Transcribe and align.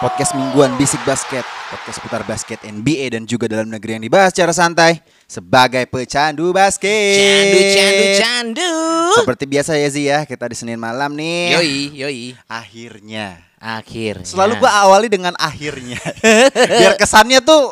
Podcast 0.00 0.32
mingguan 0.32 0.72
Bisik 0.80 1.04
Basket 1.04 1.44
Podcast 1.44 2.00
putar 2.00 2.24
basket 2.24 2.56
NBA 2.64 3.12
dan 3.12 3.28
juga 3.28 3.44
dalam 3.44 3.68
negeri 3.68 4.00
yang 4.00 4.04
dibahas 4.08 4.32
secara 4.32 4.48
santai 4.56 5.04
Sebagai 5.28 5.84
pecandu 5.92 6.56
basket 6.56 7.20
Candu, 7.20 7.60
candu, 7.76 8.04
candu. 8.16 8.72
Seperti 9.20 9.44
biasa 9.44 9.76
ya 9.76 9.88
Zi 9.92 10.08
ya 10.08 10.24
Kita 10.24 10.48
di 10.48 10.56
Senin 10.56 10.80
malam 10.80 11.12
nih 11.12 11.52
Yoi, 11.52 11.76
yoi. 12.00 12.24
Akhirnya 12.48 13.44
Akhirnya. 13.60 14.24
Selalu 14.24 14.56
gua 14.56 14.72
awali 14.88 15.12
dengan 15.12 15.36
akhirnya 15.36 16.00
Biar 16.80 16.96
kesannya 16.96 17.44
tuh 17.44 17.68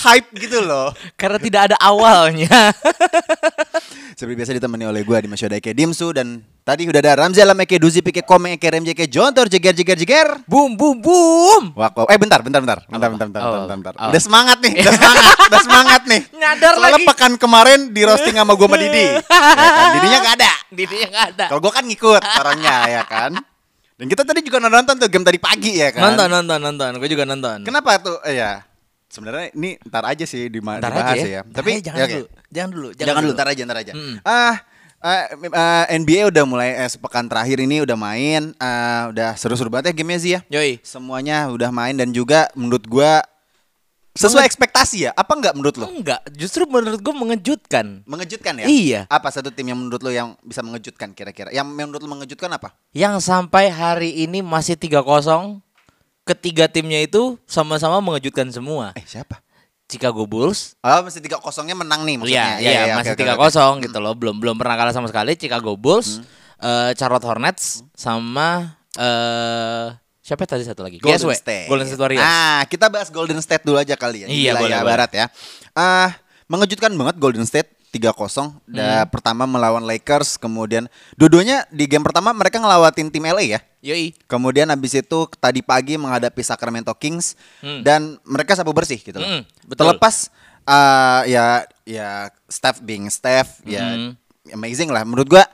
hype 0.00 0.28
gitu 0.36 0.64
loh 0.64 0.90
karena 1.20 1.36
tidak 1.36 1.60
ada 1.72 1.76
awalnya. 1.78 2.72
Seperti 4.18 4.36
biasa 4.36 4.52
ditemani 4.52 4.84
oleh 4.84 5.00
gua 5.00 5.16
di 5.16 5.32
Eke 5.32 5.72
Dimsu 5.72 6.12
Dan 6.12 6.44
tadi 6.60 6.84
udah 6.84 7.00
ada 7.00 7.24
Ramzi 7.24 7.40
Alam 7.40 7.56
Eke 7.64 7.80
Duzi 7.80 8.04
Pike 8.04 8.20
Komeng 8.20 8.60
Eke 8.60 8.68
Remji 8.68 8.92
Eke 8.92 9.08
Jontor 9.08 9.48
Jeger 9.48 9.72
Jeger 9.72 9.96
Jeger 9.96 10.28
boom, 10.44 10.76
boom, 10.76 11.00
boom. 11.00 11.72
Wah, 11.72 11.88
kok- 11.88 12.04
eh 12.12 12.20
bentar, 12.20 12.44
bentar, 12.44 12.60
bentar, 12.60 12.84
bentar, 12.84 13.08
Apa? 13.08 13.16
bentar, 13.16 13.26
bentar, 13.32 13.40
Oh. 13.40 13.52
bentar, 13.64 13.76
bentar. 13.80 13.94
Oh. 13.96 14.08
Udah 14.12 14.20
semangat 14.20 14.58
nih, 14.60 14.72
udah 14.76 14.92
semangat, 14.92 15.24
udah 15.40 15.62
semangat 15.70 16.02
nih. 16.04 16.20
Nyadar 16.36 16.72
Soalnya 16.76 16.92
lagi. 17.00 17.06
pekan 17.08 17.32
kemarin 17.40 17.80
di 17.96 18.02
roasting 18.04 18.36
sama 18.36 18.52
gue 18.52 18.68
sama 18.68 18.76
Didi, 18.76 19.04
ya 19.08 19.22
kan? 19.24 19.88
Didinya 19.96 20.18
gak 20.20 20.34
ada. 20.36 20.52
Didinya 20.68 21.06
nggak 21.08 21.26
ada. 21.32 21.44
Kalau 21.48 21.60
gue 21.64 21.72
kan 21.72 21.84
ngikut 21.88 22.20
orangnya 22.20 22.76
ya 22.92 23.02
kan. 23.08 23.32
Dan 23.96 24.06
kita 24.08 24.22
tadi 24.24 24.40
juga 24.40 24.58
nonton 24.60 24.96
tuh 24.96 25.08
game 25.08 25.24
tadi 25.24 25.38
pagi 25.40 25.80
ya 25.80 25.88
kan. 25.92 26.12
Nonton, 26.12 26.28
nonton, 26.28 26.58
nonton. 26.60 26.90
Gue 27.00 27.08
juga 27.08 27.24
nonton. 27.24 27.64
Kenapa 27.64 27.96
tuh? 28.00 28.16
Eh, 28.24 28.36
ya, 28.36 28.60
sebenarnya 29.10 29.50
ini 29.52 29.76
ntar 29.84 30.06
aja 30.06 30.24
sih 30.24 30.46
di 30.46 30.62
Ntar 30.62 30.78
dibahas 30.80 31.18
aja 31.18 31.26
ya. 31.26 31.28
ya. 31.28 31.42
Tapi 31.42 31.70
Ntar 31.82 31.82
aja, 31.82 31.82
jangan 31.84 31.98
ya, 32.00 32.06
dulu. 32.14 32.26
Jangan 32.50 32.70
dulu. 32.70 32.88
Jangan, 32.94 33.22
dulu, 33.22 33.32
ntar 33.34 33.48
aja, 33.50 33.62
ntar 33.66 33.78
aja. 33.82 33.92
Mm-mm. 33.92 34.16
Ah, 34.22 34.56
eh, 35.02 35.24
eh, 35.50 35.84
NBA 35.98 36.22
udah 36.30 36.44
mulai 36.46 36.70
eh, 36.78 36.88
sepekan 36.88 37.26
terakhir 37.26 37.58
ini 37.58 37.82
udah 37.82 37.98
main, 37.98 38.54
eh, 38.54 39.02
udah 39.10 39.34
seru-seru 39.34 39.68
banget 39.68 39.92
ya 39.92 39.94
gamenya 39.98 40.20
sih 40.22 40.32
ya. 40.38 40.40
Yoi. 40.48 40.78
Semuanya 40.86 41.50
udah 41.50 41.74
main 41.74 41.98
dan 41.98 42.14
juga 42.14 42.46
menurut 42.54 42.86
gua 42.86 43.20
sesuai 44.14 44.42
ekspektasi 44.42 45.08
ya? 45.08 45.10
Apa 45.14 45.38
enggak 45.38 45.54
menurut 45.54 45.76
lo? 45.78 45.86
Enggak, 45.86 46.20
justru 46.34 46.66
menurut 46.66 46.98
gue 46.98 47.14
mengejutkan. 47.14 48.02
Mengejutkan 48.04 48.58
ya? 48.58 48.66
Iya. 48.66 49.00
Apa 49.06 49.30
satu 49.30 49.54
tim 49.54 49.70
yang 49.70 49.78
menurut 49.78 50.02
lo 50.02 50.10
yang 50.10 50.34
bisa 50.42 50.60
mengejutkan 50.66 51.14
kira-kira? 51.14 51.54
Yang 51.54 51.66
menurut 51.70 52.02
lo 52.02 52.10
mengejutkan 52.10 52.50
apa? 52.50 52.74
Yang 52.90 53.22
sampai 53.24 53.70
hari 53.70 54.26
ini 54.26 54.42
masih 54.42 54.74
3-0. 54.74 55.62
Ketiga 56.22 56.68
timnya 56.68 57.00
itu 57.00 57.40
sama-sama 57.44 57.98
mengejutkan 57.98 58.46
semua. 58.50 58.92
Eh 58.94 59.02
siapa? 59.02 59.40
Chicago 59.90 60.22
Bulls. 60.22 60.78
Oh 60.78 61.02
masih 61.02 61.18
tiga 61.18 61.42
kosongnya 61.42 61.74
menang 61.74 62.06
nih 62.06 62.14
maksudnya? 62.14 62.62
Iya, 62.62 62.70
iya, 62.70 62.80
oke, 62.86 62.98
masih 63.02 63.12
oke, 63.12 63.18
tiga 63.18 63.34
kosong 63.34 63.74
gitu 63.82 63.98
loh. 63.98 64.14
Belum 64.14 64.38
belum 64.38 64.54
pernah 64.54 64.78
kalah 64.78 64.94
sama 64.94 65.10
sekali. 65.10 65.34
Chicago 65.34 65.74
Bulls, 65.74 66.22
Hmm. 66.22 66.24
eh, 66.62 66.90
Charlotte 66.94 67.26
Hornets, 67.26 67.82
sama 67.92 68.78
eh 68.94 69.86
siapa 70.22 70.46
tadi 70.46 70.62
satu 70.62 70.86
lagi? 70.86 71.02
Golden 71.02 71.18
GSW, 71.18 71.32
State. 71.34 71.66
Golden 71.66 71.86
State 71.90 71.98
Warriors. 71.98 72.22
Ah, 72.22 72.62
kita 72.70 72.86
bahas 72.86 73.10
Golden 73.10 73.42
State 73.42 73.66
dulu 73.66 73.82
aja 73.82 73.98
kali 73.98 74.22
ya. 74.22 74.26
di 74.30 74.46
Iya, 74.46 74.54
wilayah 74.54 74.62
boleh, 74.62 74.78
boleh. 74.78 74.86
barat 74.94 75.10
ya. 75.10 75.26
Ah, 75.74 76.14
mengejutkan 76.46 76.94
banget 76.94 77.18
Golden 77.18 77.42
State 77.42 77.74
3-0. 77.90 78.54
Da, 78.64 79.02
Hmm. 79.02 79.10
pertama 79.10 79.44
melawan 79.44 79.82
Lakers, 79.82 80.38
kemudian 80.38 80.86
dua-duanya 81.14 81.66
di 81.68 81.90
game 81.90 82.06
pertama 82.06 82.30
mereka 82.30 82.62
ngelawatin 82.62 83.10
tim 83.10 83.26
LA 83.26 83.58
ya. 83.58 83.60
Yoi. 83.82 84.14
Kemudian 84.24 84.70
habis 84.70 84.94
itu 84.94 85.18
tadi 85.36 85.60
pagi 85.60 85.98
menghadapi 85.98 86.38
Sacramento 86.40 86.94
Kings 86.94 87.34
Hmm. 87.58 87.82
dan 87.82 88.16
mereka 88.22 88.54
sapu 88.54 88.70
bersih 88.70 89.02
gitu 89.02 89.18
loh. 89.18 89.26
Mm, 89.26 89.42
betul. 89.66 89.78
Terlepas 89.90 90.30
uh, 90.64 91.22
ya 91.26 91.66
ya 91.82 92.30
Steph 92.46 92.78
being 92.80 93.10
Steph 93.10 93.58
ya 93.66 93.82
Hmm. 93.82 94.14
amazing 94.54 94.88
lah 94.88 95.02
menurut 95.02 95.26
gua. 95.26 95.44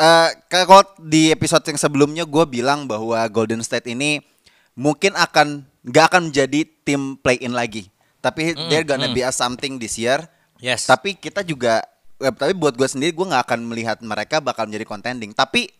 Uh, 0.00 0.32
kalau 0.48 0.80
di 0.96 1.28
episode 1.28 1.60
yang 1.68 1.76
sebelumnya 1.76 2.24
gue 2.24 2.44
bilang 2.48 2.88
bahwa 2.88 3.20
Golden 3.28 3.60
State 3.60 3.84
ini 3.84 4.24
mungkin 4.72 5.12
akan 5.12 5.60
nggak 5.84 6.04
akan 6.08 6.32
menjadi 6.32 6.64
tim 6.88 7.20
play 7.20 7.36
in 7.36 7.52
lagi, 7.52 7.92
tapi 8.24 8.56
they're 8.72 8.80
gonna 8.80 9.12
be 9.12 9.20
a 9.20 9.28
something 9.28 9.76
this 9.76 10.00
year. 10.00 10.24
Yes. 10.60 10.86
Tapi 10.86 11.16
kita 11.16 11.40
juga, 11.42 11.82
eh, 12.20 12.32
tapi 12.32 12.52
buat 12.54 12.76
gue 12.76 12.86
sendiri 12.86 13.16
gue 13.16 13.26
nggak 13.26 13.44
akan 13.48 13.60
melihat 13.66 13.98
mereka 14.04 14.38
bakal 14.38 14.68
menjadi 14.68 14.86
contending. 14.86 15.32
Tapi 15.32 15.72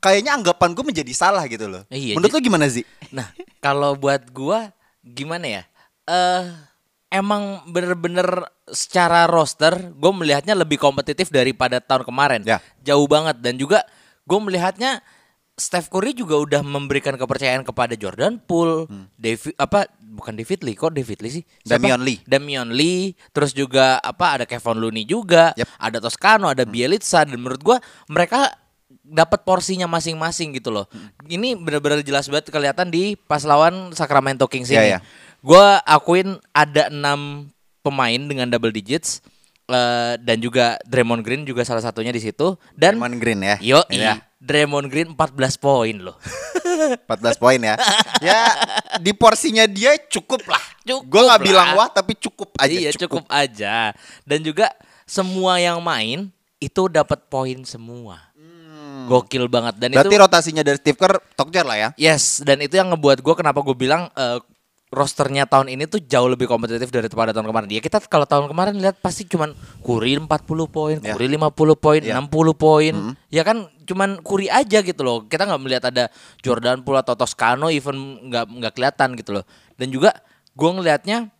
kayaknya 0.00 0.36
anggapan 0.36 0.76
gue 0.76 0.84
menjadi 0.84 1.12
salah 1.16 1.44
gitu 1.48 1.66
loh. 1.66 1.82
Iya, 1.88 2.14
Menurut 2.14 2.32
lo 2.36 2.40
gimana 2.40 2.68
sih? 2.68 2.84
Nah, 3.10 3.32
kalau 3.64 3.96
buat 3.96 4.28
gua 4.30 4.70
gimana 5.02 5.46
ya? 5.60 5.62
Eh 6.06 6.44
emang 7.10 7.64
bener-bener 7.70 8.26
secara 8.68 9.24
roster 9.30 9.72
gue 9.94 10.12
melihatnya 10.12 10.52
lebih 10.58 10.76
kompetitif 10.76 11.32
daripada 11.32 11.80
tahun 11.80 12.04
kemarin. 12.06 12.40
Ya. 12.44 12.58
Jauh 12.84 13.06
banget 13.08 13.38
dan 13.40 13.56
juga 13.56 13.82
gue 14.26 14.38
melihatnya 14.42 15.00
Steph 15.56 15.88
Curry 15.88 16.12
juga 16.12 16.36
udah 16.36 16.60
memberikan 16.60 17.16
kepercayaan 17.16 17.64
kepada 17.64 17.96
Jordan 17.96 18.36
Poole, 18.36 18.84
David 19.16 19.56
apa 19.56 19.88
bukan 19.96 20.36
David 20.36 20.60
Lee 20.60 20.76
kok 20.76 20.92
David 20.92 21.18
Lee 21.24 21.32
sih? 21.40 21.44
Siapa? 21.64 21.80
Damian 21.80 22.00
Lee. 22.04 22.20
Damian 22.28 22.68
Lee, 22.68 23.16
terus 23.32 23.56
juga 23.56 23.96
apa 23.98 24.36
ada 24.36 24.44
Kevin 24.44 24.76
Looney 24.76 25.08
juga, 25.08 25.56
Yep. 25.56 25.68
ada 25.80 25.98
Toscano, 25.98 26.46
ada 26.52 26.68
Bielitsa 26.68 27.24
dan 27.24 27.40
menurut 27.40 27.64
gua 27.64 27.76
mereka 28.04 28.52
dapat 29.00 29.48
porsinya 29.48 29.88
masing-masing 29.88 30.52
gitu 30.52 30.68
loh. 30.68 30.84
Ini 31.24 31.56
benar-benar 31.56 32.04
jelas 32.04 32.28
banget 32.28 32.52
kelihatan 32.52 32.92
di 32.92 33.16
pas 33.16 33.40
lawan 33.40 33.96
Sacramento 33.96 34.44
Kings 34.50 34.68
Iya, 34.68 34.76
ini. 34.76 34.88
iya. 34.92 34.98
Gua 35.40 35.80
akuin 35.82 36.36
ada 36.52 36.92
enam 36.92 37.48
pemain 37.80 38.18
dengan 38.18 38.50
double 38.50 38.74
digits 38.74 39.24
eh, 39.66 40.20
dan 40.20 40.36
juga 40.36 40.76
Draymond 40.84 41.22
Green 41.22 41.48
juga 41.48 41.64
salah 41.64 41.80
satunya 41.80 42.12
di 42.12 42.20
situ 42.20 42.60
dan 42.74 42.98
Draymond 42.98 43.16
Green 43.22 43.40
ya. 43.40 43.56
Yo, 43.62 43.80
Ya, 43.88 44.25
Draymond 44.36 44.86
Green 44.86 45.08
14 45.12 45.56
poin 45.56 45.96
loh. 45.96 46.16
14 47.08 47.40
poin 47.40 47.56
ya. 47.56 47.74
ya 48.20 48.40
di 48.98 49.10
porsinya 49.10 49.64
dia 49.64 49.96
cukup 50.06 50.44
lah. 50.46 50.60
Cukup 50.84 51.08
Gue 51.08 51.22
nggak 51.24 51.40
lah. 51.40 51.46
bilang 51.46 51.68
wah 51.74 51.88
tapi 51.88 52.12
cukup 52.14 52.52
aja. 52.56 52.68
iya 52.68 52.90
cukup. 52.92 53.24
aja 53.26 53.96
dan 54.22 54.38
juga 54.40 54.68
semua 55.02 55.56
yang 55.56 55.80
main 55.80 56.28
itu 56.58 56.82
dapat 56.86 57.24
poin 57.26 57.56
semua 57.64 58.20
gokil 59.06 59.46
banget 59.46 59.78
dan 59.78 59.88
Hmm. 59.88 60.02
Berarti 60.02 60.14
itu 60.14 60.20
rotasinya 60.20 60.62
dari 60.62 60.76
Steve 60.76 60.98
Kerr 60.98 61.16
Tokjar 61.34 61.62
lah 61.62 61.78
ya. 61.78 61.88
yes 61.96 62.42
dan 62.42 62.58
itu 62.58 62.74
yang 62.74 62.90
ngebuat 62.90 63.22
gue 63.22 63.34
kenapa 63.34 63.62
gue 63.62 63.72
bilang 63.72 64.10
eh, 64.12 64.38
rosternya 64.86 65.50
tahun 65.50 65.66
ini 65.66 65.90
tuh 65.90 65.98
jauh 65.98 66.30
lebih 66.30 66.46
kompetitif 66.46 66.94
daripada 66.94 67.34
tahun 67.34 67.50
kemarin 67.50 67.66
ya 67.66 67.82
kita 67.82 67.98
kalau 68.06 68.22
tahun 68.22 68.46
kemarin 68.46 68.78
lihat 68.78 69.02
pasti 69.02 69.26
cuman 69.26 69.50
Kuri 69.82 70.14
40 70.14 70.30
poin 70.70 70.96
Ya. 71.02 71.18
Kuri 71.18 71.26
50 71.26 71.74
poin 71.74 72.00
Ya. 72.06 72.14
60 72.22 72.30
poin 72.54 72.94
ya 73.26 73.42
kan 73.42 73.66
cuman 73.82 74.22
Kuri 74.22 74.46
aja 74.46 74.78
gitu 74.86 75.02
loh 75.02 75.26
kita 75.26 75.42
nggak 75.42 75.58
melihat 75.58 75.84
ada 75.90 76.06
Jordan 76.38 76.86
Poole 76.86 77.02
atau 77.02 77.18
Toscano 77.18 77.66
even 77.66 78.30
nggak 78.30 78.46
nggak 78.46 78.72
kelihatan 78.78 79.18
gitu 79.18 79.42
loh 79.42 79.44
dan 79.74 79.90
juga 79.90 80.14
gue 80.54 80.70
ngelihatnya 80.70 81.34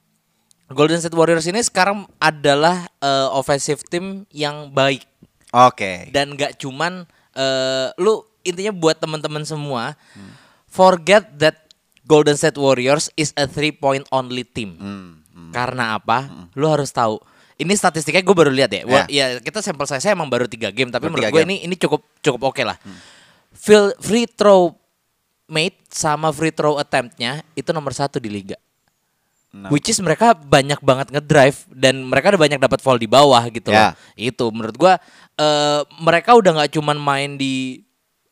Golden 0.66 0.98
State 0.98 1.14
Warriors 1.14 1.46
ini 1.46 1.62
sekarang 1.62 2.02
adalah 2.18 2.90
eh, 2.98 3.28
offensive 3.30 3.86
team 3.86 4.26
yang 4.34 4.74
baik 4.74 5.06
Oke. 5.54 6.10
dan 6.10 6.34
nggak 6.34 6.58
cuman 6.58 7.06
eh, 7.32 7.94
lu 8.02 8.26
intinya 8.42 8.74
buat 8.74 8.98
teman-teman 8.98 9.46
semua 9.46 9.94
forget 10.66 11.22
that 11.38 11.65
Golden 12.06 12.38
State 12.38 12.56
Warriors 12.56 13.10
is 13.18 13.34
a 13.34 13.50
three 13.50 13.74
point 13.74 14.06
only 14.14 14.46
team. 14.46 14.78
Hmm, 14.78 15.50
Karena 15.50 15.98
apa? 15.98 16.48
Lu 16.54 16.70
harus 16.70 16.94
tahu. 16.94 17.18
Ini 17.56 17.72
statistiknya 17.72 18.22
gue 18.22 18.36
baru 18.36 18.52
lihat 18.52 18.70
ya. 18.70 18.82
Wah, 18.86 19.04
Ya. 19.10 19.40
kita 19.40 19.58
sampel 19.60 19.88
saya 19.88 20.00
emang 20.12 20.28
baru 20.30 20.46
tiga 20.46 20.68
game, 20.70 20.92
tapi 20.92 21.08
Baru 21.08 21.18
menurut 21.18 21.32
gue 21.32 21.42
ini 21.42 21.66
ini 21.66 21.74
cukup 21.74 22.04
cukup 22.20 22.52
oke 22.54 22.62
lah. 22.62 22.76
Field- 23.56 23.96
free 23.98 24.28
throw 24.28 24.76
mate 25.48 25.78
sama 25.90 26.30
free 26.30 26.52
throw 26.52 26.76
attemptnya 26.76 27.42
itu 27.56 27.70
nomor 27.72 27.96
satu 27.96 28.20
di 28.20 28.28
liga. 28.30 28.58
Nah. 29.56 29.72
Which 29.72 29.88
is 29.88 29.96
mereka 30.04 30.36
banyak 30.36 30.84
banget 30.84 31.08
ngedrive 31.08 31.56
dan 31.72 32.04
mereka 32.04 32.28
ada 32.28 32.36
banyak 32.36 32.60
dapat 32.60 32.76
foul 32.84 33.00
di 33.00 33.08
bawah 33.08 33.40
gitu 33.48 33.72
loh. 33.72 33.96
Itu 34.12 34.52
menurut 34.52 34.76
gua 34.76 35.00
eh, 35.40 35.80
mereka 35.96 36.36
udah 36.36 36.60
nggak 36.60 36.76
cuman 36.76 37.00
main 37.00 37.40
di 37.40 37.80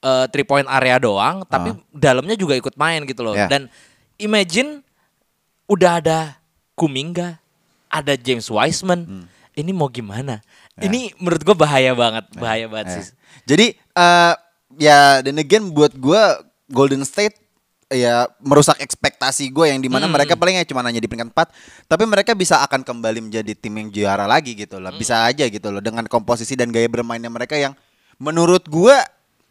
eh, 0.05 0.27
three 0.29 0.45
point 0.45 0.69
area 0.69 1.01
doang, 1.01 1.43
tapi 1.45 1.73
dalamnya 1.89 2.37
juga 2.37 2.53
ikut 2.53 2.77
main 2.77 3.01
gitu 3.03 3.25
loh. 3.25 3.33
Ya. 3.33 3.49
Dan 3.49 3.73
imagine 4.17 4.85
udah 5.65 5.99
ada 5.99 6.19
Kuminga, 6.75 7.41
ada 7.89 8.13
James 8.15 8.45
Wiseman, 8.47 9.25
ini 9.53 9.71
mau 9.71 9.89
gimana? 9.89 10.45
Ini 10.77 11.15
menurut 11.17 11.41
gue 11.41 11.57
bahaya 11.57 11.95
banget, 11.95 12.27
bahaya 12.35 12.67
banget 12.67 12.87
Ya. 12.87 12.95
sih. 12.99 13.05
Jadi 13.47 13.67
eh 13.75 14.35
ya 14.75 15.23
dan 15.23 15.39
again 15.39 15.71
buat 15.71 15.95
gua 15.95 16.43
Golden 16.67 17.07
State 17.07 17.39
ya 17.87 18.27
merusak 18.43 18.83
ekspektasi 18.83 19.47
gue 19.49 19.71
yang 19.71 19.79
di 19.79 19.87
mana 19.87 20.11
Hmm. 20.11 20.17
mereka 20.19 20.35
paling 20.35 20.59
ya 20.59 20.67
cuma 20.67 20.83
hanya 20.83 20.99
di 20.99 21.07
peringkat 21.07 21.31
4 21.31 21.47
tapi 21.87 22.03
mereka 22.03 22.35
bisa 22.35 22.59
akan 22.59 22.83
kembali 22.83 23.23
menjadi 23.23 23.55
tim 23.55 23.71
yang 23.71 23.87
juara 23.87 24.27
lagi 24.27 24.59
gitu 24.59 24.83
loh 24.83 24.91
Hmm. 24.91 24.99
bisa 24.99 25.23
aja 25.23 25.47
gitu 25.47 25.69
loh 25.71 25.79
dengan 25.79 26.03
komposisi 26.09 26.59
dan 26.59 26.75
gaya 26.75 26.91
bermainnya 26.91 27.31
mereka 27.31 27.55
yang 27.55 27.79
menurut 28.19 28.67
gua 28.67 28.99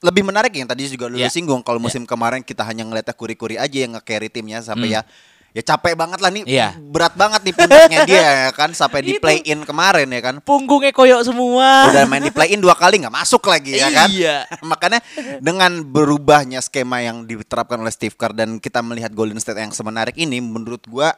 lebih 0.03 0.21
menarik 0.21 0.51
yang 0.51 0.67
tadi 0.67 0.83
juga 0.85 1.07
lu 1.07 1.15
Ya. 1.15 1.27
singgung 1.27 1.59
kalau 1.59 1.79
musim 1.79 2.03
kemarin 2.03 2.39
kita 2.39 2.61
hanya 2.61 2.83
ngeliatnya 2.83 3.11
kuri-kuri 3.11 3.55
aja 3.55 3.77
yang 3.79 3.95
nge-carry 3.95 4.27
timnya 4.27 4.59
sampai 4.59 4.91
ya 4.91 5.01
ya 5.49 5.61
capek 5.63 5.93
banget 5.93 6.17
lah 6.17 6.27
nih. 6.27 6.43
Iya. 6.43 6.73
berat 6.81 7.13
banget 7.13 7.41
nih 7.41 7.53
pundaknya 7.53 7.99
dia 8.09 8.19
ya 8.19 8.49
kan 8.51 8.73
sampai 8.73 8.99
di 9.01 9.15
play 9.15 9.39
in 9.43 9.61
kemarin 9.61 10.09
ya 10.09 10.19
kan 10.19 10.35
Punggungnya 10.39 10.89
koyok 10.89 11.21
semua. 11.23 11.87
udah 11.87 12.03
main 12.03 12.19
di 12.19 12.29
play 12.29 12.51
in 12.51 12.59
dua 12.59 12.73
kali 12.73 12.97
nggak 12.97 13.13
masuk 13.13 13.45
lagi 13.45 13.77
ya 13.77 13.87
kan 13.87 14.09
Iya. 14.09 14.49
makanya 14.65 14.99
dengan 15.39 15.85
berubahnya 15.85 16.57
skema 16.59 16.99
yang 16.99 17.23
diterapkan 17.23 17.77
oleh 17.77 17.89
Steve 17.89 18.13
Kerr 18.13 18.33
dan 18.33 18.57
kita 18.57 18.81
melihat 18.81 19.09
Golden 19.09 19.37
State 19.37 19.61
yang 19.61 19.69
semenarik 19.69 20.17
ini 20.17 20.37
menurut 20.37 20.81
gua 20.83 21.13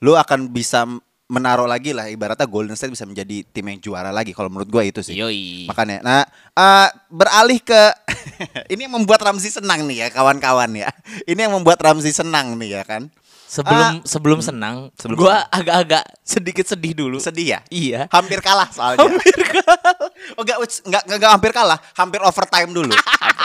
lu 0.00 0.16
akan 0.16 0.48
bisa 0.48 0.88
menaruh 1.24 1.64
lagi 1.64 1.96
lah 1.96 2.12
ibaratnya 2.12 2.44
Golden 2.44 2.76
State 2.76 2.92
bisa 2.92 3.08
menjadi 3.08 3.40
tim 3.48 3.64
yang 3.64 3.80
juara 3.80 4.12
lagi 4.12 4.36
kalau 4.36 4.52
menurut 4.52 4.68
gua 4.68 4.84
itu 4.84 5.00
sih 5.00 5.16
Yoi. 5.16 5.64
makanya 5.72 6.04
nah 6.04 6.22
eh, 6.52 6.88
beralih 7.08 7.64
ke 7.64 7.82
ini 8.72 8.84
yang 8.84 8.94
membuat 9.00 9.24
Ramzi 9.24 9.48
senang 9.48 9.88
nih 9.88 10.04
ya 10.04 10.08
kawan-kawan 10.12 10.68
ya 10.76 10.92
ini 11.24 11.40
yang 11.40 11.56
membuat 11.56 11.80
Ramzi 11.80 12.12
senang 12.12 12.60
nih 12.60 12.80
ya 12.80 12.84
kan 12.84 13.08
Sebelum 13.44 14.02
sebelum 14.02 14.38
senang, 14.42 14.90
sebelum 14.98 15.14
gua 15.14 15.46
agak-agak 15.46 16.02
sedikit 16.26 16.66
sedih 16.66 16.90
dulu. 16.90 17.22
sedih 17.22 17.54
ya 17.54 17.60
Iya. 17.70 18.00
hampir 18.10 18.42
kalah 18.42 18.66
soalnya. 18.74 19.06
Hampir 19.06 19.30
kalah. 19.46 19.94
oh 20.34 20.42
enggak, 20.42 20.58
enggak, 20.82 21.02
enggak, 21.06 21.30
hampir 21.30 21.50
kalah, 21.54 21.78
hampir 21.94 22.18
overtime 22.26 22.74
dulu. 22.74 22.90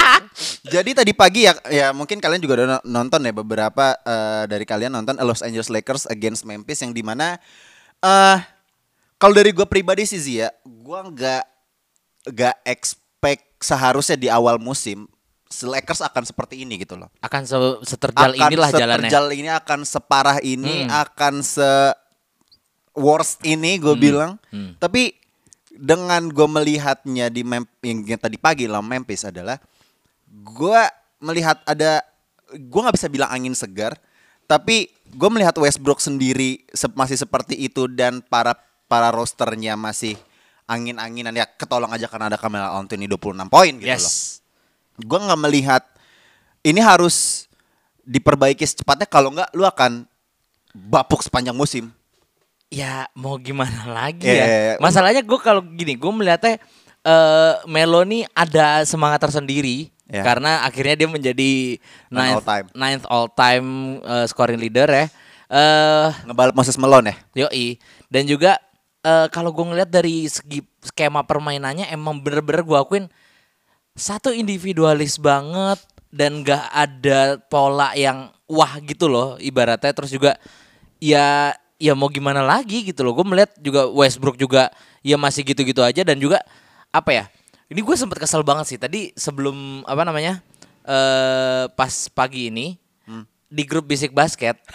Jadi 0.73 0.97
tadi 0.97 1.11
pagi 1.13 1.45
ya, 1.45 1.53
ya 1.69 1.87
mungkin 1.93 2.17
kalian 2.17 2.41
juga 2.41 2.63
udah 2.63 2.67
no- 2.79 2.85
nonton 2.89 3.21
ya 3.21 3.33
beberapa 3.37 3.85
eh, 4.01 4.43
dari 4.49 4.65
kalian 4.65 4.97
nonton 4.97 5.13
Los 5.21 5.45
Angeles 5.45 5.69
Lakers 5.69 6.09
against 6.09 6.41
Memphis 6.41 6.81
yang 6.81 6.89
di 6.89 7.05
mana 7.05 7.37
eh 7.99 8.37
kalau 9.15 9.33
dari 9.33 9.51
gue 9.51 9.65
pribadi 9.65 10.03
sih 10.03 10.17
Zia, 10.17 10.47
gue 10.61 10.99
nggak 11.05 11.43
nggak 12.29 12.55
expect 12.63 13.59
seharusnya 13.59 14.15
di 14.15 14.27
awal 14.27 14.55
musim 14.57 15.03
si 15.45 15.65
Lakers 15.65 15.99
akan 15.99 16.23
seperti 16.23 16.61
ini 16.61 16.77
gitu 16.77 16.93
loh. 16.93 17.09
Akan 17.19 17.43
se- 17.43 17.57
seterjal 17.83 18.31
inilah 18.31 18.69
jalannya. 18.69 19.09
seterjal 19.09 19.25
ini 19.33 19.49
akan 19.49 19.79
separah 19.81 20.37
ini 20.39 20.85
Hmm. 20.85 20.93
akan 21.03 21.33
se 21.41 21.69
worst 22.93 23.39
ini 23.41 23.75
gue 23.75 23.95
bilang 23.95 24.35
Hmm. 24.49 24.75
tapi 24.75 25.15
dengan 25.71 26.27
gue 26.27 26.43
melihatnya 26.45 27.27
di 27.27 27.41
Mem 27.41 27.63
yang 27.81 27.99
yang 28.05 28.19
tadi 28.19 28.35
pagi 28.35 28.65
lah 28.65 28.79
Memphis 28.79 29.23
adalah 29.23 29.55
gue 30.27 30.81
melihat 31.19 31.63
ada 31.63 32.03
gue 32.51 32.79
nggak 32.79 32.93
bisa 32.93 33.07
bilang 33.07 33.29
angin 33.29 33.53
segar 33.53 33.95
tapi 34.45 34.91
gue 35.09 35.29
melihat 35.29 35.55
Westbrook 35.57 35.99
sendiri 35.99 36.63
se- 36.69 36.91
masih 36.93 37.17
seperti 37.17 37.57
itu 37.57 37.89
dan 37.89 38.21
para 38.21 38.53
para 38.85 39.09
rosternya 39.09 39.73
masih 39.73 40.17
angin-anginan 40.65 41.33
ya 41.33 41.45
ketolong 41.49 41.89
aja 41.89 42.05
karena 42.05 42.29
ada 42.29 42.37
Carmelo 42.37 42.69
Anthony 42.77 43.09
26 43.09 43.49
poin 43.49 43.73
gitu 43.73 43.89
loh 43.89 43.97
yes. 43.97 44.41
gue 44.97 45.19
nggak 45.19 45.41
melihat 45.41 45.83
ini 46.61 46.77
harus 46.77 47.47
diperbaiki 48.03 48.65
secepatnya 48.65 49.05
kalau 49.05 49.33
nggak 49.33 49.49
lu 49.53 49.63
akan 49.63 50.05
bapuk 50.73 51.21
sepanjang 51.21 51.53
musim. 51.53 51.89
Ya 52.69 53.09
mau 53.17 53.37
gimana 53.37 53.85
lagi 53.97 54.25
Ya, 54.25 54.33
ya? 54.33 54.45
ya, 54.45 54.59
ya. 54.61 54.73
Masalahnya 54.77 55.21
gue 55.25 55.39
kalau 55.41 55.61
gini, 55.63 55.97
gue 55.97 56.11
melihatnya 56.11 56.57
eh 56.99 57.53
Melo 57.65 58.03
nih 58.03 58.27
ada 58.35 58.83
semangat 58.83 59.23
tersendiri 59.23 59.87
Ya. 60.09 60.25
karena 60.25 60.65
akhirnya 60.65 61.05
dia 61.05 61.09
menjadi 61.09 61.77
ninth 62.09 62.41
all 62.41 62.45
time. 62.45 62.67
ninth 62.73 63.05
all 63.05 63.27
time 63.29 63.67
eh, 64.01 64.25
scoring 64.25 64.57
leader 64.57 64.89
ya. 64.89 65.05
Eh 65.49 66.07
Ngebalap 66.25 66.57
Moses 66.57 66.77
Melon 66.81 67.13
ya. 67.13 67.15
Yoi. 67.45 67.77
Dan 68.09 68.25
juga 68.25 68.57
eh, 69.05 69.27
kalau 69.29 69.53
gue 69.53 69.65
ngeliat 69.69 69.89
dari 69.89 70.25
segi 70.25 70.65
skema 70.81 71.21
permainannya 71.21 71.87
emang 71.93 72.17
bener-bener 72.17 72.65
gue 72.65 72.77
akuin 72.77 73.05
satu 73.93 74.31
individualis 74.33 75.19
banget 75.21 75.77
dan 76.09 76.41
gak 76.41 76.65
ada 76.73 77.37
pola 77.51 77.93
yang 77.93 78.33
wah 78.49 78.81
gitu 78.81 79.05
loh 79.05 79.37
ibaratnya 79.37 79.93
terus 79.93 80.09
juga 80.09 80.39
ya 80.97 81.53
ya 81.77 81.93
mau 81.93 82.09
gimana 82.09 82.41
lagi 82.41 82.81
gitu 82.83 83.05
loh 83.05 83.13
gue 83.13 83.25
melihat 83.27 83.51
juga 83.61 83.87
Westbrook 83.87 84.35
juga 84.35 84.73
ya 85.05 85.15
masih 85.15 85.45
gitu-gitu 85.45 85.79
aja 85.85 86.01
dan 86.01 86.17
juga 86.17 86.41
apa 86.89 87.13
ya 87.13 87.25
ini 87.69 87.79
gue 87.85 87.95
sempet 87.95 88.17
kesel 88.17 88.41
banget 88.41 88.65
sih 88.75 88.79
tadi 88.81 89.13
sebelum 89.13 89.85
apa 89.85 90.01
namanya 90.01 90.41
eh 90.89 91.69
pas 91.73 91.93
pagi 92.09 92.49
ini 92.49 92.77
di 93.49 93.63
grup 93.65 93.89
Basic 93.89 94.13
Basket 94.13 94.57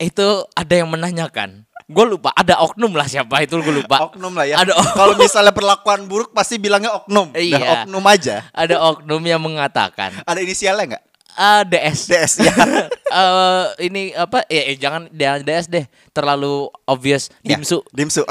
itu 0.00 0.28
ada 0.56 0.74
yang 0.74 0.88
menanyakan. 0.88 1.68
Gue 1.90 2.06
lupa, 2.06 2.30
ada 2.38 2.62
oknum 2.62 2.94
lah 2.94 3.10
siapa 3.10 3.42
itu 3.42 3.58
gue 3.58 3.82
lupa. 3.82 4.06
Oknum 4.06 4.30
lah 4.30 4.46
ya. 4.46 4.62
Ada 4.62 4.78
Kalau 4.98 5.18
misalnya 5.18 5.50
perlakuan 5.50 6.06
buruk 6.06 6.30
pasti 6.30 6.56
bilangnya 6.56 6.94
oknum. 7.02 7.34
Iya. 7.34 7.84
oknum 7.84 8.04
aja. 8.06 8.46
ada 8.54 8.78
oknum 8.78 9.18
yang 9.26 9.42
mengatakan 9.42 10.22
Ada 10.22 10.38
inisialnya 10.40 10.96
nggak? 10.96 11.04
ah, 11.34 11.62
DS. 11.66 11.98
DS 12.10 12.32
ya. 12.46 12.54
Eh, 13.10 13.90
ini 13.90 14.14
apa? 14.14 14.46
Eh, 14.46 14.70
eh, 14.70 14.76
jangan 14.78 15.10
DS 15.10 15.66
deh, 15.66 15.82
terlalu 16.14 16.70
obvious. 16.86 17.26
Ya, 17.42 17.58
Dimsu. 17.58 18.22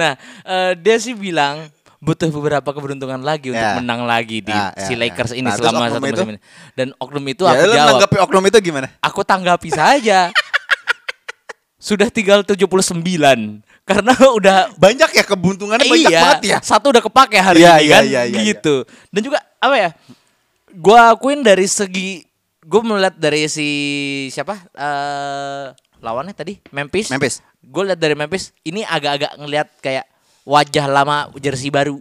Nah, 0.00 0.12
eh, 0.42 0.72
dia 0.74 0.96
sih 0.96 1.12
bilang 1.12 1.68
butuh 2.00 2.32
beberapa 2.32 2.64
keberuntungan 2.64 3.20
lagi 3.20 3.52
untuk 3.52 3.60
Ya. 3.60 3.76
menang 3.76 4.08
lagi 4.08 4.40
di 4.40 4.48
Ya, 4.48 4.72
ya, 4.72 4.80
si 4.80 4.96
ya. 4.96 5.04
Lakers 5.04 5.36
ini 5.36 5.44
Nah, 5.44 5.54
selama 5.54 5.84
satu 5.86 6.00
itu? 6.02 6.16
musim 6.16 6.28
ini. 6.32 6.40
Dan 6.72 6.96
oknum 6.96 7.24
itu 7.28 7.44
ya, 7.44 7.52
aku 7.52 7.62
lu 7.62 7.74
jawab, 7.76 7.88
nanggapi 7.92 8.16
oknum 8.18 8.44
itu 8.48 8.58
gimana? 8.62 8.88
aku 8.98 9.20
tanggapi 9.20 9.68
saja. 9.68 10.32
Sudah 11.80 12.08
tinggal 12.08 12.44
79 12.44 13.00
karena 13.84 14.12
udah 14.36 14.58
Banyak 14.76 15.10
ya 15.10 15.24
kebuntungannya 15.24 15.88
banyak 15.88 16.12
iya, 16.12 16.20
banget 16.20 16.42
ya. 16.46 16.58
Satu 16.60 16.88
udah 16.88 17.00
kepake 17.00 17.36
hari 17.36 17.60
Iya, 17.60 17.72
ini 17.76 17.84
iya, 17.84 17.92
kan, 17.92 18.04
iya, 18.04 18.22
iya, 18.28 18.40
gitu. 18.46 18.84
Dan 19.08 19.20
juga 19.20 19.38
apa 19.56 19.76
ya? 19.76 19.90
Gua 20.70 21.12
akuin 21.12 21.40
dari 21.40 21.64
segi 21.64 22.22
gue 22.60 22.80
melihat 22.80 23.16
dari 23.16 23.44
si 23.44 23.68
siapa? 24.28 24.54
eh 24.70 25.64
lawannya 26.00 26.32
tadi 26.32 26.58
Memphis. 26.72 27.08
Memphis. 27.08 27.44
Gue 27.60 27.88
lihat 27.88 28.00
dari 28.00 28.16
Memphis 28.16 28.50
ini 28.62 28.82
agak-agak 28.82 29.36
ngelihat 29.36 29.68
kayak 29.78 30.04
wajah 30.42 30.86
lama 30.88 31.28
jersey 31.36 31.68
baru. 31.68 32.00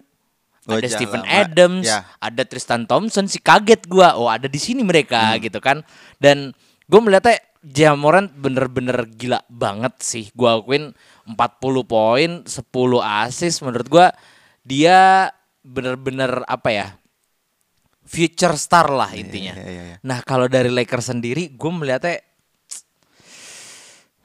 ada 0.70 0.86
Wajah 0.86 0.91
Stephen 1.01 1.22
lama, 1.25 1.34
Adams, 1.34 1.88
ya. 1.89 2.06
ada 2.22 2.44
Tristan 2.46 2.86
Thompson, 2.86 3.25
si 3.25 3.41
kaget 3.41 3.89
gua. 3.89 4.13
Oh, 4.13 4.29
ada 4.29 4.46
di 4.46 4.62
sini 4.62 4.86
mereka 4.86 5.34
Hmm. 5.34 5.41
gitu 5.41 5.58
kan. 5.58 5.82
Dan 6.22 6.53
gue 6.86 7.00
melihatnya 7.01 7.41
Jamoran 7.60 8.29
bener-bener 8.32 9.10
gila 9.10 9.41
banget 9.50 9.98
sih. 10.00 10.29
Gua 10.32 10.62
akuin 10.62 10.94
40 11.25 11.84
poin, 11.84 12.32
10 12.46 13.01
assist 13.01 13.65
menurut 13.65 13.88
gua 13.89 14.08
dia 14.62 15.27
bener-bener 15.60 16.46
apa 16.46 16.70
ya? 16.70 16.88
Future 18.06 18.53
star 18.58 18.89
lah 18.89 19.10
intinya. 19.13 19.53
iya, 19.53 19.65
iya, 19.70 19.84
iya. 19.94 19.96
Nah, 20.01 20.22
kalau 20.22 20.46
dari 20.46 20.70
Lakers 20.70 21.13
sendiri 21.13 21.53
gue 21.53 21.72
melihatnya 21.72 22.18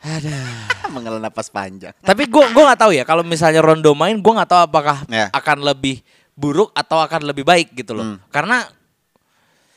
ada 0.04 0.36
Menghela 0.94 1.18
napas 1.18 1.48
panjang. 1.48 1.96
tapi 1.98 2.24
gue 2.24 2.44
gua 2.52 2.70
nggak 2.70 2.80
tahu 2.80 2.92
ya 2.92 3.02
kalau 3.02 3.24
misalnya 3.24 3.58
Rondo 3.58 3.90
main 3.92 4.14
gue 4.14 4.32
nggak 4.32 4.46
tahu 4.46 4.60
apakah 4.62 5.02
Ya. 5.08 5.26
akan 5.30 5.64
lebih 5.64 6.04
buruk 6.32 6.70
atau 6.72 6.98
akan 6.98 7.24
lebih 7.24 7.42
baik 7.42 7.72
gitu 7.74 7.92
loh 7.92 8.04
Hmm. 8.04 8.18
karena 8.28 8.68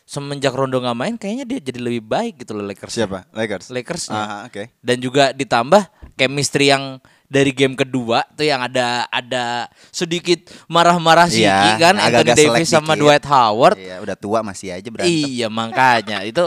semenjak 0.03 0.51
Rondo 0.51 0.77
nggak 0.77 0.95
main 0.95 1.15
kayaknya 1.15 1.43
dia 1.45 1.59
jadi 1.61 1.79
lebih 1.81 1.99
baik 2.01 2.39
gitu 2.39 2.53
loh 2.53 2.63
Lakers 2.63 2.93
Siapa? 2.93 3.27
Lakers. 3.29 3.65
Lakers 3.69 4.03
oke. 4.45 4.63
dan 4.79 4.97
juga 4.97 5.31
ditambah 5.31 5.83
chemistry 6.15 6.71
yang 6.71 6.97
dari 7.23 7.51
game 7.51 7.75
kedua 7.75 8.23
tuh 8.31 8.43
yang 8.43 8.63
ada 8.63 9.03
ada 9.05 9.67
sedikit 9.89 10.47
marah-marah 10.65 11.27
sih 11.27 11.43
Iya, 11.43 11.75
kan 11.75 11.93
Anthony 11.93 12.07
agak-agak 12.23 12.35
Davis 12.37 12.47
selek 12.63 12.71
sama 12.71 12.93
dikit. 12.93 13.01
Dwight 13.03 13.25
Howard 13.27 13.75
Iya, 13.75 13.95
udah 13.99 14.15
tua 14.15 14.39
masih 14.41 14.67
aja 14.71 14.87
berantem. 14.87 15.11
Iya 15.11 15.47
makanya 15.47 16.23
itu 16.23 16.45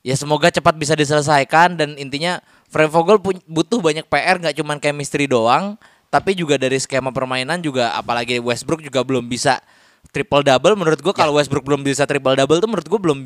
ya 0.00 0.14
semoga 0.14 0.48
cepat 0.48 0.72
bisa 0.74 0.92
diselesaikan 0.92 1.76
dan 1.76 1.92
intinya 1.94 2.40
Frank 2.74 2.90
Vogel 2.90 3.22
butuh 3.46 3.78
banyak 3.78 4.02
PR 4.04 4.36
nggak 4.36 4.58
cuman 4.58 4.82
chemistry 4.82 5.30
doang 5.30 5.78
tapi 6.10 6.34
juga 6.34 6.58
dari 6.58 6.74
skema 6.76 7.14
permainan 7.14 7.58
juga 7.58 7.94
apalagi 7.94 8.42
Westbrook 8.42 8.82
juga 8.82 9.06
belum 9.06 9.26
bisa 9.26 9.62
triple 10.10 10.42
double 10.42 10.74
menurut 10.74 10.98
gua 10.98 11.14
Ya. 11.14 11.22
kalau 11.22 11.38
Westbrook 11.38 11.62
belum 11.62 11.82
bisa 11.82 12.02
triple 12.02 12.34
double 12.34 12.58
tuh 12.58 12.66
menurut 12.66 12.86
gua 12.86 12.98
belum 13.00 13.18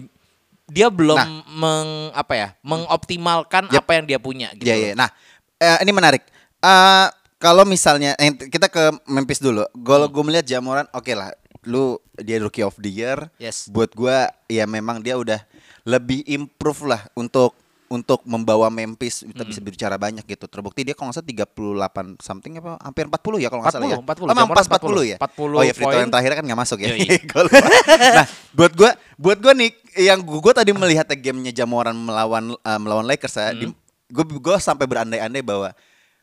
dia 0.69 0.93
belum 0.93 1.17
Nah. 1.17 1.29
meng 1.49 1.89
apa 2.13 2.33
ya 2.35 2.49
mengoptimalkan 2.61 3.73
Yep. 3.73 3.81
apa 3.81 3.91
yang 3.97 4.05
dia 4.05 4.19
punya 4.19 4.49
gitu. 4.53 4.69
Iya, 4.69 4.77
iya. 4.77 4.93
Nah, 4.93 5.09
eh, 5.57 5.81
ini 5.81 5.93
menarik. 5.93 6.21
Eh, 6.61 7.07
kalau 7.41 7.65
misalnya 7.65 8.13
eh, 8.17 8.37
kita 8.37 8.69
ke 8.69 8.93
Memphis 9.05 9.41
dulu. 9.41 9.65
Kalau 9.81 10.07
Hmm. 10.09 10.13
gue 10.13 10.23
melihat 10.25 10.45
Jamoran, 10.45 10.85
oke 10.93 11.09
lah. 11.13 11.33
Lu 11.65 11.97
dia 12.17 12.37
rookie 12.37 12.61
of 12.61 12.77
the 12.77 12.93
year. 12.93 13.33
Yes. 13.37 13.65
Buat 13.69 13.97
gua 13.97 14.29
ya 14.45 14.69
memang 14.69 15.01
dia 15.01 15.17
udah 15.17 15.41
lebih 15.85 16.21
improve 16.27 16.85
lah 16.85 17.01
untuk 17.15 17.57
untuk 17.89 18.21
membawa 18.29 18.69
Memphis 18.69 19.25
kita 19.25 19.43
bisa 19.49 19.61
berbicara 19.65 19.97
banyak 19.97 20.25
gitu. 20.25 20.45
Terbukti 20.45 20.85
dia 20.85 20.93
kalau 20.93 21.09
nggak 21.11 21.25
salah 21.25 21.49
38 22.21 22.21
something 22.21 22.53
apa 22.61 22.77
hampir 22.85 23.05
40 23.09 23.45
ya 23.45 23.49
kalau 23.49 23.61
nggak 23.65 23.75
salah 23.75 23.89
ya. 23.89 23.99
40, 23.99 24.05
40. 24.05 24.25
Oh, 24.25 24.37
Jamoran 24.37 24.57
pas 24.57 24.69
40 24.69 25.13
ya? 25.13 25.17
40 25.19 25.59
oh 25.59 25.63
ya 25.65 25.73
free 25.73 25.85
throw 25.85 25.89
poin. 25.91 26.03
yang 26.05 26.13
terakhir 26.13 26.33
kan 26.37 26.45
nggak 26.45 26.61
masuk 26.61 26.79
ya. 26.85 26.89
Gua 27.33 27.43
lupa. 27.49 27.59
nah, 27.97 28.27
buat 28.53 28.73
gua 28.77 28.91
buat 29.17 29.39
gua 29.41 29.53
nih 29.57 29.71
yang 29.99 30.21
gua, 30.23 30.39
gua 30.41 30.55
tadi 30.55 30.71
melihat 30.77 31.09
gamenya 31.09 31.53
Jamoran 31.53 31.97
melawan 31.97 32.55
eh, 32.55 32.79
melawan 32.81 33.05
Lakers 33.09 33.35
ya. 33.35 33.51
Hmm. 33.51 33.59
Di, 33.59 33.65
gua 34.13 34.25
gua 34.25 34.57
sampai 34.61 34.85
berandai-andai 34.85 35.41
bahwa 35.41 35.73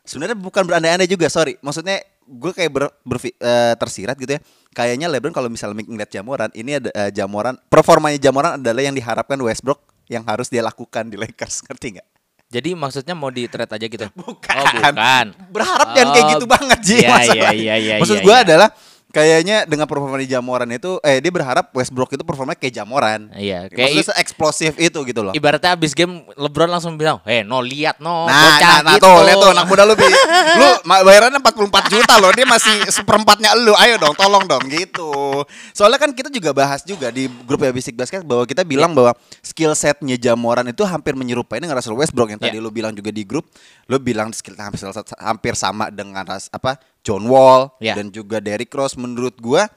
sebenarnya 0.05 0.37
bukan 0.37 0.63
berandai-andai 0.63 1.09
juga, 1.09 1.27
sorry. 1.27 1.57
Maksudnya 1.59 1.99
gue 2.25 2.51
kayak 2.53 2.71
ber, 2.73 2.89
berfi- 3.05 3.37
eh, 3.37 3.73
tersirat 3.77 4.17
gitu 4.17 4.37
ya. 4.37 4.41
Kayaknya 4.73 5.07
LeBron 5.09 5.33
kalau 5.33 5.49
misalnya 5.49 5.77
ngeliat 5.85 6.09
Jamoran, 6.09 6.49
ini 6.57 6.81
ada 6.81 6.89
eh, 6.93 7.11
Jamoran, 7.13 7.57
performanya 7.69 8.17
Jamoran 8.17 8.61
adalah 8.61 8.81
yang 8.81 8.97
diharapkan 8.97 9.37
Westbrook 9.37 9.81
yang 10.05 10.23
harus 10.25 10.47
dia 10.49 10.61
lakukan 10.61 11.09
di 11.09 11.17
Lakers, 11.17 11.65
ngerti 11.65 11.97
nggak? 11.99 12.07
Jadi 12.45 12.69
maksudnya 12.77 13.17
mau 13.17 13.33
di 13.33 13.49
trade 13.49 13.73
aja 13.73 13.85
gitu? 13.89 14.05
Bukan. 14.21 14.55
Oh, 14.55 14.65
bukan. 14.69 15.25
Berharap 15.49 15.87
jangan 15.97 16.09
kayak 16.13 16.25
Oh, 16.25 16.31
gitu 16.37 16.45
banget 16.45 16.79
Ji 16.85 16.95
iya, 17.01 17.09
masalahnya. 17.09 17.51
iya, 17.57 17.75
iya, 17.75 17.95
Maksud 17.97 18.17
iya, 18.21 18.25
gue 18.25 18.35
iya. 18.37 18.43
adalah 18.45 18.69
kayaknya 19.15 19.63
dengan 19.63 19.87
performa 19.87 20.19
di 20.19 20.27
Jamoran 20.27 20.67
itu 20.75 20.99
eh 20.99 21.23
dia 21.23 21.31
berharap 21.31 21.71
Westbrook 21.71 22.11
itu 22.19 22.23
performanya 22.27 22.59
kayak 22.59 22.83
Jamoran. 22.83 23.31
Iya, 23.31 23.71
kayak 23.71 23.95
Maksudnya 23.95 24.19
eksplosif 24.19 24.75
itu 24.75 24.99
gitu 25.07 25.23
loh. 25.23 25.31
Ibaratnya 25.31 25.71
abis 25.79 25.95
game 25.95 26.27
LeBron 26.35 26.67
langsung 26.67 26.99
bilang, 26.99 27.23
"Eh, 27.23 27.39
no 27.47 27.63
lihat 27.63 28.03
no, 28.03 28.27
Nah, 28.27 28.59
nah, 28.59 28.77
nah 28.83 28.95
gitu." 28.99 29.07
tuh, 29.07 29.17
lihat 29.23 29.39
tuh 29.39 29.51
anak 29.55 29.65
muda 29.71 29.87
lu. 29.87 29.95
Lu 30.59 30.69
bayarannya 30.83 31.39
44 31.39 31.87
juta 31.87 32.19
loh, 32.19 32.31
dia 32.35 32.43
masih 32.43 32.75
seperempatnya 32.91 33.55
lu. 33.55 33.71
Ayo 33.79 33.95
dong, 33.95 34.11
tolong 34.19 34.43
dong 34.43 34.67
gitu. 34.67 35.43
Soalnya 35.71 35.95
kan 35.95 36.11
kita 36.11 36.27
juga 36.27 36.51
bahas 36.51 36.83
juga 36.83 37.07
di 37.07 37.31
grup 37.47 37.63
ya 37.63 37.71
Basic 37.71 37.95
Basket 37.95 38.19
bahwa 38.27 38.43
kita 38.43 38.67
bilang 38.67 38.91
Iya. 38.91 38.97
bahwa 38.99 39.11
skill 39.39 39.71
setnya 39.79 40.19
Jamoran 40.19 40.67
itu 40.67 40.83
hampir 40.83 41.15
menyerupai 41.15 41.63
dengan 41.63 41.79
Russell 41.79 41.95
Westbrook 41.95 42.35
yang 42.35 42.41
tadi 42.41 42.59
Iya. 42.59 42.63
lu 42.63 42.71
bilang 42.73 42.91
juga 42.91 43.15
di 43.15 43.23
grup. 43.23 43.47
Lu 43.87 43.95
bilang 43.95 44.35
skill 44.35 44.59
hampir 44.59 44.83
hampir 45.19 45.53
sama 45.55 45.87
dengan 45.87 46.27
ras, 46.27 46.51
apa 46.51 46.75
John 47.05 47.23
Wall 47.23 47.69
Iya. 47.77 47.93
dan 47.95 48.09
juga 48.09 48.41
Derrick 48.41 48.73
Rose 48.73 48.97
menurut 48.97 49.37
gua 49.37 49.69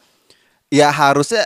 ya 0.66 0.88
harusnya 0.88 1.44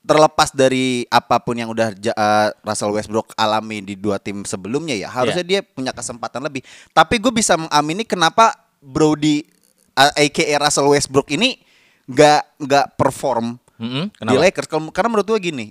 terlepas 0.00 0.48
dari 0.50 1.04
apa 1.08 1.36
pun 1.40 1.52
yang 1.52 1.68
udah 1.68 1.92
eh, 1.92 2.48
Russell 2.60 2.92
Westbrook 2.92 3.32
alami 3.34 3.80
di 3.80 3.94
dua 3.94 4.16
tim 4.16 4.44
sebelumnya 4.44 4.96
ya 4.96 5.08
harusnya 5.08 5.44
dia 5.44 5.60
punya 5.60 5.92
kesempatan 5.92 6.40
lebih 6.40 6.64
tapi 6.90 7.16
gue 7.16 7.28
bisa 7.28 7.56
mengamini 7.56 8.04
kenapa 8.04 8.56
Brody 8.80 9.44
uh, 9.92 10.08
aka 10.16 10.44
Russell 10.56 10.88
Westbrook 10.88 11.28
ini 11.28 11.60
nggak 12.08 12.64
nggak 12.64 12.86
perform 12.96 13.60
Mm-mm, 13.76 14.08
di 14.08 14.16
kenapa? 14.16 14.40
Lakers 14.40 14.68
karena 14.88 15.08
menurut 15.12 15.28
gue 15.28 15.40
gini 15.42 15.66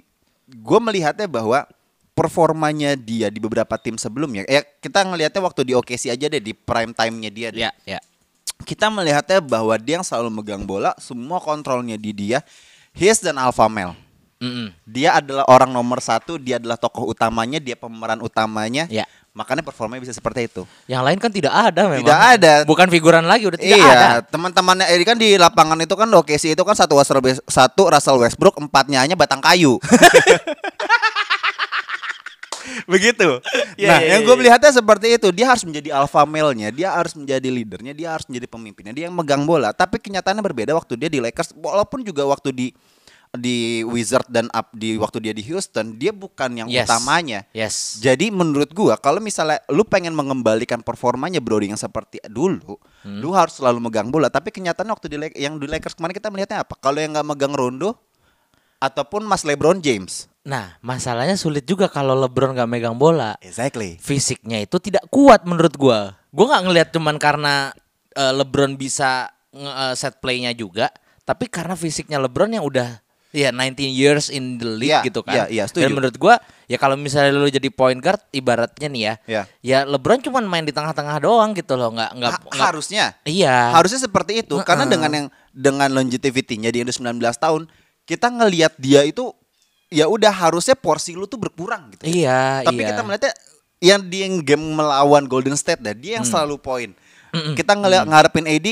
gue 0.45 0.79
melihatnya 0.79 1.25
bahwa 1.25 1.65
performanya 2.13 2.93
dia 2.93 3.33
di 3.33 3.41
beberapa 3.41 3.81
tim 3.81 3.97
sebelumnya 3.97 4.45
ya 4.45 4.61
kita 4.61 5.09
ngelihatnya 5.09 5.41
waktu 5.41 5.61
di 5.63 5.73
OKC 5.73 6.13
aja 6.13 6.29
deh 6.29 6.37
di 6.37 6.53
prime 6.53 6.93
time-nya 6.93 7.29
dia 7.31 7.47
deh 7.49 7.65
Ya, 7.65 7.71
ya. 7.83 7.99
Kita 8.63 8.91
melihatnya 8.91 9.39
bahwa 9.39 9.75
dia 9.79 9.99
yang 9.99 10.05
selalu 10.05 10.29
megang 10.41 10.63
bola, 10.63 10.95
semua 10.99 11.39
kontrolnya 11.39 11.95
di 11.95 12.11
dia. 12.11 12.39
His 12.91 13.21
dan 13.21 13.37
alpha 13.37 13.69
male. 13.69 13.95
Mm-mm. 14.39 14.71
Dia 14.87 15.19
adalah 15.19 15.43
orang 15.51 15.67
nomor 15.67 15.99
satu, 15.99 16.39
dia 16.39 16.55
adalah 16.55 16.79
tokoh 16.79 17.11
utamanya, 17.11 17.59
dia 17.59 17.75
pemeran 17.75 18.23
utamanya. 18.23 18.87
Ya. 18.87 19.03
Makanya 19.35 19.61
performanya 19.61 19.99
bisa 19.99 20.15
seperti 20.15 20.47
itu. 20.47 20.63
Yang 20.87 21.03
lain 21.05 21.19
kan 21.19 21.31
tidak 21.31 21.53
ada 21.53 21.81
memang. 21.91 22.07
Tidak 22.07 22.21
ada. 22.39 22.53
Bukan 22.63 22.87
figuran 22.87 23.27
lagi, 23.27 23.51
udah 23.51 23.59
tidak 23.59 23.77
iya, 23.83 23.91
ada. 23.91 24.07
teman-temannya 24.23 24.87
Edi 24.95 25.03
kan 25.03 25.19
di 25.19 25.35
lapangan 25.35 25.79
itu 25.83 25.91
kan 25.91 26.07
OKC 26.07 26.55
itu 26.55 26.63
kan 26.63 26.75
satu 26.75 26.95
Russell, 26.95 27.19
satu 27.51 27.83
Russell 27.91 28.19
Westbrook, 28.19 28.55
empatnya 28.63 29.03
hanya 29.03 29.19
batang 29.19 29.43
kayu. 29.43 29.75
Begitu. 32.85 33.39
Iya, 33.79 33.87
nah, 33.87 33.99
iya, 34.03 34.07
yang 34.17 34.21
iya, 34.23 34.27
gue 34.27 34.35
iya. 34.35 34.39
melihatnya 34.39 34.71
seperti 34.75 35.07
itu. 35.15 35.27
Dia 35.31 35.47
harus 35.51 35.63
menjadi 35.63 35.89
alpha 35.95 36.23
male-nya, 36.27 36.69
dia 36.73 36.91
harus 36.91 37.13
menjadi 37.15 37.47
leadernya, 37.47 37.93
dia 37.95 38.09
harus 38.11 38.25
menjadi 38.27 38.47
pemimpinnya, 38.51 38.93
dia 38.93 39.05
yang 39.07 39.15
megang 39.15 39.47
bola. 39.47 39.71
Tapi 39.71 40.01
kenyataannya 40.01 40.43
berbeda 40.43 40.75
waktu 40.75 40.99
dia 40.99 41.09
di 41.11 41.19
Lakers, 41.23 41.55
walaupun 41.55 42.03
juga 42.03 42.27
waktu 42.27 42.51
di 42.51 42.67
di 43.29 43.85
Wizard 43.85 44.25
dan 44.25 44.49
up 44.49 44.73
di 44.73 44.97
waktu 44.97 45.21
dia 45.21 45.33
di 45.37 45.45
Houston, 45.45 46.01
dia 46.01 46.09
bukan 46.09 46.49
yang 46.65 46.67
Yes. 46.67 46.89
utamanya. 46.89 47.45
Yes. 47.53 48.01
Jadi 48.01 48.33
menurut 48.33 48.73
gua 48.73 48.97
kalau 48.97 49.21
misalnya 49.21 49.61
lu 49.69 49.85
pengen 49.85 50.17
mengembalikan 50.17 50.81
performanya 50.81 51.37
Brody 51.37 51.69
yang 51.69 51.77
seperti 51.77 52.17
dulu, 52.25 52.81
Hmm. 53.05 53.21
lu 53.21 53.29
harus 53.37 53.61
selalu 53.61 53.85
megang 53.85 54.09
bola. 54.09 54.33
Tapi 54.33 54.49
kenyataannya 54.49 54.93
waktu 54.97 55.07
di 55.13 55.17
yang 55.37 55.61
di 55.61 55.69
Lakers 55.69 55.93
kemarin 55.93 56.17
kita 56.17 56.33
melihatnya 56.33 56.65
apa? 56.65 56.73
Kalau 56.81 56.97
yang 56.97 57.13
nggak 57.13 57.27
megang 57.29 57.53
Rondo 57.53 58.01
ataupun 58.81 59.27
Mas 59.27 59.45
LeBron 59.45 59.77
James. 59.83 60.25
Nah, 60.49 60.81
masalahnya 60.81 61.37
sulit 61.37 61.61
juga 61.61 61.85
kalau 61.85 62.17
LeBron 62.17 62.57
gak 62.57 62.65
megang 62.65 62.97
bola. 62.97 63.37
Exactly. 63.37 64.01
Fisiknya 64.01 64.57
itu 64.57 64.81
tidak 64.81 65.05
kuat 65.07 65.45
menurut 65.45 65.77
gua. 65.77 66.17
Gua 66.29 66.45
nggak 66.49 66.63
ngelihat 66.65 66.89
cuman 66.89 67.15
karena 67.15 67.69
eh, 68.11 68.33
LeBron 68.33 68.73
bisa 68.73 69.29
nge- 69.49 69.77
eh, 69.83 69.93
set 69.93 70.17
playnya 70.17 70.49
juga, 70.51 70.89
tapi 71.21 71.45
karena 71.45 71.77
fisiknya 71.77 72.17
LeBron 72.17 72.49
yang 72.49 72.65
udah 72.65 72.97
ya 73.29 73.53
19 73.53 73.93
years 73.93 74.33
in 74.33 74.57
the 74.57 74.65
league 74.65 74.89
Iya, 74.89 75.05
gitu 75.05 75.21
kan. 75.21 75.33
iya, 75.37 75.45
iya, 75.47 75.63
setuju. 75.69 75.85
Dan 75.85 75.93
menurut 75.93 76.17
gua 76.17 76.41
ya 76.65 76.81
kalau 76.81 76.97
misalnya 76.97 77.29
lu 77.31 77.45
jadi 77.45 77.69
point 77.69 77.97
guard 77.97 78.17
ibaratnya 78.31 78.89
nih 78.89 79.01
ya. 79.01 79.13
Iya. 79.29 79.41
Ya 79.61 79.77
LeBron 79.85 80.17
cuman 80.19 80.49
main 80.49 80.65
di 80.65 80.73
tengah-tengah 80.73 81.21
doang 81.21 81.53
gitu 81.53 81.77
loh, 81.77 81.93
nggak 81.93 82.11
nggak 82.17 82.31
Ha- 82.33 82.65
harusnya. 82.65 83.13
Iya. 83.21 83.77
Harusnya 83.77 84.01
seperti 84.01 84.41
itu 84.41 84.57
karena 84.65 84.89
Heeh. 84.89 84.93
dengan 84.97 85.11
yang 85.13 85.27
dengan 85.53 85.89
longevity-nya 85.93 86.73
udah 86.73 86.95
19 87.21 87.37
tahun, 87.37 87.61
kita 88.03 88.27
ngelihat 88.27 88.73
dia 88.81 89.05
itu 89.05 89.29
ya 89.89 90.05
udah 90.05 90.29
harusnya 90.29 90.77
porsi 90.77 91.17
lu 91.17 91.25
tuh 91.25 91.41
berkurang 91.41 91.89
gitu. 91.97 92.05
Iya, 92.05 92.61
Tapi 92.63 92.81
iya. 92.81 92.89
kita 92.93 93.01
melihatnya 93.01 93.33
yang 93.79 94.01
di 94.05 94.17
yang 94.21 94.33
game 94.41 94.65
melawan 94.75 95.25
Golden 95.25 95.57
State 95.57 95.81
dah, 95.81 95.97
dia 95.97 96.21
yang 96.21 96.25
Hmm. 96.25 96.31
selalu 96.31 96.55
poin. 96.61 96.89
Kita 97.29 97.77
ngeliat 97.77 98.09
ngarepin 98.09 98.49
AD 98.49 98.67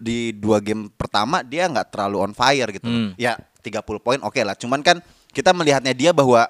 di 0.00 0.32
dua 0.32 0.56
game 0.64 0.88
pertama 0.88 1.44
dia 1.44 1.68
nggak 1.68 1.92
terlalu 1.92 2.16
on 2.24 2.32
fire 2.32 2.72
gitu. 2.72 2.88
Hmm. 2.88 3.12
Ya 3.20 3.36
30 3.60 4.00
poin 4.00 4.16
oke 4.24 4.40
lah. 4.40 4.56
Cuman 4.56 4.80
kan 4.80 5.04
kita 5.32 5.52
melihatnya 5.52 5.92
dia 5.92 6.16
bahwa 6.16 6.48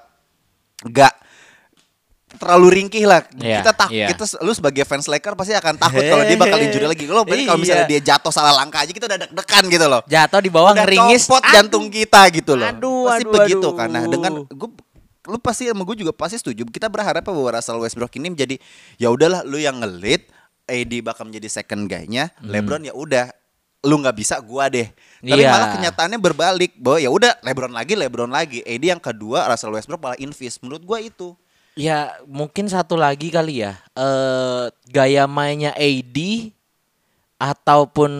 nggak 0.81 1.13
terlalu 2.35 2.67
ringkih 2.77 3.03
lah. 3.03 3.23
Iya, 3.33 3.59
kita 3.59 3.71
tak 3.73 3.89
iya. 3.89 4.07
kita 4.07 4.23
lu 4.39 4.51
sebagai 4.51 4.83
fans 4.83 5.05
Lakers 5.05 5.35
pasti 5.35 5.51
akan 5.51 5.75
takut 5.75 5.99
kalau 6.01 6.23
dia 6.23 6.35
bakal 6.35 6.57
injury 6.57 6.85
lagi. 6.85 7.03
Kalau 7.03 7.23
berarti 7.23 7.43
kalau 7.43 7.59
misalnya 7.59 7.85
Iya. 7.85 7.91
dia 7.91 8.15
jatuh 8.15 8.29
salah 8.29 8.53
langkah 8.53 8.79
aja 8.79 8.91
kita 8.91 9.05
udah 9.05 9.19
deg-degan 9.19 9.63
gitu 9.67 9.85
loh. 9.85 10.01
Jatuh 10.05 10.39
di 10.39 10.49
bawah 10.49 10.71
Udah 10.71 10.83
ngeringis. 10.83 11.21
copot 11.25 11.41
Aduh. 11.41 11.53
jantung 11.53 11.85
kita 11.87 12.21
gitu 12.29 12.53
loh. 12.53 12.67
Aduh, 12.67 13.03
pasti 13.05 13.23
aduh, 13.23 13.33
begitu 13.33 13.67
aduh. 13.67 13.73
kan. 13.75 13.87
Nah, 13.89 14.03
dengan 14.05 14.31
gue 14.45 14.69
lu 15.23 15.37
pasti 15.37 15.63
sama 15.65 15.83
gue 15.83 15.95
juga 15.97 16.11
pasti 16.11 16.35
setuju. 16.35 16.65
Kita 16.65 16.87
berharap 16.87 17.21
bahwa 17.21 17.49
Russell 17.51 17.77
Westbrook 17.77 18.13
ini 18.15 18.29
menjadi 18.29 18.55
ya 18.95 19.07
udahlah 19.07 19.43
lu 19.43 19.55
yang 19.55 19.77
ngelit, 19.77 20.27
AD 20.65 20.91
bakal 21.01 21.25
menjadi 21.25 21.47
second 21.51 21.85
guy-nya, 21.85 22.31
LeBron 22.41 22.81
ya 22.81 22.91
udah 22.91 23.29
lu 23.81 23.97
nggak 23.97 24.13
bisa 24.13 24.37
gua 24.39 24.65
deh. 24.65 24.89
Tapi 25.19 25.25
Hmm. 25.27 25.37
Iya. 25.37 25.49
malah 25.49 25.69
kenyataannya 25.71 26.17
berbalik 26.17 26.71
bahwa 26.75 26.97
ya 26.97 27.09
udah 27.09 27.33
LeBron 27.41 27.69
lagi, 27.69 27.93
LeBron 27.93 28.29
lagi. 28.29 28.59
AD 28.61 28.83
yang 28.87 29.01
kedua, 29.01 29.45
Russell 29.45 29.73
Westbrook 29.73 29.99
malah 29.99 30.17
invis. 30.17 30.57
Menurut 30.61 30.81
gua 30.81 30.97
itu. 30.97 31.33
Ya 31.79 32.19
mungkin 32.27 32.67
satu 32.67 32.99
lagi 32.99 33.31
kali 33.31 33.63
ya 33.63 33.79
eh 33.95 34.67
Gaya 34.91 35.23
mainnya 35.25 35.71
AD 35.71 36.17
Ataupun 37.41 38.11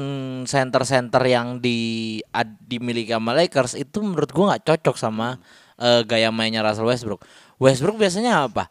center-center 0.49 1.21
yang 1.29 1.61
di 1.61 2.17
ad- 2.33 2.57
dimiliki 2.65 3.13
sama 3.13 3.35
Lakers 3.37 3.77
Itu 3.77 4.01
menurut 4.01 4.31
gua 4.33 4.55
nggak 4.55 4.65
cocok 4.65 4.95
sama 4.97 5.37
eh, 5.77 6.01
gaya 6.07 6.31
mainnya 6.33 6.63
Russell 6.65 6.87
Westbrook 6.89 7.21
Westbrook 7.61 8.01
biasanya 8.01 8.49
apa? 8.49 8.65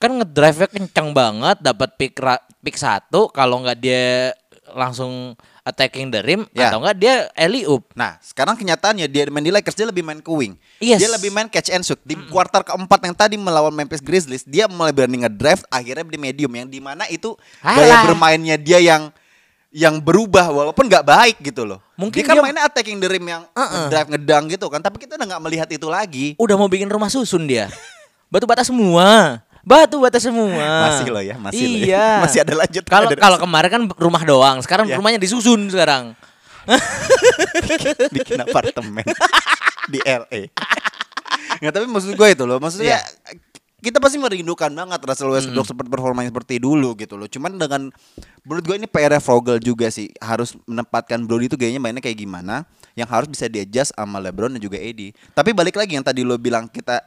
Kan 0.00 0.16
ngedrive-nya 0.16 0.68
kencang 0.72 1.12
banget 1.12 1.60
dapat 1.60 1.92
pick 2.00 2.16
pick 2.64 2.76
satu 2.80 3.28
Kalau 3.28 3.60
nggak 3.60 3.78
dia 3.82 4.32
langsung 4.72 5.34
attacking 5.70 6.10
the 6.10 6.20
rim 6.20 6.42
Ya. 6.50 6.68
Atau 6.68 6.82
nggak 6.82 6.96
dia 6.98 7.14
alley 7.38 7.62
oop 7.64 7.86
Nah, 7.94 8.18
sekarang 8.18 8.58
kenyataannya 8.58 9.06
dia 9.06 9.30
main 9.30 9.44
di 9.44 9.54
Lakers 9.54 9.76
dia 9.78 9.86
lebih 9.86 10.02
main 10.02 10.18
ke 10.18 10.28
wing. 10.28 10.58
Yes. 10.82 10.98
Dia 10.98 11.08
lebih 11.08 11.30
main 11.30 11.46
catch 11.46 11.70
and 11.70 11.86
shoot. 11.86 12.00
Di 12.02 12.18
kuarter 12.28 12.66
keempat 12.66 13.00
yang 13.06 13.14
tadi 13.14 13.38
melawan 13.38 13.70
Memphis 13.70 14.02
Grizzlies, 14.02 14.42
dia 14.42 14.66
mulai 14.66 14.90
berani 14.90 15.22
ngedrive 15.22 15.62
akhirnya 15.70 16.02
di 16.02 16.18
medium 16.18 16.52
yang 16.52 16.68
di 16.68 16.80
mana 16.82 17.06
itu 17.06 17.38
gaya 17.62 18.04
bermainnya 18.04 18.58
dia 18.58 18.82
yang 18.82 19.08
yang 19.70 20.02
berubah 20.02 20.50
walaupun 20.50 20.90
nggak 20.90 21.06
baik 21.06 21.36
gitu 21.40 21.62
loh. 21.62 21.78
Mungkin 21.94 22.20
dia 22.20 22.26
kan 22.26 22.34
dia- 22.34 22.42
mainnya 22.42 22.66
attacking 22.66 22.98
the 22.98 23.06
rim 23.06 23.22
yang 23.22 23.46
ngedrive 23.54 24.08
ngedang 24.18 24.44
gitu 24.50 24.66
kan, 24.66 24.82
tapi 24.82 24.98
kita 24.98 25.14
udah 25.14 25.26
nggak 25.30 25.42
melihat 25.46 25.68
itu 25.70 25.86
lagi. 25.86 26.26
Udah 26.42 26.58
mau 26.58 26.66
bikin 26.66 26.90
rumah 26.90 27.06
susun 27.06 27.46
dia 27.46 27.70
Batu 28.30 28.46
bata 28.46 28.62
semua 28.62 29.42
Batu 29.70 29.96
bata 29.96 30.18
semua 30.18 30.50
Masih 30.90 31.06
loh 31.08 31.22
ya, 31.22 31.38
masih 31.38 31.62
loh 31.62 31.78
ya. 31.78 31.86
Iya 31.86 32.06
Masih 32.26 32.38
ada 32.42 32.54
lanjut 32.58 32.82
Kalau 32.84 33.06
kalau 33.14 33.38
kemarin 33.38 33.70
kan 33.70 33.82
rumah 33.94 34.22
doang 34.22 34.58
Sekarang 34.58 34.90
Ya. 34.90 34.98
rumahnya 34.98 35.22
disusun 35.22 35.70
sekarang 35.70 36.18
bikin 38.14 38.38
apartemen 38.38 39.02
di 39.88 39.98
LA. 40.00 40.50
Nggak 41.58 41.72
tapi 41.72 41.86
maksud 41.88 42.12
gue 42.14 42.28
itu 42.30 42.44
loh, 42.44 42.56
maksudnya 42.56 42.96
Iya. 42.96 43.34
kita 43.80 43.96
pasti 43.96 44.20
merindukan 44.20 44.68
banget 44.68 45.00
Russell 45.00 45.32
Westbrook 45.32 45.64
Hmm. 45.64 45.70
seperti 45.72 45.88
performanya 45.88 46.28
seperti 46.28 46.60
dulu 46.60 46.92
gitu 46.94 47.16
loh. 47.16 47.26
Cuman 47.26 47.56
dengan 47.56 47.88
menurut 48.42 48.62
gue 48.62 48.76
ini 48.76 48.86
PR 48.86 49.16
Vogel 49.18 49.58
juga 49.58 49.88
sih 49.88 50.12
harus 50.18 50.54
menempatkan 50.64 51.24
Brody 51.24 51.48
itu 51.48 51.56
gayanya 51.56 51.80
mainnya 51.80 51.98
kayak 51.98 52.18
gimana 52.18 52.68
yang 52.92 53.08
harus 53.08 53.26
bisa 53.26 53.46
diadjust 53.46 53.90
sama 53.90 54.20
LeBron 54.20 54.52
dan 54.52 54.60
juga 54.60 54.76
AD. 54.76 55.10
Tapi 55.32 55.50
balik 55.50 55.74
lagi 55.74 55.96
yang 55.96 56.04
tadi 56.04 56.22
lo 56.22 56.36
bilang 56.36 56.68
kita 56.68 57.00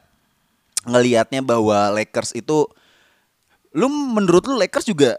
ngelihatnya 0.84 1.42
bahwa 1.42 1.92
Lakers 1.92 2.34
itu 2.34 2.68
lu 3.74 3.88
menurut 3.90 4.46
lu 4.46 4.56
Lakers 4.56 4.86
juga 4.86 5.18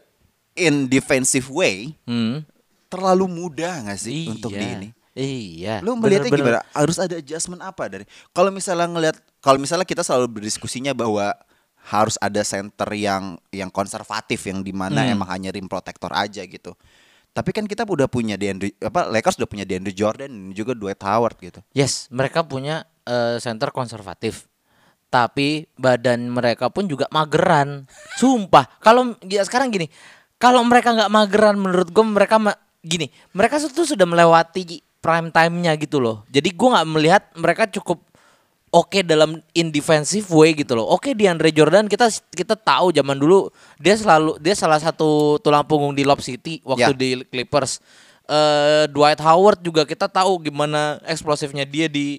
in 0.54 0.86
defensive 0.86 1.50
way 1.50 1.92
Hmm. 2.06 2.46
terlalu 2.86 3.26
mudah 3.26 3.82
nggak 3.84 3.98
sih 3.98 4.30
untuk 4.30 4.54
di 4.54 4.62
ini? 4.62 4.88
Iya. 5.14 5.78
Lu 5.82 5.94
melihatnya 5.94 6.30
bener-bener. 6.30 6.58
gimana? 6.62 6.74
Harus 6.74 6.98
ada 6.98 7.14
adjustment 7.14 7.62
apa 7.62 7.86
dari? 7.86 8.04
Kalau 8.30 8.50
misalnya 8.50 8.86
ngelihat, 8.86 9.16
kalau 9.38 9.58
misalnya 9.58 9.86
kita 9.86 10.02
selalu 10.02 10.38
berdiskusinya 10.38 10.90
bahwa 10.90 11.34
harus 11.84 12.18
ada 12.18 12.42
center 12.42 12.88
yang 12.94 13.36
yang 13.50 13.68
konservatif 13.68 14.42
yang 14.46 14.62
di 14.62 14.70
mana 14.70 15.04
Hmm. 15.04 15.14
emang 15.14 15.28
hanya 15.30 15.50
rim 15.50 15.66
protector 15.66 16.10
aja 16.10 16.42
gitu. 16.42 16.74
Tapi 17.30 17.50
kan 17.50 17.66
kita 17.66 17.82
udah 17.82 18.06
punya 18.06 18.38
DeAndre 18.38 18.78
apa 18.78 19.10
Lakers 19.10 19.42
udah 19.42 19.50
punya 19.50 19.66
DeAndre 19.66 19.90
Jordan 19.90 20.30
dan 20.30 20.44
juga 20.54 20.70
Dwight 20.72 21.02
Howard 21.02 21.34
gitu. 21.38 21.58
Yes, 21.74 22.06
mereka 22.10 22.46
punya 22.46 22.86
eh, 23.04 23.36
center 23.36 23.68
konservatif. 23.68 24.46
Tapi 25.14 25.70
badan 25.78 26.26
mereka 26.26 26.66
pun 26.74 26.90
juga 26.90 27.06
mageran. 27.14 27.86
Sumpah. 28.18 28.66
Kalau 28.82 29.14
ya 29.22 29.46
sekarang 29.46 29.70
gini, 29.70 29.86
kalau 30.42 30.66
mereka 30.66 30.90
nggak 30.90 31.12
mageran 31.14 31.54
menurut 31.54 31.94
gue 31.94 32.02
mereka 32.02 32.42
ma- 32.42 32.58
gini, 32.82 33.14
mereka 33.30 33.62
tuh 33.62 33.86
sudah 33.86 34.02
melewati 34.02 34.82
prime 34.98 35.30
time-nya 35.30 35.78
gitu 35.78 36.02
loh. 36.02 36.26
Jadi 36.34 36.50
gue 36.50 36.68
nggak 36.68 36.88
melihat 36.90 37.22
mereka 37.38 37.70
cukup 37.70 38.02
oke 38.74 39.06
dalam 39.06 39.38
in 39.54 39.70
defensive 39.70 40.26
way 40.34 40.50
gitu 40.50 40.74
loh. 40.74 40.90
Oke 40.90 41.14
di 41.14 41.30
Andre 41.30 41.54
Jordan 41.54 41.86
kita 41.86 42.10
kita 42.34 42.58
tahu 42.58 42.90
zaman 42.90 43.14
dulu 43.14 43.54
dia 43.78 43.94
selalu 43.94 44.42
dia 44.42 44.58
salah 44.58 44.82
satu 44.82 45.38
tulang 45.38 45.62
punggung 45.62 45.94
di 45.94 46.02
Lob 46.02 46.18
City 46.18 46.58
waktu 46.66 46.90
Ya. 46.90 46.98
di 46.98 47.22
Clippers. 47.30 47.78
Eh 48.26 48.90
Dwight 48.90 49.22
Howard 49.22 49.62
juga 49.62 49.86
kita 49.86 50.10
tahu 50.10 50.42
gimana 50.42 50.98
eksplosifnya 51.06 51.62
dia 51.62 51.86
di 51.86 52.18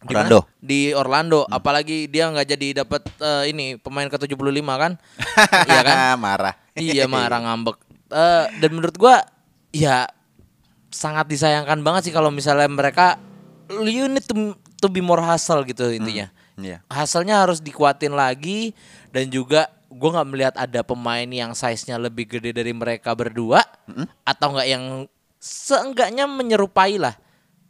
Orlando. 0.00 0.48
Di 0.56 0.96
Orlando, 0.96 1.44
apalagi 1.44 2.08
dia 2.08 2.32
nggak 2.32 2.48
jadi 2.56 2.68
dapat 2.84 3.02
eh, 3.20 3.52
ini 3.52 3.76
pemain 3.76 4.08
ke-75 4.08 4.64
kan? 4.64 4.92
Iya 5.68 5.80
kan? 5.84 5.96
Marah. 6.16 6.54
iya 6.72 7.04
marah 7.04 7.40
ngambek. 7.44 7.76
Eh, 8.08 8.44
dan 8.64 8.70
menurut 8.72 8.96
gua 8.96 9.20
ya 9.70 10.08
sangat 10.90 11.28
disayangkan 11.28 11.84
banget 11.84 12.10
sih 12.10 12.14
kalau 12.14 12.32
misalnya 12.32 12.66
mereka 12.66 13.20
you 13.70 14.10
need 14.10 14.24
to, 14.26 14.56
to 14.80 14.88
be 14.88 15.04
more 15.04 15.20
hustle 15.20 15.60
gitu 15.68 15.92
intinya. 15.92 16.32
Iya. 16.56 16.80
Hasilnya 16.88 17.44
harus 17.44 17.60
dikuatin 17.60 18.16
lagi 18.16 18.72
dan 19.12 19.28
juga 19.28 19.68
gua 19.92 20.20
nggak 20.20 20.28
melihat 20.32 20.54
ada 20.56 20.80
pemain 20.80 21.28
yang 21.28 21.52
size-nya 21.52 22.00
lebih 22.00 22.24
gede 22.24 22.56
dari 22.56 22.72
mereka 22.72 23.12
berdua 23.12 23.60
atau 24.24 24.56
enggak 24.56 24.68
yang 24.68 24.84
seenggaknya 25.36 26.24
menyerupai 26.24 26.96
lah. 26.96 27.14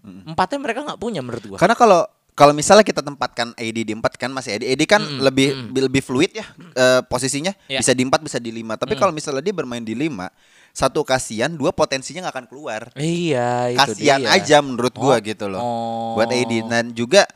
Empatnya 0.00 0.58
mereka 0.62 0.86
nggak 0.86 1.00
punya 1.02 1.20
menurut 1.26 1.44
gua. 1.44 1.58
Karena 1.58 1.74
kalau 1.74 2.06
kalau 2.40 2.56
misalnya 2.56 2.80
kita 2.80 3.04
tempatkan 3.04 3.52
AD 3.52 3.78
di 3.84 3.92
4 3.92 4.00
kan 4.16 4.32
masih 4.32 4.56
AD, 4.56 4.64
AD 4.64 4.82
kan 4.88 5.04
lebih 5.20 5.52
lebih 5.76 6.00
fluid 6.00 6.32
ya 6.32 6.46
eh, 6.72 7.04
posisinya 7.04 7.52
Ya. 7.68 7.84
bisa 7.84 7.92
di 7.92 8.00
4 8.00 8.16
bisa 8.24 8.40
di 8.40 8.48
5. 8.48 8.80
Tapi 8.80 8.96
kalau 8.96 9.12
misalnya 9.12 9.44
dia 9.44 9.52
bermain 9.52 9.84
di 9.84 9.92
5, 9.92 10.32
satu 10.72 11.04
kasihan, 11.04 11.52
dua 11.52 11.68
potensinya 11.68 12.24
nggak 12.24 12.34
akan 12.40 12.46
keluar. 12.48 12.82
Iya, 12.96 13.76
itu 13.76 13.92
Kasihan 13.92 14.24
dia. 14.24 14.32
aja 14.32 14.56
menurut 14.64 14.94
gua 14.96 15.18
Oh. 15.18 15.20
gitu 15.20 15.44
loh. 15.46 15.60
Oh. 15.60 16.10
Buat 16.16 16.32
AD 16.32 16.52
dan 16.64 16.96
juga 16.96 17.28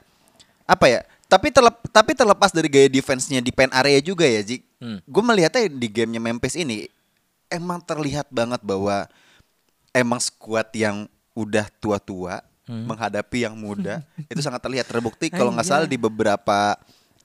apa 0.65 0.89
ya? 0.89 1.01
Tapi 1.29 1.51
terlep, 1.51 1.77
tapi 1.91 2.15
terlepas 2.15 2.55
dari 2.55 2.71
gaya 2.71 2.89
defense-nya 2.89 3.45
di 3.45 3.51
pen 3.51 3.69
area 3.75 3.99
juga 3.99 4.25
ya, 4.25 4.41
Ji. 4.41 4.63
Hmm. 4.79 5.03
Gue 5.03 5.21
melihatnya 5.21 5.67
di 5.67 5.89
gamenya 5.91 6.21
Memphis 6.23 6.55
ini 6.55 6.87
emang 7.51 7.83
terlihat 7.83 8.31
banget 8.31 8.63
bahwa 8.63 9.05
emang 9.91 10.17
skuad 10.19 10.71
yang 10.73 11.05
udah 11.35 11.67
tua-tua 11.77 12.39
Hmm. 12.65 12.89
menghadapi 12.89 13.45
yang 13.45 13.53
muda 13.55 14.01
itu 14.33 14.41
sangat 14.41 14.59
terlihat 14.59 14.85
terbukti 14.85 15.29
kalau 15.29 15.53
nggak 15.53 15.65
salah 15.65 15.85
di 15.85 15.97
beberapa 15.97 16.73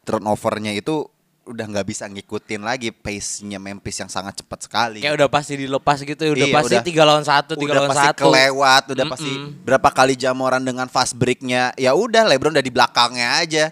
turnovernya 0.03 0.73
itu 0.73 1.07
udah 1.45 1.65
nggak 1.65 1.87
bisa 1.87 2.05
ngikutin 2.05 2.61
lagi 2.61 2.91
pace-nya 2.91 3.57
Memphis 3.57 3.97
yang 3.97 4.05
sangat 4.07 4.37
cepat 4.37 4.59
sekali. 4.61 4.99
Kayak 4.99 5.17
udah 5.17 5.29
pasti 5.31 5.57
dilepas 5.57 5.97
gitu, 5.97 6.21
udah 6.29 6.45
Iya, 6.45 6.53
pasti 6.53 6.75
udah- 6.75 6.85
tiga 6.85 7.03
lawan 7.03 7.23
satu, 7.23 7.57
tiga 7.57 7.73
udah 7.73 7.81
lawan 7.81 7.89
pasti 7.89 8.05
satu. 8.05 8.21
kelewat, 8.21 8.83
udah 8.91 9.05
pasti 9.09 9.31
Mm-mm. 9.31 9.63
berapa 9.63 9.89
kali 9.89 10.13
jamoran 10.13 10.61
dengan 10.61 10.85
fast 10.85 11.15
breaknya. 11.15 11.73
Ya 11.73 11.97
udah, 11.97 12.27
LeBron 12.27 12.53
udah 12.53 12.61
di 12.61 12.69
belakangnya 12.69 13.41
aja. 13.41 13.65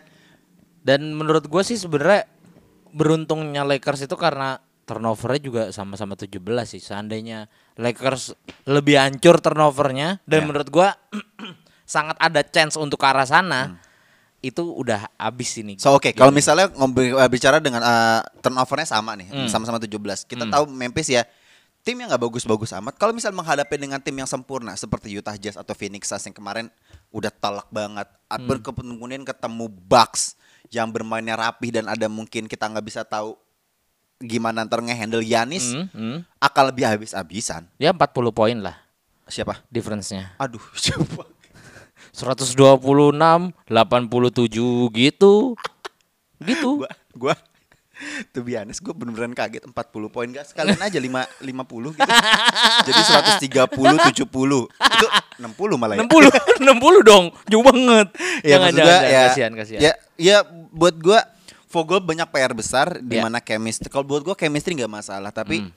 Dan 0.81 1.13
menurut 1.13 1.45
gue 1.45 1.61
sih 1.61 1.75
sebenarnya 1.75 2.25
beruntungnya 2.89 3.61
Lakers 3.63 4.01
itu 4.03 4.15
karena 4.15 4.57
turnovernya 4.87 5.41
juga 5.43 5.63
sama-sama 5.69 6.15
17 6.15 6.33
sih. 6.65 6.79
Seandainya 6.79 7.45
Lakers 7.75 8.33
lebih 8.65 8.97
hancur 8.97 9.37
turnovernya 9.37 10.23
dan 10.23 10.39
Ya. 10.41 10.45
menurut 10.45 10.69
gua 10.71 10.97
sangat 11.87 12.19
ada 12.19 12.43
chance 12.43 12.75
untuk 12.75 12.99
ke 12.99 13.07
arah 13.07 13.23
sana. 13.23 13.79
Itu 14.37 14.69
udah 14.69 15.09
abis 15.17 15.57
ini. 15.57 15.79
So 15.79 15.95
oke, 15.95 16.11
kalau 16.11 16.29
Game. 16.29 16.37
misalnya 16.37 16.67
ngobrol 16.69 17.17
eh, 17.17 17.25
bicara 17.25 17.57
dengan 17.57 17.79
eh, 17.79 18.21
turnovernya 18.37 18.85
sama 18.85 19.15
nih, 19.15 19.31
Hmm. 19.31 19.49
sama-sama 19.49 19.79
17. 19.79 19.95
Kita 20.23 20.45
tahu 20.45 20.67
Memphis 20.67 21.09
ya 21.09 21.23
tim 21.81 21.95
yang 21.95 22.11
nggak 22.11 22.19
bagus-bagus 22.21 22.75
amat. 22.75 22.99
Kalau 22.99 23.15
misal 23.15 23.31
menghadapi 23.31 23.79
dengan 23.79 23.97
tim 23.97 24.13
yang 24.13 24.27
sempurna 24.27 24.75
seperti 24.75 25.09
Utah 25.09 25.33
Jazz 25.33 25.55
atau 25.55 25.71
Phoenix 25.71 26.05
Suns 26.05 26.21
yang 26.21 26.35
kemarin 26.35 26.67
udah 27.09 27.31
telak 27.31 27.65
banget. 27.71 28.05
Hmm. 28.29 28.43
Hmm. 28.45 28.59
Kemudian 28.61 29.23
ketemu 29.23 29.65
Bucks 29.71 30.35
yang 30.67 30.91
bermainnya 30.91 31.33
rapih 31.33 31.71
dan 31.71 31.87
ada 31.87 32.05
mungkin 32.05 32.45
kita 32.45 32.67
nggak 32.67 32.83
bisa 32.83 33.01
tahu 33.01 33.39
gimana 34.17 34.65
ntar 34.65 34.81
ngehandle 34.81 35.21
Yanis 35.21 35.71
Hmm, 35.71 35.87
hmm. 35.89 36.17
akan 36.37 36.63
lebih 36.67 36.83
habis-habisan. 36.85 37.69
Ya 37.77 37.89
40 37.89 38.03
poin 38.29 38.57
lah 38.57 38.75
Siapa? 39.25 39.61
difference-nya. 39.67 40.33
Aduh, 40.37 40.61
coba. 40.85 41.23
126, 42.17 42.57
87 43.69 44.89
gitu. 44.91 45.53
Gitu. 46.37 46.69
gua 46.75 46.89
gua 47.13 47.33
tuh 48.29 48.45
biasa 48.45 48.77
gue 48.77 48.93
bener-beneran 48.93 49.33
kaget 49.33 49.65
40 49.65 49.73
poin 50.09 50.29
gak 50.29 50.45
sekalian 50.45 50.77
aja 50.77 51.01
5 51.01 51.09
50 51.41 51.97
gitu. 51.97 52.11
Jadi 52.85 53.01
130 53.41 53.69
70. 54.13 54.69
Itu 54.69 55.07
60 55.41 55.81
malah 55.81 55.97
ya. 55.97 56.05
60, 56.05 56.61
60 56.61 57.01
dong. 57.09 57.25
Jauh 57.49 57.65
banget. 57.65 58.07
Ya 58.41 58.57
Jangan, 58.57 58.71
jangan, 58.71 59.01
ya 59.03 59.21
Kasihan, 59.29 59.51
kasihan. 59.53 59.81
Ya 59.81 59.93
ya 60.13 60.37
buat 60.69 60.93
gua 60.97 61.25
Vogel 61.67 61.99
banyak 61.99 62.29
PR 62.29 62.53
besar 62.53 63.01
di 63.01 63.17
Ya. 63.17 63.25
mana 63.25 63.41
chemistry. 63.41 63.89
Kalau 63.89 64.05
buat 64.05 64.21
gua 64.21 64.33
chemistry 64.33 64.77
nggak 64.77 64.93
masalah, 64.93 65.33
tapi 65.33 65.65
Hmm. 65.65 65.73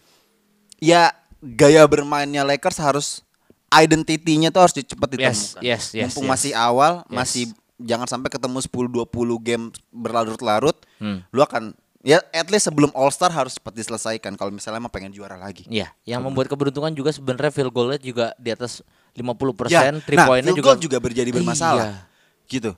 ya 0.76 1.10
gaya 1.40 1.82
bermainnya 1.84 2.44
Lakers 2.44 2.78
harus 2.78 3.24
identity-nya 3.72 4.50
tuh 4.50 4.60
harus 4.60 4.74
cepat 4.74 5.08
Yes, 5.10 5.54
ditemukan. 5.54 5.62
yes, 5.62 5.82
yes, 5.90 6.02
Mumpung 6.10 6.26
yes. 6.26 6.32
masih 6.32 6.52
awal, 6.52 6.92
Yes. 7.02 7.14
masih 7.14 7.42
jangan 7.78 8.06
sampai 8.06 8.28
ketemu 8.28 8.58
10 8.60 8.86
20 8.90 9.08
game 9.38 9.64
berlarut-larut, 9.88 10.76
Hmm. 10.98 11.22
lu 11.30 11.40
akan 11.40 11.72
ya 12.00 12.20
at 12.30 12.48
least 12.48 12.66
sebelum 12.66 12.90
All 12.92 13.08
Star 13.08 13.30
harus 13.30 13.54
cepat 13.54 13.72
diselesaikan 13.72 14.34
kalau 14.34 14.50
misalnya 14.50 14.78
emang 14.78 14.90
pengen 14.90 15.10
juara 15.10 15.36
lagi. 15.36 15.64
Iya, 15.64 15.88
yang 16.04 16.20
membuat 16.20 16.46
keberuntungan 16.46 16.90
juga 16.90 17.08
sebenarnya 17.08 17.48
field 17.50 17.70
goalnya 17.70 17.96
juga 17.96 18.34
di 18.36 18.50
atas 18.50 18.82
50%, 19.12 19.70
Ya, 19.70 20.02
three 20.02 20.18
nah, 20.18 20.26
pointnya 20.26 20.50
field 20.50 20.60
juga 20.60 20.70
juga 20.76 20.98
berjadi 20.98 21.30
bermasalah. 21.30 21.86
Iya. 21.86 22.48
Gitu. 22.48 22.72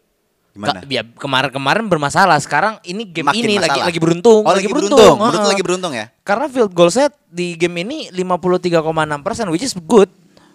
Gimana? 0.52 0.84
Ka- 0.84 0.86
ya, 0.86 1.00
kemarin-kemarin 1.16 1.88
bermasalah, 1.88 2.36
sekarang 2.36 2.76
ini 2.84 3.08
game 3.08 3.24
Makin 3.24 3.40
ini 3.42 3.54
lagi 3.56 3.72
masalah. 3.72 3.86
lagi 3.88 4.00
beruntung, 4.04 4.42
Oh, 4.44 4.52
lagi 4.52 4.68
beruntung. 4.68 5.16
Menurut 5.16 5.32
lu 5.32 5.40
Heeh. 5.40 5.52
lagi 5.56 5.62
beruntung 5.64 5.92
ya? 5.96 6.06
Karena 6.20 6.44
field 6.46 6.72
goal 6.76 6.92
set 6.92 7.16
di 7.26 7.56
game 7.56 7.80
ini 7.80 8.12
53,6% 8.12 9.48
which 9.48 9.64
is 9.64 9.72
good. 9.78 10.12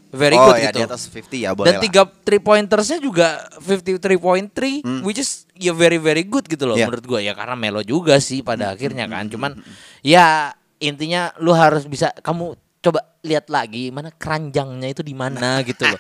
Very 0.08 0.34
oh 0.34 0.48
good 0.48 0.58
ya 0.58 0.70
gitu. 0.70 0.78
di 0.78 0.84
atas 0.84 1.02
50 1.06 1.36
ya 1.38 1.52
boleh 1.52 1.67
Dan 1.67 1.84
tiga 1.84 2.02
three 2.08 2.39
pointersnya 2.39 2.98
juga 2.98 3.43
53.3 3.60 4.80
Hmm. 4.80 5.02
which 5.02 5.17
is 5.17 5.43
ya 5.54 5.72
very 5.72 5.98
very 5.98 6.24
good 6.24 6.43
gitu 6.43 6.63
loh 6.63 6.74
Iya. 6.74 6.88
menurut 6.88 7.06
gua 7.06 7.20
ya 7.20 7.32
karena 7.32 7.54
Melo 7.54 7.82
juga 7.82 8.15
sih 8.17 8.39
Hmm, 8.39 8.48
pada 8.48 8.72
akhirnya 8.72 9.04
kan. 9.06 9.28
Cuman 9.28 9.60
ya 10.00 10.52
intinya 10.78 11.36
lu 11.38 11.52
harus 11.52 11.84
bisa 11.84 12.13
kamu 12.17 12.54
coba 12.80 13.04
lihat 13.20 13.48
lagi 13.48 13.89
mana 13.89 14.08
keranjangnya 14.10 14.88
itu 14.88 15.02
di 15.02 15.12
mana 15.12 15.60
gitu 15.67 15.84
loh. 15.84 16.00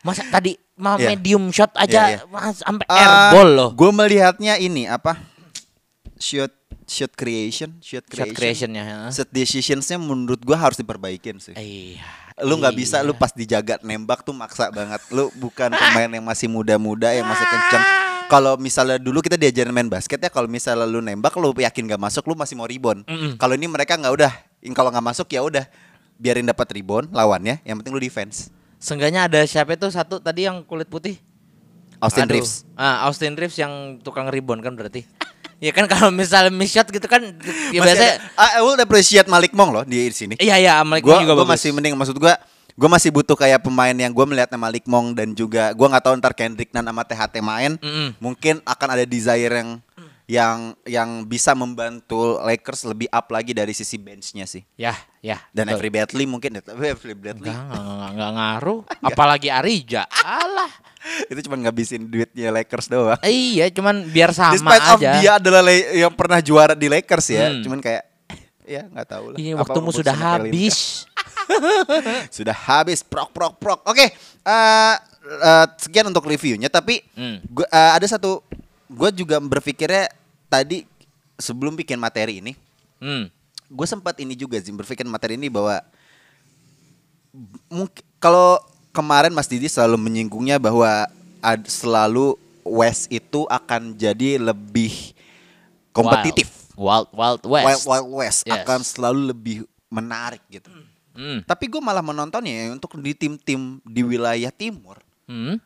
Masa 0.00 0.24
tadi 0.26 0.56
mah 0.74 0.96
Iya. 0.96 1.08
medium 1.10 1.48
shot 1.48 1.72
aja 1.74 2.00
iya. 2.10 2.20
mas- 2.26 2.58
sampai 2.58 2.84
Ah, 2.86 2.96
airball 3.32 3.48
loh. 3.50 3.70
Gue 3.70 3.88
melihatnya 3.90 4.56
ini 4.56 4.84
apa? 4.84 5.16
Shoot 6.16 6.52
shoot 6.84 7.08
creation, 7.10 7.78
shoot 7.78 8.02
Shot 8.02 8.28
creation. 8.28 8.34
creationnya. 8.34 8.82
ya. 8.82 8.98
Set 9.10 9.30
decisionsnya 9.30 9.96
menurut 9.96 10.40
gua 10.40 10.58
harus 10.58 10.76
diperbaikin 10.76 11.38
sih. 11.38 11.54
Iya. 11.54 12.04
Lu 12.42 12.58
nggak 12.60 12.74
bisa 12.76 13.00
iya. 13.00 13.06
lu 13.06 13.12
pas 13.16 13.32
dijaga 13.32 13.80
nembak 13.80 14.24
tuh 14.24 14.32
maksa 14.36 14.68
banget. 14.72 15.00
Lu 15.12 15.28
bukan 15.36 15.70
pemain 15.72 16.10
yang 16.10 16.24
masih 16.24 16.48
muda-muda 16.48 17.12
yang 17.12 17.28
masih 17.28 17.46
kencang. 17.46 17.84
Kalau 18.30 18.54
misalnya 18.54 19.02
dulu 19.02 19.18
kita 19.18 19.34
diajarin 19.34 19.74
main 19.74 19.90
basket 19.90 20.22
ya, 20.22 20.30
kalau 20.30 20.46
misalnya 20.46 20.86
lu 20.86 21.02
nembak 21.02 21.34
lu 21.34 21.50
yakin 21.50 21.90
gak 21.90 21.98
masuk, 21.98 22.30
lu 22.30 22.38
masih 22.38 22.54
mau 22.54 22.70
rebound. 22.70 23.02
Mm-mm. 23.02 23.34
Kalau 23.34 23.58
ini 23.58 23.66
mereka 23.66 23.98
nggak 23.98 24.14
udah, 24.14 24.32
kalau 24.70 24.94
nggak 24.94 25.02
masuk 25.02 25.26
ya 25.34 25.42
udah, 25.42 25.66
biarin 26.14 26.46
dapat 26.46 26.70
rebound 26.70 27.10
lawannya. 27.10 27.58
Yang 27.66 27.82
penting 27.82 27.92
lu 27.92 28.00
defense. 28.00 28.54
Seenggaknya 28.78 29.26
ada 29.26 29.42
siapa 29.44 29.74
itu 29.74 29.90
satu 29.90 30.22
tadi 30.22 30.46
yang 30.46 30.62
kulit 30.62 30.86
putih? 30.86 31.18
Austin 32.00 32.24
Aduh. 32.30 32.40
Reeves. 32.40 32.64
Ah, 32.78 33.04
Austin 33.10 33.36
Reeves 33.36 33.58
yang 33.60 33.98
tukang 34.00 34.30
rebound 34.32 34.64
kan 34.64 34.72
berarti. 34.72 35.04
Ya 35.60 35.70
kan 35.70 35.84
kalau 35.92 36.08
misalnya 36.08 36.48
miss 36.48 36.72
shot 36.72 36.88
gitu 36.88 37.04
kan 37.04 37.20
ya 37.70 37.78
biasanya 37.78 38.16
ada- 38.34 38.56
I, 38.56 38.58
I 38.58 38.60
will 38.60 38.74
appreciate 38.74 39.28
Malik 39.28 39.52
Monk 39.52 39.70
loh 39.70 39.84
di 39.84 40.08
sini. 40.10 40.34
Iya 40.36 40.56
iya 40.56 40.74
Malik 40.80 41.04
Gua, 41.04 41.14
Monk 41.14 41.22
juga 41.22 41.34
gua 41.34 41.44
bagus. 41.44 41.60
masih 41.60 41.70
mending 41.70 41.94
maksud 41.94 42.16
gua 42.16 42.34
gua 42.74 42.88
masih 42.88 43.12
butuh 43.12 43.36
kayak 43.36 43.60
pemain 43.60 43.92
yang 43.92 44.08
gua 44.08 44.24
melihatnya 44.24 44.56
Malik 44.56 44.84
Monk 44.84 45.14
dan 45.14 45.30
juga 45.32 45.70
gua 45.72 45.92
nggak 45.92 46.02
tahu 46.02 46.14
ntar 46.16 46.32
Kendrick 46.32 46.72
Nunn 46.72 46.82
sama 46.82 47.04
THT 47.04 47.34
main 47.38 47.76
Mm-mm. 47.76 48.16
mungkin 48.16 48.64
akan 48.64 48.88
ada 48.90 49.04
desire 49.04 49.52
yang 49.54 49.70
yang 50.24 50.58
yang 50.86 51.10
bisa 51.24 51.52
membantu 51.52 52.38
Lakers 52.40 52.86
lebih 52.86 53.10
up 53.10 53.26
lagi 53.28 53.50
dari 53.50 53.74
sisi 53.74 53.98
benchnya 53.98 54.46
sih. 54.46 54.62
Ya, 54.78 54.94
ya. 55.18 55.42
Dan 55.50 55.66
betul. 55.66 55.74
Avery 55.76 55.90
Bradley 55.90 56.22
mungkin 56.24 56.50
tapi 56.56 56.70
Avery 56.86 57.18
Bradley 57.20 57.50
Enggak, 57.50 57.66
enggak, 57.66 57.82
enggak, 57.82 58.10
enggak 58.14 58.30
ngaruh. 58.32 58.80
Apalagi 59.10 59.48
Arija. 59.50 60.02
Alah. 60.22 60.70
Itu 61.26 61.40
cuma 61.44 61.56
ngabisin 61.58 62.06
duitnya 62.06 62.48
Lakers 62.50 62.86
doang. 62.86 63.18
Iya, 63.20 63.68
cuman 63.68 64.06
biar 64.06 64.30
sama 64.30 64.54
Despite 64.54 64.86
of 64.88 64.98
aja. 64.98 65.10
dia 65.18 65.30
adalah 65.36 65.62
yang 65.90 66.12
pernah 66.12 66.38
juara 66.38 66.72
di 66.72 66.86
Lakers 66.86 67.26
ya, 67.28 67.50
Hmm. 67.50 67.60
cuman 67.60 67.78
kayak 67.78 68.04
ya 68.62 68.86
nggak 68.86 69.08
tahu 69.08 69.24
lah. 69.30 69.36
Apa 69.36 69.60
waktumu 69.60 69.90
sudah 69.90 70.14
habis. 70.14 71.04
sudah 72.36 72.54
habis 72.54 73.02
prok 73.02 73.30
prok 73.30 73.58
prok. 73.58 73.80
Oke, 73.84 74.06
eh, 74.06 74.94
eh, 75.20 75.66
sekian 75.76 76.06
untuk 76.06 76.22
reviewnya. 76.24 76.66
Tapi 76.66 77.02
Hmm. 77.12 77.42
gua, 77.44 77.66
eh, 77.66 77.90
ada 77.94 78.06
satu, 78.06 78.40
gue 78.86 79.10
juga 79.12 79.36
berpikirnya 79.38 80.06
tadi 80.46 80.86
sebelum 81.34 81.74
bikin 81.74 81.96
materi 81.96 82.38
ini, 82.38 82.52
Hmm. 82.98 83.26
gue 83.66 83.86
sempat 83.86 84.18
ini 84.18 84.34
juga 84.34 84.56
sih 84.56 84.70
berpikir 84.70 85.02
materi 85.04 85.34
ini 85.34 85.50
bahwa 85.50 85.82
mungkin 87.68 88.02
kalau 88.18 88.58
kemarin 88.90 89.32
Mas 89.32 89.46
Didi 89.46 89.66
selalu 89.66 89.96
menyinggungnya 89.98 90.58
bahwa 90.58 91.06
ad, 91.40 91.62
selalu 91.66 92.34
West 92.60 93.08
itu 93.08 93.48
akan 93.48 93.96
jadi 93.96 94.36
lebih 94.36 95.16
kompetitif. 95.90 96.70
Wild, 96.76 97.08
Wild, 97.12 97.40
Wild 97.44 97.64
West. 97.66 97.66
Wild, 97.66 97.82
Wild 97.88 98.08
West 98.14 98.40
Yes. 98.46 98.54
akan 98.62 98.80
selalu 98.80 99.20
lebih 99.34 99.56
menarik 99.90 100.40
gitu. 100.48 100.70
Hmm. 101.10 101.42
Tapi 101.42 101.66
gue 101.66 101.82
malah 101.82 102.00
menontonnya 102.00 102.52
ya, 102.52 102.64
untuk 102.70 102.94
di 103.02 103.12
tim-tim 103.12 103.82
di 103.82 104.02
wilayah 104.06 104.48
timur 104.54 104.96
Hmm. 105.26 105.58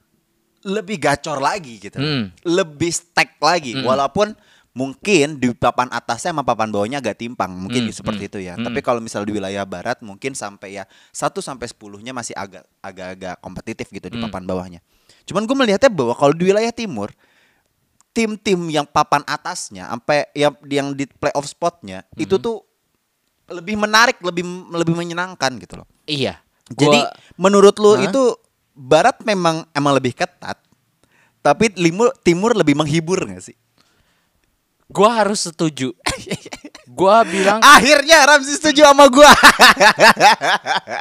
lebih 0.64 0.96
gacor 0.96 1.38
lagi 1.38 1.76
gitu. 1.76 2.00
Hmm. 2.00 2.32
Lebih 2.42 2.88
stack 2.90 3.36
lagi 3.38 3.76
Hmm. 3.76 3.84
walaupun 3.84 4.32
mungkin 4.74 5.38
di 5.38 5.54
papan 5.54 5.86
atasnya 5.88 6.34
sama 6.34 6.42
papan 6.42 6.66
bawahnya 6.68 6.98
agak 6.98 7.14
timpang, 7.16 7.54
mungkin 7.54 7.86
Hmm, 7.86 7.94
seperti 7.94 8.26
hmm, 8.26 8.30
itu 8.30 8.38
ya. 8.42 8.54
hmm. 8.58 8.66
Tapi 8.66 8.78
kalau 8.82 8.98
misal 8.98 9.22
di 9.22 9.30
wilayah 9.30 9.62
barat 9.62 10.02
mungkin 10.02 10.34
sampai 10.34 10.76
ya 10.76 10.84
1 11.14 11.38
sampai 11.38 11.70
10-nya 11.70 12.10
masih 12.10 12.34
agak 12.34 12.66
agak-agak 12.80 13.38
kompetitif 13.38 13.86
gitu 13.88 14.02
di 14.04 14.18
Hmm. 14.18 14.26
papan 14.26 14.42
bawahnya. 14.44 14.80
Cuman 15.24 15.46
gue 15.46 15.56
melihatnya 15.56 15.88
bahwa 15.88 16.12
kalau 16.12 16.34
di 16.34 16.44
wilayah 16.44 16.74
timur 16.74 17.14
tim-tim 18.10 18.58
yang 18.68 18.82
papan 18.84 19.22
atasnya 19.24 19.86
sampai 19.88 20.26
yang 20.34 20.54
yang 20.64 20.88
di 20.90 21.06
playoff 21.08 21.46
spotnya 21.46 22.02
Hmm. 22.10 22.22
itu 22.22 22.34
tuh 22.36 22.62
lebih 23.46 23.76
menarik, 23.76 24.18
lebih 24.18 24.42
lebih 24.72 24.94
menyenangkan 24.94 25.54
gitu 25.56 25.76
loh. 25.76 25.86
Iya. 26.04 26.42
Jadi 26.66 26.96
Gua- 26.96 27.12
menurut 27.36 27.76
lu 27.76 27.94
Hah? 27.94 28.06
itu 28.06 28.22
barat 28.72 29.22
memang 29.22 29.68
emang 29.70 29.94
lebih 29.94 30.16
ketat, 30.16 30.58
tapi 31.38 31.70
timur 31.70 32.10
timur 32.24 32.56
lebih 32.56 32.74
menghibur 32.74 33.22
gak 33.22 33.44
sih? 33.44 33.56
Gua 34.86 35.20
harus 35.20 35.40
setuju. 35.42 35.92
gua 36.86 37.22
bilang 37.22 37.58
Akhirnya 37.58 38.22
Ramzi 38.24 38.54
setuju 38.54 38.84
sama 38.84 39.08
gua. 39.08 39.32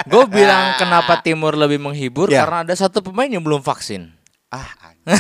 Gue 0.03 0.25
bilang 0.27 0.73
kenapa 0.75 1.19
Timur 1.19 1.53
lebih 1.53 1.77
menghibur 1.77 2.27
Ya. 2.27 2.43
karena 2.43 2.63
ada 2.63 2.73
satu 2.73 3.01
pemain 3.01 3.27
yang 3.27 3.41
belum 3.41 3.61
vaksin. 3.61 4.09
ah, 4.49 4.65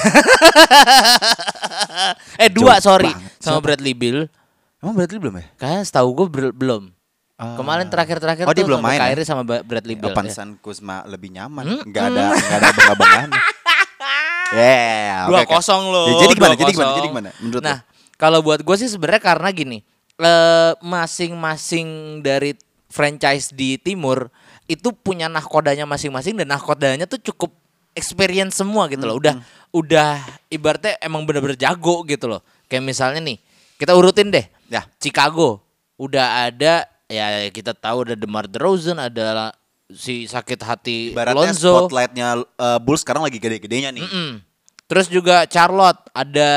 Eh 2.37 2.49
dua 2.49 2.77
Jauh 2.77 2.95
sorry 2.95 3.11
banget. 3.11 3.31
sama 3.37 3.57
Siapa? 3.57 3.65
Bradley 3.65 3.93
Bill. 3.93 4.19
emang 4.79 4.93
berarti 4.95 5.15
belum 5.15 5.33
ya? 5.33 5.45
Kayaknya 5.55 5.83
setahu 5.83 6.09
gue 6.13 6.27
belum. 6.51 6.83
Ah. 7.33 7.55
Kemarin 7.55 7.87
terakhir-terakhir 7.89 8.45
Oh, 8.45 8.53
dia 8.53 8.61
tuh 8.61 8.67
belum 8.69 8.79
sama 8.79 8.89
main 8.89 8.99
ya? 8.99 9.03
Kyrie 9.09 9.25
sama 9.25 9.41
Bradley 9.43 9.95
Bill. 9.95 10.11
ya. 10.11 10.15
Pantesan 10.15 10.49
Kuzma 10.57 11.01
lebih 11.05 11.29
nyaman, 11.31 11.63
Hmm? 11.65 11.81
nggak 11.83 12.03
ada 12.05 12.23
nggak 12.31 12.57
ada 12.57 12.67
abang-abangan. 12.71 13.29
Yeah, 14.53 15.25
Dua 15.25 15.41
oke. 15.41 15.49
kosong 15.49 15.89
loh. 15.89 16.05
Ya, 16.05 16.13
jadi 16.21 16.33
gimana? 16.37 16.53
Jadi 16.53 16.71
gimana? 16.77 16.93
Jadi 16.93 17.07
gimana? 17.09 17.29
Menurut 17.41 17.63
nah, 17.65 17.77
lu? 17.81 17.89
Kalau 18.23 18.39
buat 18.39 18.63
gue 18.63 18.75
sih 18.79 18.87
sebenarnya 18.87 19.19
karena 19.19 19.51
gini, 19.51 19.83
eh, 20.15 20.71
masing-masing 20.79 22.19
dari 22.23 22.55
franchise 22.87 23.51
di 23.51 23.75
timur 23.75 24.31
itu 24.63 24.95
punya 24.95 25.27
nahkodanya 25.27 25.83
masing-masing 25.83 26.39
dan 26.39 26.55
nahkodanya 26.55 27.03
tuh 27.03 27.19
cukup 27.19 27.51
experience 27.91 28.55
semua 28.55 28.87
gitu 28.87 29.03
loh. 29.03 29.19
Udah 29.19 29.43
udah 29.75 30.23
ibaratnya 30.47 30.95
emang 31.03 31.27
bener-bener 31.27 31.59
jago 31.59 32.07
gitu 32.07 32.31
loh. 32.31 32.39
Kayak 32.71 32.95
misalnya 32.95 33.19
nih, 33.19 33.43
kita 33.75 33.91
urutin 33.91 34.31
deh. 34.31 34.47
Ya. 34.71 34.87
Chicago 35.03 35.59
udah 35.99 36.47
ada 36.47 36.87
ya 37.11 37.51
kita 37.51 37.75
tahu 37.75 38.07
ada 38.07 38.15
DeMar 38.15 38.47
DeRozan, 38.47 39.03
ada 39.03 39.51
si 39.91 40.31
sakit 40.31 40.63
hati 40.63 41.11
Ibaratnya 41.11 41.51
Lonzo. 41.51 41.75
spotlightnya 41.75 42.39
uh, 42.39 42.79
Bulls 42.79 43.03
sekarang 43.03 43.27
lagi 43.27 43.35
gede-gedenya 43.35 43.91
nih. 43.91 44.07
Mm-mm. 44.07 44.39
Terus 44.87 45.11
juga 45.11 45.43
Charlotte 45.43 46.07
ada 46.15 46.51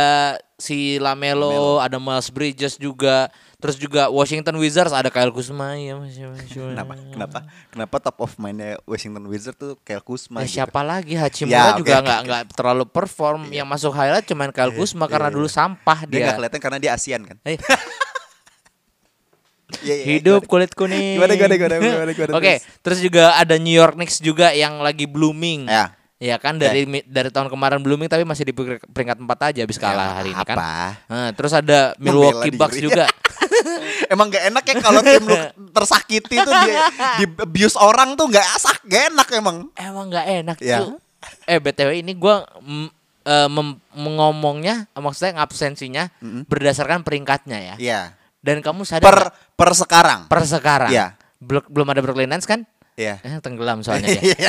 si 0.57 0.97
Lamelo, 0.97 1.79
ada 1.79 1.97
Miles 1.97 2.29
Bridges 2.29 2.77
juga. 2.77 3.29
Terus 3.57 3.77
juga 3.77 4.09
Washington 4.09 4.61
Wizards 4.61 4.93
ada 4.93 5.09
Kyle 5.09 5.33
Kuzma 5.33 5.77
ya 5.77 5.97
masih 5.97 6.29
Kenapa? 6.53 6.93
Kenapa? 7.09 7.39
Kenapa 7.73 7.97
top 7.99 8.19
of 8.21 8.37
mind-nya 8.37 8.77
Washington 8.85 9.25
Wizards 9.27 9.57
tuh 9.57 9.81
kayak 9.81 10.01
Kuzma 10.01 10.41
Ya, 10.41 10.45
gitu? 10.45 10.57
siapa 10.61 10.81
lagi 10.81 11.13
Ya, 11.13 11.25
Hachimura 11.25 11.73
oke, 11.73 11.81
juga 11.81 11.95
oke, 11.97 12.05
nggak 12.05 12.21
oke. 12.21 12.27
nggak 12.29 12.43
terlalu 12.53 12.85
perform. 12.85 13.49
Yang 13.49 13.65
masuk 13.67 13.93
highlight 13.93 14.29
cuman 14.29 14.53
Kyle 14.53 14.73
Kuzma 14.73 15.09
karena 15.09 15.33
dulu 15.33 15.49
sampah 15.49 16.05
Dia 16.05 16.11
dia. 16.11 16.21
nggak 16.23 16.37
kelihatan 16.37 16.61
karena 16.61 16.79
dia 16.79 16.91
ASEAN 16.93 17.23
kan? 17.25 17.37
Iya, 19.83 19.95
iya, 19.99 20.05
Hidup 20.15 20.47
gimana? 20.47 20.51
kulit 20.53 20.71
kuning. 20.79 21.19
Gimana, 21.19 21.33
gimana, 21.35 21.55
gimana, 21.59 21.75
gimana, 21.75 22.13
gimana, 22.15 22.33
Oke, 22.39 22.53
terus 22.81 22.99
juga 23.03 23.35
ada 23.35 23.59
New 23.59 23.75
York 23.75 23.99
Knicks 23.99 24.23
juga 24.23 24.55
yang 24.55 24.79
lagi 24.79 25.11
blooming. 25.11 25.67
Ya. 25.67 25.91
Ya 26.17 26.41
kan 26.41 26.57
dari 26.57 26.89
mi- 26.89 27.05
dari 27.05 27.29
tahun 27.29 27.47
kemarin 27.47 27.77
blooming 27.79 28.09
tapi 28.09 28.25
masih 28.25 28.43
di 28.43 28.53
peringkat 28.53 28.89
peringkat 28.89 29.17
4 29.21 29.49
aja 29.53 29.61
habis 29.61 29.77
kalah 29.77 30.07
Ya, 30.07 30.15
hari 30.17 30.31
ini 30.33 30.45
kan. 30.45 30.57
Nah, 30.57 31.29
terus 31.37 31.53
ada 31.53 31.93
Milwaukee. 31.97 32.57
Bucks 32.57 32.81
juga. 32.81 33.05
Emang 34.13 34.29
gak 34.29 34.49
enak 34.49 34.65
ya 34.65 34.75
kalau 34.81 35.01
tim 35.03 35.21
lu 35.23 35.37
tersakiti 35.71 36.37
tuh 36.39 36.55
di, 36.57 36.73
di 37.19 37.25
abuse 37.37 37.77
orang 37.77 38.17
tuh 38.17 38.29
gak 38.29 38.49
asak, 38.55 38.81
gak 38.85 39.13
enak 39.13 39.29
emang. 39.31 39.69
Emang 39.75 40.09
nggak 40.09 40.27
enak 40.41 40.57
Ya. 40.59 40.81
tuh. 40.81 40.97
Eh 41.45 41.59
btw 41.59 42.01
ini 42.01 42.17
gua 42.17 42.49
mm, 42.57 42.89
mem- 43.51 43.81
mengomongnya, 43.93 44.89
maksudnya 44.95 45.37
ngabsensinya 45.37 46.09
berdasarkan 46.49 47.03
peringkatnya 47.03 47.59
ya. 47.61 47.75
Iya. 47.77 48.01
Dan 48.41 48.65
kamu 48.65 48.89
sadar 48.89 49.05
Per 49.05 49.19
per 49.53 49.71
sekarang. 49.75 50.21
per 50.33 50.49
sekarang. 50.49 50.89
Iya. 50.89 51.13
Bel- 51.37 51.67
belum 51.69 51.93
ada 51.93 52.01
Brooklyn 52.01 52.31
Nets 52.31 52.49
kan? 52.49 52.65
Iya. 52.95 53.21
Eh, 53.21 53.37
tenggelam 53.45 53.85
soalnya 53.85 54.17
dia. 54.17 54.33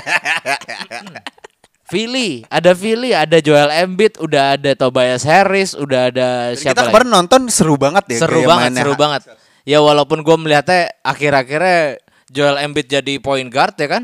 Philly, 1.88 2.44
ada 2.48 2.72
Philly, 2.72 3.12
ada 3.12 3.38
Joel 3.38 3.72
Embiid, 3.74 4.20
udah 4.20 4.56
ada 4.56 4.72
Tobias 4.74 5.24
Harris, 5.24 5.72
udah 5.72 6.12
ada 6.12 6.28
Jadi 6.52 6.60
siapa 6.60 6.70
kita 6.70 6.82
lagi? 6.82 6.90
kemarin 6.92 7.10
nonton 7.10 7.42
seru 7.48 7.76
banget 7.76 8.04
ya. 8.10 8.18
seru 8.20 8.44
banget, 8.44 8.70
mainnya. 8.70 8.84
seru 8.84 8.94
banget. 8.94 9.22
Ya 9.64 9.80
walaupun 9.80 10.20
gue 10.20 10.36
melihatnya 10.38 10.92
akhir-akhirnya 11.02 11.96
Joel 12.28 12.60
Embiid 12.60 12.88
jadi 12.90 13.14
point 13.18 13.48
guard 13.48 13.74
ya 13.74 13.88
kan? 13.90 14.04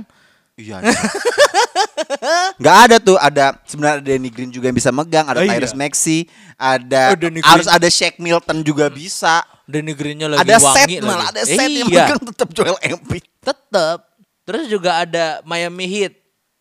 Iya. 0.56 0.80
Gak 2.64 2.78
ada 2.86 2.98
tuh, 3.00 3.18
ada 3.18 3.58
sebenarnya 3.64 3.96
ada 3.98 4.06
Danny 4.06 4.30
Green 4.30 4.48
juga 4.48 4.70
yang 4.70 4.78
bisa 4.78 4.90
megang, 4.90 5.26
ada 5.26 5.40
Oh, 5.40 5.44
iya. 5.44 5.58
Tyrese 5.58 5.76
Maxey, 5.76 6.30
ada 6.56 7.12
Oh, 7.12 7.18
Danny 7.18 7.40
harus 7.42 7.68
ada 7.68 7.88
Shaq 7.88 8.16
Milton 8.18 8.62
juga 8.62 8.88
bisa. 8.88 9.44
Dan 9.64 9.88
negerinya 9.88 10.28
lagi 10.30 10.44
Ada 10.44 10.56
set 10.60 10.88
wangi 10.88 10.96
malah, 11.00 11.18
lagi. 11.26 11.32
ada 11.32 11.42
set 11.48 11.60
yang 11.64 11.88
iya, 11.88 12.04
megang 12.06 12.22
tetap 12.22 12.48
Joel 12.52 12.78
Embiid. 12.80 13.24
tetap. 13.40 13.98
Terus 14.44 14.64
juga 14.68 14.92
ada 15.00 15.26
Miami 15.44 15.88
Heat. 15.88 16.14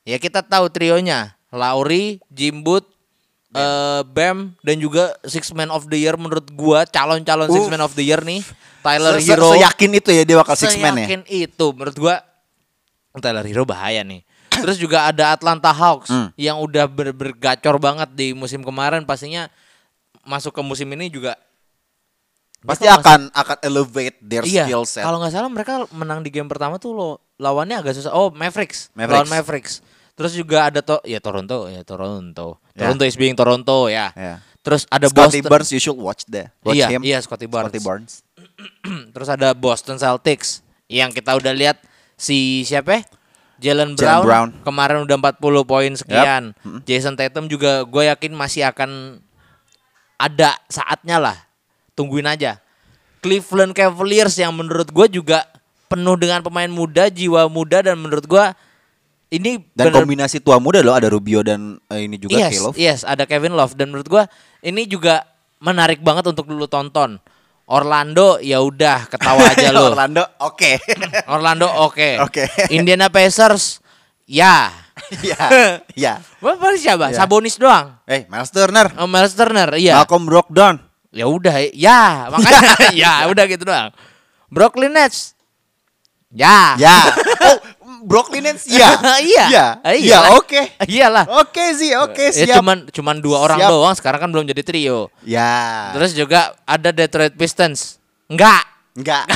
Ya 0.02 0.18
kita 0.18 0.42
tahu 0.42 0.66
trionya, 0.66 1.38
Lauri, 1.48 2.18
Jimbut, 2.26 2.82
eh 3.52 4.02
Bam 4.04 4.56
dan 4.60 4.76
juga 4.76 5.14
Six 5.22 5.52
Man 5.52 5.68
of 5.68 5.86
the 5.86 5.96
Year 5.96 6.16
menurut 6.16 6.48
gua 6.50 6.82
calon-calon 6.84 7.46
Six. 7.46 7.68
Man 7.68 7.80
of 7.80 7.92
the 7.92 8.02
Year 8.02 8.18
nih. 8.18 8.42
Tyler 8.82 9.14
Se- 9.16 9.22
se- 9.22 9.30
Hero. 9.30 9.54
Seyakin 9.54 9.92
itu 9.94 10.10
ya 10.10 10.22
dia 10.24 10.34
bakal 10.34 10.58
six 10.58 10.74
man 10.74 10.98
ya. 10.98 11.06
Seyakin 11.06 11.22
itu 11.28 11.66
menurut 11.70 11.94
gua 11.94 12.18
Tyler 13.14 13.46
Hero 13.46 13.62
bahaya 13.62 14.02
nih. 14.02 14.26
Terus 14.50 14.74
juga 14.76 15.06
ada 15.06 15.30
Atlanta 15.30 15.70
Hawks 15.70 16.10
Hmm. 16.10 16.28
yang 16.34 16.58
udah 16.58 16.90
ber 16.90 17.14
bergacor 17.14 17.78
banget 17.78 18.10
di 18.10 18.34
musim 18.34 18.60
kemarin 18.60 19.06
pastinya 19.06 19.46
masuk 20.22 20.50
ke 20.50 20.62
musim 20.62 20.90
ini 20.90 21.08
juga 21.08 21.38
Pasti 22.62 22.86
akan 22.86 23.34
akan 23.34 23.58
elevate 23.66 24.16
their 24.22 24.46
Iya, 24.46 24.70
skill 24.70 24.86
set. 24.86 25.02
kalau 25.02 25.18
nggak 25.18 25.34
salah 25.34 25.50
mereka 25.50 25.82
menang 25.90 26.22
di 26.22 26.30
game 26.30 26.46
pertama 26.46 26.78
tuh 26.78 26.94
lo 26.94 27.08
lawannya 27.42 27.82
agak 27.82 27.98
susah. 27.98 28.14
Oh, 28.14 28.30
Mavericks. 28.30 28.94
Mavericks. 28.94 29.18
Lawan 29.18 29.28
Mavericks. 29.30 29.72
Terus 30.14 30.32
juga 30.38 30.70
ada 30.70 30.78
to 30.78 31.02
ya 31.02 31.18
Toronto, 31.18 31.66
ya 31.66 31.82
Toronto. 31.82 32.62
Ya. 32.78 32.86
Toronto 32.86 33.02
is 33.02 33.18
being 33.18 33.34
Toronto 33.34 33.90
ya. 33.90 34.14
Ya. 34.14 34.38
Terus 34.62 34.86
ada 34.86 35.10
Scotty 35.10 35.42
Boston. 35.42 35.50
Barnes 35.50 35.70
you 35.74 35.80
should 35.82 35.98
watch 35.98 36.22
that. 36.30 36.54
Watch 36.62 36.78
iya, 36.78 36.86
him. 36.86 37.02
iya 37.02 37.18
Scotty 37.18 37.50
Barnes. 37.50 37.74
Scotty 37.74 37.82
Barnes. 37.82 38.12
Terus 39.14 39.28
ada 39.32 39.50
Boston 39.58 39.98
Celtics 39.98 40.62
yang 40.86 41.10
kita 41.10 41.34
udah 41.34 41.50
lihat 41.50 41.82
si 42.14 42.62
siapa? 42.62 43.02
Jalen 43.62 43.94
Jalen 43.94 43.98
Brown, 43.98 44.22
Brown. 44.26 44.48
kemarin 44.66 44.98
udah 45.06 45.16
40 45.18 45.62
poin 45.66 45.90
sekian. 45.94 46.42
Jason 46.86 47.14
Tatum 47.14 47.46
juga 47.46 47.86
gue 47.86 48.10
yakin 48.10 48.34
masih 48.34 48.66
akan 48.66 49.22
ada 50.18 50.54
saatnya 50.70 51.18
lah. 51.18 51.38
Tungguin 51.92 52.24
aja. 52.24 52.58
Cleveland 53.22 53.72
Cavaliers 53.72 54.34
yang 54.34 54.50
menurut 54.50 54.90
gue 54.90 55.06
juga 55.12 55.46
penuh 55.86 56.16
dengan 56.16 56.40
pemain 56.40 56.66
muda, 56.66 57.06
jiwa 57.06 57.46
muda 57.46 57.84
dan 57.84 58.00
menurut 58.00 58.24
gue 58.24 58.44
ini 59.30 59.60
Dan 59.72 59.88
bener- 59.88 60.04
kombinasi 60.04 60.44
tua 60.44 60.60
muda 60.60 60.84
loh 60.84 60.92
ada 60.92 61.08
Rubio 61.08 61.40
dan 61.40 61.80
eh, 61.88 62.04
ini 62.04 62.20
juga 62.20 62.36
yes, 62.36 62.52
Caleb. 62.52 62.72
yes, 62.76 63.00
ada 63.00 63.24
Kevin 63.24 63.56
Love 63.56 63.72
dan 63.72 63.88
menurut 63.88 64.04
gua 64.04 64.24
ini 64.60 64.84
juga 64.84 65.24
menarik 65.56 66.04
banget 66.04 66.28
untuk 66.28 66.44
dulu 66.44 66.68
tonton. 66.68 67.16
Orlando 67.64 68.36
ya 68.44 68.60
udah 68.60 69.08
ketawa 69.08 69.48
aja 69.48 69.72
lu. 69.76 69.88
Orlando, 69.88 70.20
oke. 70.36 70.76
Orlando 71.32 71.64
oke. 71.64 72.20
Oke. 72.20 72.44
Indiana 72.68 73.08
Pacers 73.08 73.80
ya. 74.28 74.68
Iya. 75.96 76.20
Bapak 76.44 76.76
siapa? 76.76 77.16
Ya. 77.16 77.24
Sabonis 77.24 77.56
doang. 77.56 77.96
Eh, 78.04 78.28
Miles 78.28 78.52
Turner. 78.52 78.92
Oh, 79.00 79.08
Miles 79.08 79.32
Turner, 79.32 79.72
iya. 79.80 79.96
Malcolm 79.96 80.28
Brogdon. 80.28 80.76
Ya 81.12 81.28
udah, 81.28 81.54
ya 81.76 82.32
makanya 82.32 82.68
ya 83.04 83.12
udah 83.28 83.44
gitu 83.44 83.68
doang. 83.68 83.92
Brooklyn 84.48 84.96
Nets. 84.96 85.36
Ya. 86.32 86.76
Ya. 86.80 86.96
Oh, 87.42 87.58
Brooklyn 88.06 88.46
Nets 88.46 88.64
ya. 88.64 88.96
iya. 89.20 89.44
Iya. 89.50 89.66
Iya, 89.92 90.18
oke. 90.38 90.62
Iyalah. 90.88 91.26
Oke 91.42 91.74
sih, 91.76 91.92
oke 91.92 92.30
Ya, 92.30 92.46
siap. 92.48 92.56
cuman 92.62 92.88
cuman 92.88 93.18
dua 93.20 93.42
orang 93.44 93.58
Siap. 93.60 93.70
doang 93.70 93.94
sekarang 93.98 94.20
kan 94.24 94.30
belum 94.32 94.46
jadi 94.48 94.62
trio. 94.64 95.10
Ya. 95.26 95.90
Terus 95.92 96.16
juga 96.16 96.56
ada 96.64 96.94
Detroit 96.94 97.34
Pistons. 97.36 97.98
Enggak. 98.30 98.64
enggak. 98.96 99.26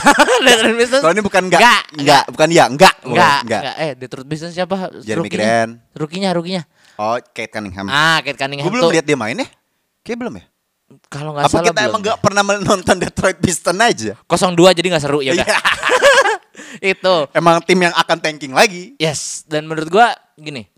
Detroit 0.46 0.76
Pistons. 0.80 1.02
Kalau 1.02 1.12
ini 1.12 1.22
bukan 1.26 1.42
enggak. 1.50 1.60
Enggak. 1.60 1.82
Enggak, 1.98 2.24
bukan 2.32 2.48
ya, 2.48 2.64
enggak. 2.70 2.94
Enggak. 3.04 3.38
Enggak. 3.44 3.60
enggak. 3.66 3.74
Eh, 3.82 3.92
Detroit 3.98 4.26
Pistons 4.30 4.52
siapa? 4.54 4.74
Jeremy? 5.04 5.28
Grant. 5.28 5.72
Rukinya, 5.92 6.30
rukinya. 6.32 6.62
Oh, 6.96 7.18
Kate 7.20 7.52
Cunningham. 7.52 7.90
Ah, 7.92 8.24
Kate 8.24 8.40
Cunningham 8.40 8.70
Gue 8.70 8.72
belum 8.80 8.88
lihat 8.94 9.04
dia 9.04 9.18
main 9.18 9.36
ya. 9.36 9.48
Kayak 10.00 10.18
belum 10.24 10.34
ya? 10.40 10.44
Kalau 11.08 11.34
nggak 11.34 11.50
salah 11.50 11.66
kita 11.66 11.74
belum 11.74 11.82
emang 11.84 11.92
deh. 11.92 12.02
enggak 12.06 12.18
pernah 12.22 12.42
menonton 12.42 12.96
Detroit 12.96 13.38
Pistons 13.38 13.80
aja? 13.80 14.12
02 14.22 14.38
jadi 14.72 14.86
nggak 14.86 15.02
seru 15.02 15.18
ya 15.18 15.34
udah. 15.34 15.42
Iya. 15.42 15.58
Itu. 16.94 17.14
Emang 17.32 17.58
tim 17.62 17.78
yang 17.80 17.92
akan 17.92 18.18
tanking 18.18 18.52
lagi. 18.52 18.94
Yes, 18.96 19.42
dan 19.44 19.66
menurut 19.66 19.88
gua 19.88 20.14
gini. 20.34 20.70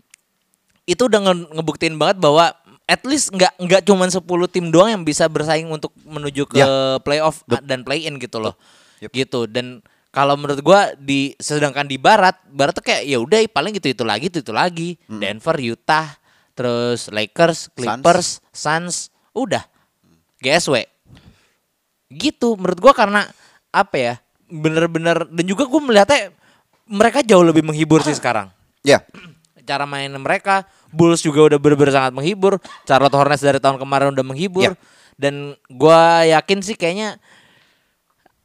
Itu 0.83 1.05
udah 1.05 1.21
nge- 1.21 1.49
ngebuktiin 1.53 1.95
banget 1.95 2.17
bahwa 2.17 2.49
at 2.83 3.05
least 3.05 3.29
nggak 3.29 3.53
nggak 3.55 3.81
cuman 3.83 4.09
10 4.09 4.25
tim 4.49 4.65
doang 4.67 4.89
yang 4.89 5.03
bisa 5.03 5.25
bersaing 5.25 5.69
untuk 5.69 5.93
menuju 6.01 6.49
ke 6.49 6.57
Ya. 6.57 6.97
playoff 6.99 7.45
dan 7.61 7.85
play 7.85 8.09
in 8.09 8.17
gitu 8.17 8.41
loh. 8.41 8.57
Yup. 8.99 9.13
Gitu 9.13 9.45
dan 9.45 9.85
kalau 10.09 10.33
menurut 10.33 10.57
gua 10.59 10.97
di 10.97 11.37
sedangkan 11.37 11.85
di 11.85 12.01
barat, 12.01 12.33
barat 12.49 12.73
tuh 12.73 12.81
kayak 12.81 13.05
ya 13.05 13.21
udah 13.21 13.45
paling 13.45 13.71
gitu-itu 13.71 14.01
lagi, 14.01 14.25
itu-itu 14.27 14.49
lagi. 14.49 14.97
Denver, 15.05 15.53
Utah, 15.61 16.17
terus 16.51 17.07
Lakers, 17.07 17.69
Clippers, 17.71 18.41
Suns, 18.49 19.13
udah. 19.31 19.61
GSW. 20.39 20.87
Gitu 22.09 22.57
menurut 22.57 22.79
gua 22.81 22.93
karena 22.95 23.27
apa 23.69 23.95
ya? 23.95 24.13
Bener-bener 24.49 25.29
dan 25.29 25.45
juga 25.45 25.69
gua 25.69 25.81
melihatnya 25.83 26.33
mereka 26.89 27.21
jauh 27.21 27.45
lebih 27.45 27.61
menghibur 27.61 28.01
sih 28.01 28.17
sekarang 28.17 28.49
Ya. 28.81 29.05
cara 29.61 29.85
main 29.85 30.09
mereka 30.17 30.65
Bulls 30.89 31.21
juga 31.21 31.45
udah 31.45 31.61
bener-bener 31.61 31.93
sangat 31.93 32.17
menghibur 32.17 32.57
Charlotte 32.89 33.13
Hornets 33.13 33.45
dari 33.45 33.61
tahun 33.61 33.77
kemarin 33.77 34.09
udah 34.17 34.25
menghibur 34.25 34.73
Ya. 34.73 34.79
dan 35.13 35.53
gua 35.69 36.25
yakin 36.25 36.65
sih 36.65 36.73
kayaknya 36.73 37.21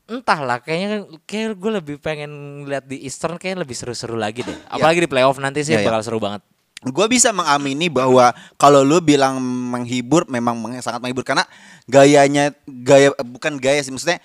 entahlah 0.04 0.60
kayaknya 0.60 1.08
kayak 1.24 1.56
gue 1.56 1.72
lebih 1.80 1.96
pengen 1.96 2.28
lihat 2.68 2.84
di 2.84 3.08
Eastern 3.08 3.40
kayaknya 3.40 3.64
lebih 3.64 3.72
seru-seru 3.72 4.20
lagi 4.20 4.44
deh 4.44 4.52
apalagi 4.68 5.00
di 5.00 5.08
playoff 5.08 5.40
nanti 5.40 5.64
sih 5.64 5.72
Ya, 5.72 5.80
ya. 5.80 5.88
bakal 5.88 6.04
seru 6.04 6.20
banget 6.20 6.44
Gue 6.84 7.06
bisa 7.08 7.32
mengamini 7.32 7.88
bahwa 7.88 8.32
kalau 8.60 8.84
lu 8.84 9.00
bilang 9.00 9.40
menghibur 9.42 10.28
memang 10.28 10.60
sangat 10.84 11.00
menghibur 11.00 11.24
karena 11.24 11.48
gayanya 11.88 12.52
gaya 12.64 13.12
bukan 13.24 13.56
gaya 13.56 13.80
sih 13.80 13.92
maksudnya 13.92 14.20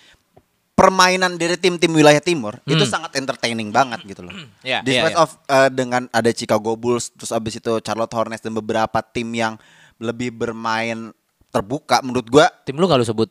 permainan 0.79 1.35
dari 1.35 1.59
tim-tim 1.59 1.91
wilayah 1.91 2.23
timur 2.23 2.55
itu 2.63 2.87
sangat 2.87 3.11
entertaining 3.19 3.67
banget 3.67 3.99
gitu 4.07 4.23
loh. 4.23 4.31
Ya, 4.63 4.79
Despite 4.79 5.11
ya, 5.11 5.19
ya. 5.19 5.23
of 5.23 5.31
uh, 5.51 5.67
dengan 5.67 6.07
ada 6.15 6.31
Chicago 6.31 6.79
Bulls 6.79 7.11
terus 7.11 7.35
abis 7.35 7.59
itu 7.59 7.71
Charlotte 7.83 8.15
Hornets 8.15 8.39
dan 8.39 8.55
beberapa 8.55 9.03
tim 9.03 9.27
yang 9.35 9.59
lebih 9.99 10.31
bermain 10.31 11.11
terbuka 11.51 11.99
menurut 11.99 12.27
gua 12.31 12.47
tim 12.63 12.79
lu 12.79 12.87
lu 12.87 13.03
sebut 13.03 13.27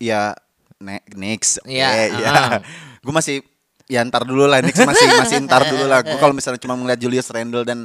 ya 0.00 0.32
Knicks. 0.80 1.60
Iya, 1.68 1.88
Oke, 1.92 2.24
ya. 2.24 2.30
ah. 2.32 2.58
Gue 3.04 3.12
masih 3.12 3.36
ya 3.84 4.00
ntar 4.08 4.24
dulu 4.24 4.48
lah 4.48 4.64
Knicks 4.64 4.80
masih 4.80 5.06
masih 5.20 5.36
ntar 5.46 5.68
dulu 5.68 5.84
lah. 5.84 6.00
Gue 6.00 6.16
kalau 6.16 6.32
misalnya 6.32 6.56
cuma 6.56 6.74
melihat 6.80 7.04
Julius 7.04 7.28
Randle 7.28 7.68
dan 7.68 7.84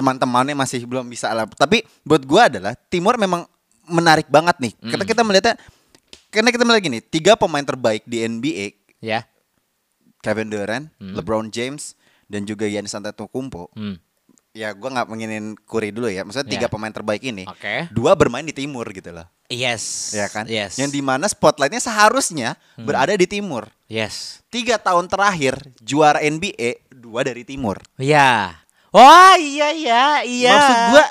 teman-temannya 0.00 0.56
masih 0.56 0.82
belum 0.82 1.04
bisa 1.06 1.28
lah. 1.30 1.44
Tapi 1.46 1.84
buat 2.02 2.24
gue 2.24 2.40
adalah 2.40 2.72
Timur 2.88 3.14
memang 3.14 3.44
menarik 3.84 4.26
banget 4.26 4.56
nih. 4.58 4.72
Hmm. 4.74 4.90
Kita 4.90 5.04
kita 5.04 5.22
melihatnya 5.22 5.54
karena 6.30 6.48
kita 6.48 6.62
melihat 6.62 6.82
gini, 6.82 6.98
tiga 7.02 7.34
pemain 7.34 7.60
terbaik 7.60 8.06
di 8.06 8.22
NBA, 8.22 8.66
ya 8.98 9.26
Kevin 10.20 10.48
Durant, 10.48 10.86
LeBron 10.96 11.48
James, 11.48 11.98
dan 12.24 12.44
juga 12.44 12.64
Giannis 12.64 12.92
Antetokounmpo. 12.92 13.68
Hmm. 13.74 13.98
Ya 14.50 14.70
gue 14.70 14.84
nggak 14.84 15.06
menginin 15.06 15.54
Curry 15.60 15.90
dulu 15.90 16.06
ya. 16.06 16.22
Maksudnya 16.22 16.46
Ya. 16.46 16.54
tiga 16.54 16.66
pemain 16.66 16.90
terbaik 16.90 17.22
ini, 17.22 17.46
Oke. 17.46 17.86
dua 17.90 18.14
bermain 18.14 18.42
di 18.42 18.50
Timur 18.50 18.82
gitu 18.88 19.10
loh. 19.10 19.26
yes 19.46 20.14
Ya 20.14 20.26
kan? 20.26 20.46
yes 20.46 20.78
Yang 20.78 20.94
di 20.94 21.02
mana 21.02 21.26
spotlightnya 21.26 21.78
seharusnya 21.78 22.54
berada 22.76 23.10
di 23.12 23.26
Timur. 23.26 23.66
yes 23.86 24.38
Tiga 24.46 24.78
tahun 24.78 25.06
terakhir 25.06 25.58
juara 25.78 26.18
NBA 26.20 26.86
dua 26.90 27.26
dari 27.26 27.42
Timur. 27.42 27.82
ya 27.96 28.54
wah 28.90 29.34
iya 29.38 29.68
iya 29.72 30.02
iya 30.22 30.52
Maksud 30.52 30.78
gua 30.90 31.04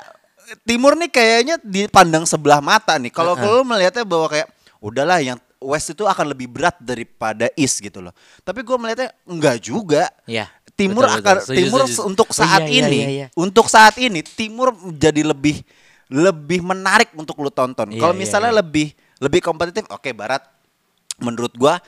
Timur 0.66 0.98
nih 0.98 1.06
kayaknya 1.06 1.54
dipandang 1.62 2.26
sebelah 2.26 2.58
mata 2.58 2.98
nih. 2.98 3.14
Kalau 3.14 3.38
kalau 3.38 3.62
melihatnya 3.62 4.02
bahwa 4.02 4.26
kayak 4.26 4.50
udahlah 4.82 5.22
yang 5.22 5.38
West 5.60 5.92
itu 5.92 6.08
akan 6.08 6.32
lebih 6.32 6.48
berat 6.50 6.74
daripada 6.80 7.46
East 7.54 7.78
gitu 7.78 8.00
loh. 8.00 8.10
Tapi 8.42 8.64
gua 8.64 8.80
melihatnya 8.80 9.14
enggak 9.28 9.60
juga. 9.62 10.08
Iya, 10.26 10.50
Timur 10.74 11.04
betul, 11.06 11.16
akan 11.20 11.34
betul. 11.36 11.46
Setuju, 11.46 11.58
Timur 11.60 11.80
setuju. 11.86 12.00
untuk 12.08 12.28
Oh, 12.32 12.34
saat 12.34 12.62
iya, 12.64 12.72
iya, 12.72 12.80
ini, 12.82 12.98
iya, 12.98 13.08
iya. 13.12 13.26
untuk 13.36 13.66
saat 13.70 13.94
ini 14.00 14.20
Timur 14.24 14.72
menjadi 14.74 15.22
lebih 15.22 15.62
lebih 16.10 16.60
menarik 16.66 17.14
untuk 17.14 17.38
lu 17.38 17.52
tonton. 17.54 17.92
Iya, 17.94 18.00
Kalau 18.02 18.14
iya, 18.16 18.20
misalnya 18.24 18.50
iya. 18.50 18.58
lebih 18.58 18.86
lebih 19.20 19.40
kompetitif, 19.44 19.86
oke 19.86 20.10
Barat 20.10 20.42
menurut 21.20 21.52
gua 21.54 21.78
k- 21.78 21.86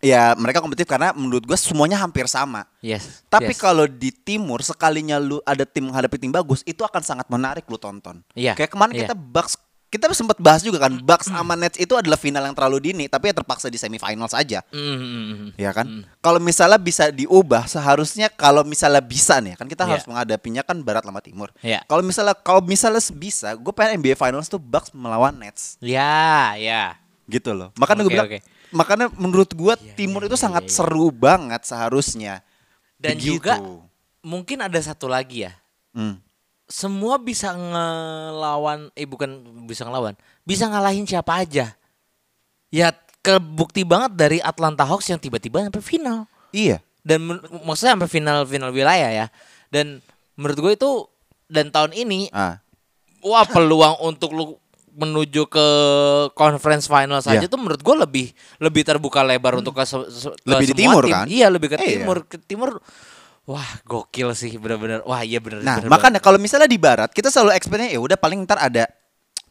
ya 0.00 0.36
mereka 0.36 0.60
kompetitif 0.60 0.88
karena 0.88 1.10
menurut 1.16 1.44
gua 1.44 1.58
semuanya 1.58 2.00
hampir 2.00 2.28
sama. 2.28 2.66
yes 2.84 3.24
Tapi 3.28 3.52
yes. 3.52 3.60
kalau 3.60 3.84
di 3.88 4.10
timur 4.12 4.60
sekalinya 4.60 5.16
lu 5.20 5.40
ada 5.44 5.64
tim 5.64 5.88
menghadapi 5.88 6.16
tim 6.20 6.32
bagus, 6.32 6.60
itu 6.68 6.82
akan 6.84 7.02
sangat 7.02 7.26
menarik 7.32 7.64
lu 7.68 7.76
tonton. 7.80 8.20
Iya, 8.36 8.52
Kayak 8.58 8.72
kemarin 8.76 8.92
iya. 8.94 9.00
kita 9.08 9.14
Bucks 9.16 9.54
kita 9.94 10.10
sempat 10.10 10.42
bahas 10.42 10.58
juga 10.66 10.82
kan 10.82 10.98
Bucks 11.06 11.30
sama 11.30 11.54
Nets 11.54 11.78
itu 11.78 11.94
adalah 11.94 12.18
final 12.18 12.42
yang 12.42 12.50
terlalu 12.50 12.90
dini 12.90 13.06
tapi 13.06 13.30
ya 13.30 13.34
terpaksa 13.38 13.70
di 13.70 13.78
semifinal 13.78 14.26
saja. 14.26 14.58
Mm, 14.74 14.82
mm, 14.82 14.98
mm, 14.98 15.22
mm. 15.22 15.48
Ya 15.54 15.70
kan? 15.70 15.86
Kalau 16.18 16.42
misalnya 16.42 16.82
bisa 16.82 17.14
diubah 17.14 17.70
seharusnya 17.70 18.26
kalau 18.26 18.66
misalnya 18.66 18.98
bisa 18.98 19.38
nih 19.38 19.54
kan 19.54 19.70
kita 19.70 19.86
Iya. 19.86 19.90
harus 19.94 20.04
menghadapinya 20.10 20.66
kan 20.66 20.82
barat 20.82 21.06
sama 21.06 21.22
timur. 21.22 21.54
Iya. 21.62 21.86
Kalau 21.86 22.02
misalnya 22.02 22.34
kalau 22.34 22.58
misalnya 22.66 22.98
bisa, 23.14 23.54
gue 23.54 23.70
pengen 23.70 24.02
NBA 24.02 24.18
Finals 24.18 24.50
tuh 24.50 24.58
Bucks 24.58 24.90
melawan 24.90 25.38
Nets 25.38 25.78
ya 25.78 26.58
ya 26.58 26.98
gitu 27.30 27.54
loh. 27.54 27.70
Makanya 27.78 28.02
gue 28.02 28.10
Oke, 28.10 28.16
bilang 28.18 28.28
oke. 28.28 28.38
Makanya 28.74 29.06
menurut 29.14 29.54
gua 29.54 29.78
Iya, 29.78 29.94
timur 29.94 30.20
iya, 30.20 30.28
itu 30.28 30.36
iya, 30.36 30.44
sangat 30.44 30.64
iya. 30.66 30.72
seru 30.74 31.08
banget 31.08 31.62
seharusnya. 31.62 32.34
dan 32.94 33.14
Begitu. 33.16 33.38
juga 33.38 33.54
mungkin 34.20 34.58
ada 34.58 34.80
satu 34.80 35.06
lagi 35.06 35.44
ya 35.44 35.52
Hmm. 35.92 36.18
semua 36.64 37.16
bisa 37.16 37.52
ngelawan 37.52 38.88
eh 38.92 39.04
bukan 39.04 39.30
bisa 39.62 39.84
ngelawan 39.84 40.16
bisa 40.42 40.66
ngalahin 40.66 41.04
siapa 41.04 41.38
aja 41.38 41.76
ya 42.68 42.88
kebukti 43.20 43.84
banget 43.84 44.12
dari 44.14 44.38
Atlanta 44.40 44.82
Hawks 44.82 45.06
yang 45.06 45.16
tiba-tiba 45.16 45.62
sampai 45.62 45.78
final 45.80 46.26
Iya. 46.50 46.80
dan 47.00 47.20
maksudnya 47.62 47.94
sampai 47.94 48.08
final 48.08 48.42
final 48.42 48.70
wilayah 48.70 49.10
ya 49.12 49.26
dan 49.68 50.00
menurut 50.34 50.58
gue 50.58 50.72
itu 50.74 50.90
dan 51.46 51.68
tahun 51.68 51.92
ini 51.92 52.32
Ah. 52.32 52.58
wah 53.20 53.44
peluang 53.44 54.00
untuk 54.02 54.32
lu 54.32 54.56
menuju 54.94 55.46
ke 55.46 55.66
conference 56.32 56.86
final 56.86 57.18
saja 57.18 57.42
Iya. 57.42 57.50
tuh 57.50 57.58
menurut 57.58 57.78
gue 57.78 57.96
lebih 57.98 58.26
lebih 58.58 58.82
terbuka 58.82 59.20
lebar 59.20 59.58
untuk 59.58 59.74
ke, 59.74 59.82
se- 59.82 60.06
ke 60.06 60.46
Lebih 60.46 60.66
di 60.70 60.74
timur, 60.76 61.02
tim. 61.02 61.12
kan? 61.12 61.26
Iya 61.26 61.46
lebih 61.50 61.68
ke 61.70 61.76
Iya. 61.76 61.86
timur 61.98 62.16
ke 62.24 62.36
timur 62.38 62.70
wah 63.44 63.68
gokil 63.82 64.32
sih 64.32 64.54
bener-bener 64.54 65.02
wah 65.02 65.20
iya 65.20 65.36
bener 65.36 65.60
Nah, 65.60 65.76
bener 65.78 65.90
makanya 65.90 66.16
kalau 66.16 66.38
misalnya 66.38 66.64
di 66.64 66.78
barat 66.78 67.10
kita 67.10 67.28
selalu 67.28 67.52
expect-nya 67.52 67.90
ya 67.90 67.98
udah 67.98 68.14
paling 68.14 68.40
ntar 68.42 68.56
ada 68.56 68.86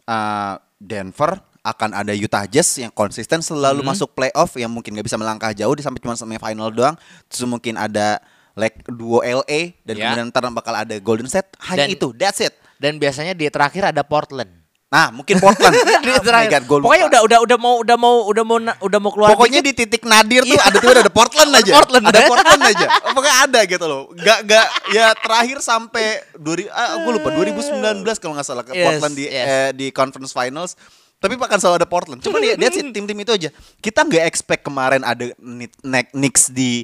uh, 0.06 0.56
Denver 0.76 1.38
akan 1.62 1.92
ada 1.94 2.12
Utah 2.12 2.44
Jazz 2.44 2.76
yang 2.76 2.90
konsisten 2.90 3.40
selalu 3.40 3.80
Hmm. 3.80 3.90
masuk 3.90 4.12
playoff 4.12 4.56
yang 4.56 4.68
mungkin 4.68 4.92
nggak 4.92 5.06
bisa 5.06 5.16
melangkah 5.16 5.52
jauh 5.52 5.72
sampai 5.78 6.00
cuma 6.00 6.12
semifinal 6.14 6.68
doang. 6.70 6.96
Terus 7.26 7.44
mungkin 7.46 7.76
ada 7.76 8.20
like 8.54 8.84
duo 8.86 9.20
LA 9.20 9.76
dan 9.82 9.94
Ya. 9.94 10.12
kemudian 10.12 10.28
ntar 10.28 10.44
bakal 10.50 10.76
ada 10.78 10.96
Golden 10.98 11.26
State. 11.26 11.52
Hanya 11.62 11.84
Dan- 11.84 11.94
itu, 11.94 12.08
that's 12.14 12.40
it. 12.40 12.52
dan 12.76 12.96
biasanya 12.96 13.32
di 13.32 13.48
terakhir 13.48 13.90
ada 13.90 14.04
Portland 14.04 14.52
Nah, 14.94 15.10
mungkin 15.10 15.42
Portland. 15.42 15.74
Oh. 16.04 16.46
God, 16.62 16.82
pokoknya 16.86 17.06
udah 17.10 17.22
udah 17.26 17.40
udah 17.42 17.58
mau 17.58 17.74
udah 17.82 17.98
mau 17.98 18.16
udah 18.30 18.44
mau 18.46 18.58
udah 18.60 19.00
mau 19.02 19.12
keluar 19.12 19.30
Pokoknya 19.34 19.60
dikit. 19.60 19.76
di 19.76 19.84
titik 19.90 20.04
nadir 20.06 20.44
tuh 20.46 20.54
Iya. 20.54 20.70
ada 20.70 20.78
tiba 20.78 20.94
ada 20.94 21.10
Portland 21.14 21.52
aja. 21.56 21.72
Portland. 21.74 22.04
Ada 22.06 22.20
Portland 22.30 22.62
aja. 22.64 22.86
Pokoknya 23.16 23.36
ada 23.48 23.60
gitu 23.66 23.86
loh. 23.88 24.02
Gak 24.14 24.40
gak 24.46 24.68
ya 24.94 25.08
terakhir 25.18 25.58
sampai 25.64 26.22
2000 26.38 26.70
ah, 26.70 27.02
gue 27.02 27.12
lupa 27.18 27.30
2019 27.34 28.22
kalau 28.22 28.34
nggak 28.38 28.48
salah 28.48 28.64
ke 28.64 28.72
Yes, 28.76 28.86
Portland 28.86 29.16
di 29.18 29.26
yes. 29.26 29.46
eh, 29.48 29.70
di 29.74 29.88
conference 29.90 30.32
finals. 30.36 30.78
Tapi 31.18 31.40
akan 31.40 31.58
selalu 31.58 31.76
ada 31.80 31.88
Portland. 31.90 32.20
Cuma 32.20 32.38
dia 32.44 32.54
dia 32.54 32.70
sih 32.70 32.84
tim-tim 32.84 33.18
itu 33.18 33.32
aja. 33.32 33.50
Kita 33.80 34.04
nggak 34.04 34.24
expect 34.28 34.62
kemarin 34.68 35.02
ada 35.02 35.32
Ni- 35.40 35.72
Ni- 35.82 36.12
Knicks 36.14 36.52
di 36.52 36.84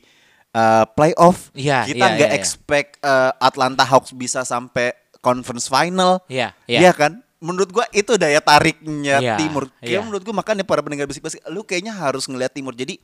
uh, 0.55 0.87
playoff. 0.95 1.51
Iya, 1.51 1.83
Kita 1.85 2.05
iya, 2.07 2.15
nggak 2.15 2.29
iya, 2.31 2.35
iya. 2.35 2.39
expect 2.39 2.97
uh, 3.03 3.35
Atlanta 3.37 3.83
Hawks 3.83 4.15
bisa 4.15 4.41
sampai 4.41 4.95
conference 5.19 5.67
final. 5.67 6.23
Iya, 6.31 6.55
Iya 6.65 6.79
iya. 6.87 6.93
kan? 6.95 7.19
Menurut 7.39 7.71
gua 7.71 7.85
itu 7.89 8.15
daya 8.15 8.39
tariknya 8.39 9.17
Iya, 9.19 9.35
timur. 9.39 9.71
Kayak 9.79 9.89
iya. 9.89 9.99
menurut 10.03 10.21
gua 10.21 10.35
makanya 10.37 10.63
para 10.63 10.83
pendengar 10.83 11.07
bisik 11.07 11.23
basket 11.23 11.43
lu 11.47 11.63
kayaknya 11.63 11.91
harus 11.91 12.27
ngelihat 12.27 12.51
timur. 12.51 12.75
Jadi 12.75 12.99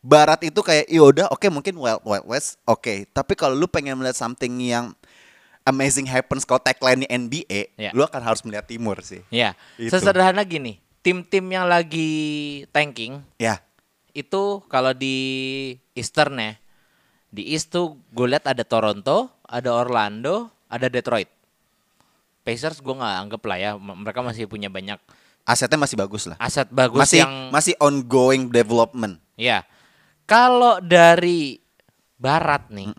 barat 0.00 0.40
itu 0.44 0.60
kayak 0.60 0.88
ya 0.88 1.02
udah 1.02 1.26
oke 1.28 1.44
mungkin 1.48 1.76
wild 1.76 2.00
wild 2.04 2.24
west 2.24 2.56
oke, 2.64 3.04
tapi 3.10 3.32
kalau 3.34 3.52
lu 3.52 3.68
pengen 3.68 3.96
melihat 3.96 4.16
something 4.16 4.52
yang 4.56 4.92
amazing 5.60 6.08
happens 6.08 6.48
kalau 6.48 6.56
tagline 6.58 7.04
NBA, 7.04 7.76
Iya. 7.76 7.92
lu 7.92 8.00
akan 8.00 8.20
harus 8.24 8.40
melihat 8.42 8.64
timur 8.64 8.96
sih. 9.04 9.20
Ya, 9.28 9.52
Itu. 9.76 9.92
sesederhana 9.92 10.40
gini, 10.40 10.80
tim-tim 11.04 11.44
yang 11.46 11.68
lagi 11.68 12.64
tanking 12.72 13.20
Ya. 13.36 13.60
itu 14.10 14.64
kalau 14.66 14.96
di 14.96 15.16
Eastern 15.92 16.40
ya, 16.40 16.52
di 17.28 17.52
East 17.52 17.70
tuh 17.70 18.00
gue 18.10 18.26
lihat 18.26 18.48
ada 18.48 18.64
Toronto, 18.64 19.28
ada 19.44 19.70
Orlando, 19.76 20.48
ada 20.66 20.88
Detroit. 20.88 21.28
Pacers 22.40 22.78
gue 22.78 22.90
nggak 22.90 23.14
anggap 23.20 23.42
lah 23.44 23.56
ya, 23.56 23.70
mereka 23.76 24.20
masih 24.20 24.44
punya 24.44 24.66
banyak 24.66 24.96
Asetnya 25.42 25.76
masih 25.76 25.96
bagus 25.96 26.24
lah. 26.24 26.36
aset 26.36 26.68
bagus 26.68 26.96
masih 26.96 27.20
yang 27.20 27.48
masih 27.50 27.74
ongoing 27.78 28.46
development. 28.46 29.18
ya. 29.34 29.64
Kalau 30.24 30.78
dari 30.78 31.58
Barat 32.14 32.68
nih, 32.68 32.92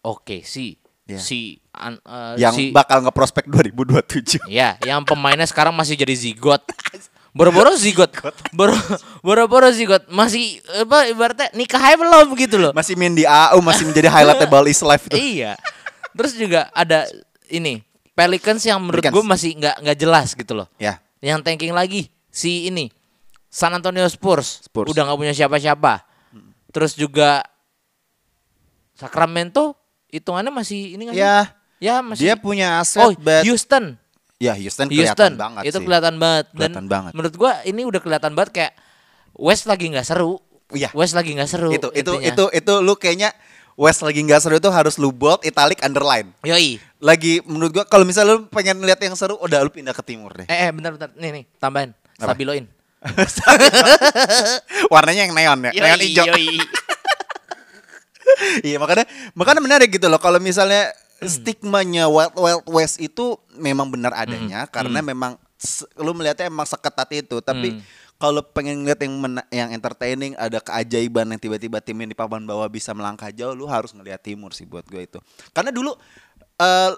oke 0.00 0.42
sih, 0.42 0.74
Ya. 1.04 1.16
si 1.16 1.56
an- 1.70 2.00
eh, 2.00 2.34
yang 2.38 2.52
si- 2.52 2.68
bakal 2.70 3.00
ngeprospek 3.00 3.46
2027. 3.46 4.42
Ya, 4.50 4.74
yang 4.80 5.02
pemainnya 5.02 5.44
sekarang 5.44 5.70
masih 5.70 5.94
jadi 5.94 6.12
zigot. 6.12 6.60
Boro-boro 7.36 7.74
zigot. 7.74 8.10
Boro- 8.52 8.78
Boro-boro 9.20 9.66
zigot. 9.68 10.06
Masih 10.06 10.58
apa 10.76 11.06
ibaratnya 11.06 11.50
nikahnya 11.52 11.96
belum 11.96 12.34
gitu 12.36 12.56
loh. 12.56 12.70
Masih 12.70 12.94
main 12.94 13.10
di 13.10 13.22
AU, 13.22 13.58
masih 13.60 13.84
menjadi 13.84 14.06
highlightable 14.08 14.64
is 14.64 14.78
life 14.80 15.06
itu. 15.06 15.16
Iya. 15.16 15.58
Terus 16.12 16.34
juga 16.34 16.70
ada 16.70 17.06
ini 17.48 17.82
Pelicans 18.14 18.62
yang 18.62 18.78
menurut 18.78 19.02
gue 19.02 19.24
masih 19.26 19.58
nggak 19.58 19.76
nggak 19.82 19.98
jelas 19.98 20.32
gitu 20.32 20.54
loh. 20.54 20.70
Ya. 20.78 21.02
Yang 21.18 21.42
tanking 21.42 21.74
lagi 21.74 22.06
si 22.30 22.66
ini 22.66 22.90
San 23.50 23.70
Antonio 23.70 24.06
Spurs, 24.06 24.62
Spurs. 24.66 24.90
udah 24.90 25.02
nggak 25.04 25.18
punya 25.18 25.34
siapa-siapa. 25.34 26.06
Terus 26.70 26.94
juga 26.94 27.42
Sacramento 28.94 29.74
hitungannya 30.08 30.54
masih 30.54 30.94
ini 30.94 31.02
nggak 31.04 31.16
sih? 31.16 31.22
Ya. 31.22 31.38
Ya 31.82 31.94
masih. 32.00 32.22
Dia 32.22 32.34
punya 32.38 32.78
aset 32.78 33.02
oh 33.02 33.12
but 33.14 33.42
Houston. 33.42 33.98
ya 34.34 34.54
Houston, 34.54 34.86
Houston 34.88 35.14
kelihatan 35.14 35.32
banget 35.36 35.62
itu 35.64 35.72
sih. 35.72 35.84
kelihatan 35.84 36.14
banget 36.18 36.46
dan 36.50 36.58
Kelihatan 36.68 36.86
banget. 36.86 37.10
menurut 37.14 37.34
gua 37.34 37.52
ini 37.62 37.82
udah 37.82 38.00
kelihatan 38.02 38.32
banget 38.34 38.50
kayak 38.52 38.72
West 39.32 39.64
lagi 39.64 39.86
nggak 39.88 40.04
seru 40.04 40.38
Iya. 40.70 40.90
West 40.90 41.14
lagi 41.14 41.32
nggak 41.32 41.46
seru 41.46 41.70
itu 41.70 41.88
itu 41.92 42.12
intinya. 42.12 42.28
itu 42.30 42.44
itu 42.52 42.74
lu 42.80 42.94
kayaknya 42.94 43.30
West 43.74 44.00
lagi 44.00 44.20
nggak 44.20 44.38
seru 44.38 44.54
itu 44.54 44.68
harus 44.68 44.94
lu 44.94 45.08
bold, 45.08 45.40
italic, 45.42 45.80
underline. 45.80 46.28
yoi 46.40 46.76
Lagi 46.98 47.38
menurut 47.42 47.70
gua 47.72 47.84
kalau 47.84 48.02
misalnya 48.02 48.34
lu 48.34 48.46
pengen 48.46 48.78
lihat 48.80 48.98
yang 48.98 49.12
seru, 49.12 49.34
udah 49.36 49.60
lu 49.60 49.68
pindah 49.68 49.90
ke 49.90 50.00
timur 50.00 50.30
deh. 50.32 50.44
eh, 50.46 50.56
eh 50.60 50.68
bentar 50.70 50.90
bentar 50.90 51.08
nih 51.12 51.30
nih 51.32 51.42
tambahin 51.56 51.90
Apa? 52.14 52.30
stabiloin 52.30 52.64
Warnanya 54.88 55.22
yang 55.22 55.32
neon 55.32 55.58
ya, 55.60 55.70
neon 55.72 55.88
Yoi, 55.94 56.06
hijau. 56.06 56.24
yoi. 56.26 56.46
iya 58.64 58.76
makanya 58.78 59.04
makanya 59.32 59.60
menarik 59.60 59.88
gitu 59.90 60.06
loh 60.06 60.16
kalau 60.16 60.38
misalnya 60.38 60.88
Hmm. 61.16 61.30
stigmanya 61.30 62.04
Wild 62.06 62.34
Wild 62.34 62.64
West 62.68 62.98
itu 62.98 63.38
memang 63.54 63.86
benar 63.86 64.12
Hmm. 64.12 64.22
adanya 64.24 64.58
karena 64.66 64.98
memang 65.00 65.38
se- 65.54 65.86
lu 65.96 66.10
melihatnya 66.10 66.44
emang 66.44 66.64
seketat 66.64 67.06
itu 67.14 67.38
tapi 67.38 67.70
Hmm. 67.70 67.78
Kalau 68.18 68.40
pengen 68.40 68.82
ngeliat 68.86 69.00
yang 69.02 69.14
mena- 69.18 69.48
yang 69.50 69.70
entertaining 69.74 70.32
ada 70.38 70.62
keajaiban 70.62 71.28
yang 71.28 71.40
tiba-tiba 71.40 71.82
tim 71.82 71.98
yang 71.98 72.10
di 72.10 72.16
papan 72.16 72.46
bawah 72.46 72.70
bisa 72.70 72.94
melangkah 72.94 73.28
jauh 73.34 73.52
lu 73.52 73.66
harus 73.66 73.90
ngelihat 73.92 74.22
timur 74.22 74.54
sih 74.54 74.64
buat 74.64 74.86
gue 74.86 75.02
itu 75.04 75.18
karena 75.50 75.74
dulu 75.74 75.92
eh, 76.62 76.92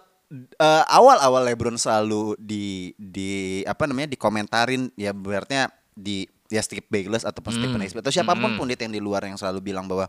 eh, 0.60 0.84
awal-awal 0.92 1.42
LeBron 1.46 1.78
selalu 1.80 2.36
di 2.36 2.92
di 3.00 3.62
apa 3.64 3.88
namanya 3.88 4.12
dikomentarin 4.12 4.92
ya 4.94 5.16
berarti 5.16 5.66
di 5.96 6.28
ya 6.46 6.62
Steve 6.62 6.86
Bayless 6.86 7.26
ataupun 7.26 7.50
Stephen 7.58 7.82
A. 7.82 7.86
Smith 7.90 8.04
atau 8.06 8.14
siapa 8.14 8.36
pun 8.38 8.54
Hmm. 8.54 8.58
pundit 8.60 8.78
yang 8.78 8.94
di 8.94 9.02
luar 9.02 9.26
yang 9.26 9.34
selalu 9.34 9.72
bilang 9.72 9.88
bahwa 9.90 10.06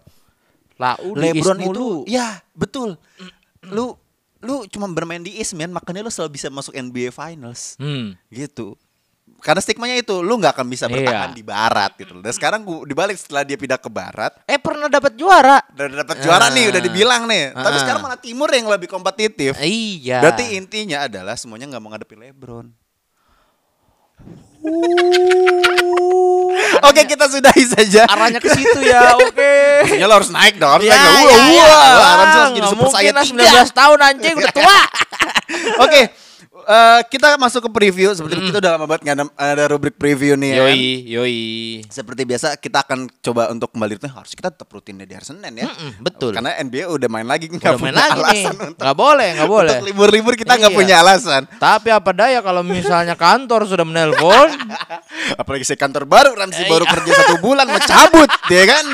udah 1.02 1.22
LeBron 1.34 1.58
itu 1.66 2.06
ya 2.06 2.42
betul. 2.54 3.00
Lu 3.66 3.98
lu 4.38 4.70
cuma 4.70 4.86
bermain 4.94 5.18
di 5.18 5.34
East 5.42 5.58
man 5.58 5.74
makanya 5.74 6.06
lu 6.06 6.14
selalu 6.14 6.38
bisa 6.38 6.54
masuk 6.54 6.78
NBA 6.78 7.10
Finals 7.10 7.74
hmm. 7.82 8.14
gitu. 8.30 8.78
Karena 9.38 9.60
stigmanya 9.60 9.96
itu 9.96 10.20
lu 10.20 10.34
nggak 10.36 10.52
akan 10.52 10.66
bisa 10.66 10.86
Iya. 10.86 10.94
bertahan 10.98 11.32
di 11.32 11.42
barat 11.42 11.92
gitu. 11.96 12.18
Dan 12.18 12.30
sekarang 12.30 12.62
gua 12.62 12.84
dibalik 12.84 13.14
setelah 13.14 13.42
dia 13.42 13.54
pindah 13.54 13.78
ke 13.78 13.88
barat 13.88 14.34
eh 14.44 14.58
pernah 14.58 14.88
dapat 14.88 15.14
juara 15.14 15.62
udah 15.70 15.88
dapat 16.02 16.18
juara 16.20 16.50
nih 16.50 16.66
udah 16.68 16.78
Ah. 16.78 16.86
dibilang 16.86 17.22
nih. 17.26 17.44
Tapi 17.52 17.72
Ah. 17.72 17.82
sekarang 17.82 18.02
malah 18.02 18.18
timur 18.18 18.50
yang 18.50 18.66
lebih 18.66 18.88
kompetitif. 18.88 19.54
iya 19.60 20.20
Berarti 20.20 20.54
intinya 20.54 21.04
adalah 21.04 21.34
semuanya 21.34 21.66
nggak 21.68 21.80
mau 21.80 21.90
ngadepin 21.90 22.20
LeBron. 22.20 22.68
Oke 26.80 27.02
kita 27.06 27.26
sudahi 27.28 27.64
saja. 27.68 28.04
arahnya 28.08 28.38
ke 28.38 28.50
situ 28.50 28.80
ya 28.82 29.16
oke 29.16 29.54
Maksudnya 29.84 30.08
lo 30.08 30.16
harus 30.16 30.30
naik 30.30 30.56
dong. 30.58 30.72
Harus 30.74 30.86
ya, 30.86 30.96
naik 30.96 31.06
dong. 31.06 31.24
ya, 31.24 31.38
Wah, 31.38 31.48
ya. 31.48 31.64
wah, 31.64 31.94
Wah, 31.94 32.10
harus 32.12 32.34
jadi 32.52 32.68
super 32.68 32.88
saya 32.90 33.12
lah, 33.12 33.24
tiga. 33.24 33.50
19 33.64 33.72
tahun 33.72 34.00
anjing 34.04 34.34
udah 34.36 34.52
tua 34.52 34.80
Oke, 35.86 36.02
eh, 36.68 37.00
kita 37.08 37.36
masuk 37.36 37.64
ke 37.64 37.72
preview. 37.72 38.12
Seperti 38.12 38.38
kita 38.44 38.60
udah 38.60 38.72
lama 38.76 38.86
banget 38.86 39.02
nggak 39.04 39.16
ada, 39.16 39.26
ada 39.34 39.64
rubrik 39.68 39.96
preview 39.96 40.36
nih. 40.36 40.52
ya 40.52 40.58
kan? 40.60 40.68
yoi 40.68 40.86
yoi 41.08 41.38
Seperti 41.88 42.22
biasa 42.24 42.48
kita 42.56 42.84
akan 42.84 43.08
coba 43.18 43.48
untuk 43.50 43.72
kembali 43.72 43.96
rutin. 43.96 44.12
Harus 44.12 44.32
kita 44.32 44.50
tetap 44.50 44.68
rutin 44.68 44.98
di 44.98 45.08
hari 45.08 45.24
Senin 45.24 45.54
ya. 45.54 45.66
Mm-mm, 45.66 45.92
betul. 46.00 46.32
Karena 46.32 46.54
NBA 46.58 46.86
udah 46.86 47.08
main 47.08 47.24
lagi 47.24 47.48
nggak 47.48 47.64
udah 47.64 47.80
main 47.80 47.90
punya 47.90 48.04
lagi 48.04 48.12
nih 48.12 48.24
alasan 48.44 48.56
untuk, 48.68 48.84
nggak 48.84 48.98
boleh 48.98 49.30
nggak 49.34 49.50
boleh 49.56 49.72
untuk 49.74 49.88
libur-libur 49.88 50.34
kita 50.36 50.54
nggak 50.54 50.72
Iya. 50.72 50.78
punya 50.78 50.96
alasan. 51.00 51.42
Tapi 51.56 51.90
apa 51.90 52.12
daya 52.12 52.40
kalau 52.42 52.62
misalnya 52.62 53.16
kantor 53.16 53.64
sudah 53.64 53.86
menelpon, 53.88 54.50
Apalagi 55.42 55.64
saya 55.64 55.76
kantor 55.76 56.04
baru, 56.06 56.32
Ramzi 56.34 56.64
Eh, 56.64 56.70
baru 56.70 56.84
iya. 56.84 56.94
kerja 56.94 57.12
satu 57.14 57.36
bulan 57.40 57.66
mau 57.66 57.80
cabut, 57.80 58.30
ya 58.56 58.64
kan? 58.66 58.86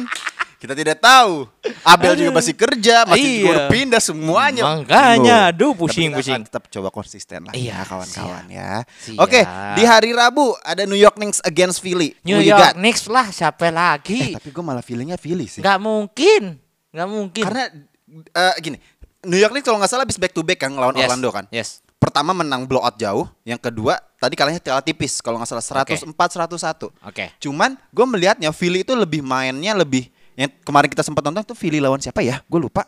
Kita 0.64 0.72
tidak 0.72 1.04
tahu. 1.04 1.44
Abel 1.84 2.16
juga 2.16 2.32
masih 2.32 2.56
kerja, 2.56 3.04
masih 3.04 3.20
Iya. 3.20 3.44
baru 3.44 3.60
pindah 3.68 4.00
semuanya. 4.00 4.64
Makanya, 4.64 5.38
aduh, 5.52 5.76
pusing, 5.76 6.08
Tapi 6.08 6.24
kita 6.24 6.32
pusing. 6.32 6.42
Tetap 6.48 6.64
coba 6.72 6.88
konsisten 6.88 7.40
lah 7.44 7.52
Iya, 7.52 7.76
ya 7.76 7.80
kawan-kawan 7.84 8.44
ya. 8.48 8.72
Siap. 8.88 9.20
Oke, 9.20 9.44
di 9.76 9.84
hari 9.84 10.16
Rabu 10.16 10.56
ada 10.64 10.88
New 10.88 10.96
York 10.96 11.20
Knicks 11.20 11.44
against 11.44 11.84
Philly. 11.84 12.16
New 12.24 12.40
Who 12.40 12.48
York? 12.48 12.80
Knicks 12.80 13.12
lah 13.12 13.28
siapa 13.28 13.68
Eh, 13.68 13.76
lagi? 13.76 14.22
tapi 14.32 14.56
gue 14.56 14.64
malah 14.64 14.80
feelingnya 14.80 15.20
Philly 15.20 15.52
sih. 15.52 15.60
Nggak 15.60 15.84
mungkin, 15.84 16.56
nggak 16.96 17.08
mungkin. 17.12 17.44
Karena 17.44 17.64
eh, 18.32 18.54
gini, 18.64 18.80
New 19.28 19.36
York 19.36 19.52
Knicks 19.52 19.68
kalau 19.68 19.84
nggak 19.84 19.92
salah 19.92 20.08
habis 20.08 20.16
back 20.16 20.32
to 20.32 20.48
back 20.48 20.64
kan 20.64 20.72
ngelawan 20.72 20.96
Yes, 20.96 21.04
Orlando 21.04 21.28
kan. 21.28 21.46
Yes. 21.52 21.84
Pertama 21.98 22.32
menang 22.32 22.64
blowout 22.64 22.96
jauh, 22.96 23.28
yang 23.42 23.60
kedua 23.60 24.00
tadi 24.16 24.36
kalahnya 24.36 24.60
kalah 24.60 24.80
tipis 24.80 25.20
kalau 25.20 25.40
nggak 25.40 25.50
salah 25.50 25.84
104 25.84 26.08
101. 26.08 26.88
Oke. 27.04 27.36
Cuman 27.40 27.76
gue 27.92 28.06
melihatnya 28.06 28.48
Philly 28.52 28.84
itu 28.84 28.96
lebih 28.96 29.20
mainnya 29.20 29.76
lebih 29.76 30.08
yang 30.36 30.50
kemarin 30.62 30.90
kita 30.90 31.02
sempat 31.02 31.22
nonton 31.22 31.44
tuh 31.44 31.54
Philly 31.54 31.78
lawan 31.78 31.98
siapa 31.98 32.22
ya? 32.22 32.42
Gue 32.46 32.60
lupa. 32.60 32.86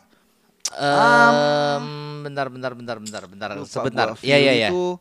Em, 0.76 1.86
bentar, 2.22 2.46
bentar, 2.48 2.72
bentar, 2.74 2.96
bentar, 2.98 3.22
bentar. 3.24 3.48
Lupa 3.54 3.70
Sebentar. 3.70 4.06
Iya, 4.20 4.36
iya, 4.36 4.52
iya. 4.56 4.68
itu- 4.68 4.98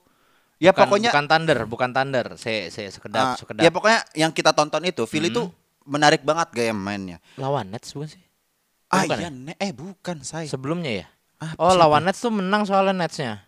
Ya 0.56 0.72
Bukan, 0.72 0.88
pokoknya 0.88 1.10
bukan 1.12 1.26
Thunder, 1.28 1.60
bukan 1.68 1.90
Thunder. 1.92 2.26
Saya, 2.40 2.72
saya 2.72 2.88
sekedap, 2.88 3.26
ah, 3.26 3.36
sekedap. 3.36 3.60
ya 3.60 3.70
pokoknya 3.70 4.00
yang 4.16 4.32
kita 4.32 4.56
tonton 4.56 4.88
itu 4.88 5.04
Philly 5.04 5.28
itu 5.28 5.52
menarik 5.84 6.24
banget 6.24 6.48
gaya 6.54 6.72
mainnya. 6.72 7.20
lawan 7.36 7.68
Nets 7.68 7.92
bukan 7.92 8.08
sih? 8.08 8.24
Ah 8.88 9.04
bukan 9.04 9.20
iya, 9.20 9.28
ya? 9.52 9.56
eh 9.60 9.72
bukan 9.76 10.18
saya. 10.24 10.48
Sebelumnya 10.48 11.04
ya? 11.04 11.06
Ah, 11.36 11.52
Oh, 11.60 11.68
siapa? 11.68 11.82
lawan 11.82 12.08
Nets 12.08 12.24
tuh 12.24 12.32
menang 12.32 12.64
soalnya 12.64 12.96
Netsnya. 12.96 13.44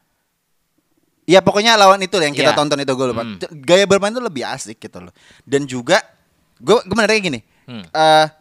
Ya 1.23 1.39
pokoknya 1.39 1.75
lawan 1.75 1.99
itu 1.99 2.19
yang 2.19 2.31
kita 2.31 2.51
Iya. 2.51 2.59
tonton 2.59 2.75
itu 2.77 2.91
gue 2.91 3.07
lupa. 3.07 3.23
Hmm. 3.23 3.39
Gaya 3.57 3.87
bermain 3.87 4.11
itu 4.11 4.19
lebih 4.19 4.43
asik 4.43 4.75
gitu 4.77 4.99
loh. 4.99 5.15
Dan 5.43 5.63
juga 5.63 6.03
gue 6.57 6.75
gue 6.77 6.91
menariknya 6.93 7.23
gini. 7.23 7.39
Hmm. 7.63 7.83
kit- 7.87 8.35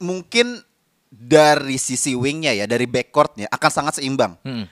mungkin 0.00 0.64
dari 1.10 1.76
sisi 1.76 2.16
wingnya 2.16 2.54
ya 2.54 2.64
dari 2.64 2.88
backcourtnya 2.88 3.46
akan 3.52 3.70
sangat 3.70 4.00
seimbang. 4.00 4.34
Hmm. 4.42 4.66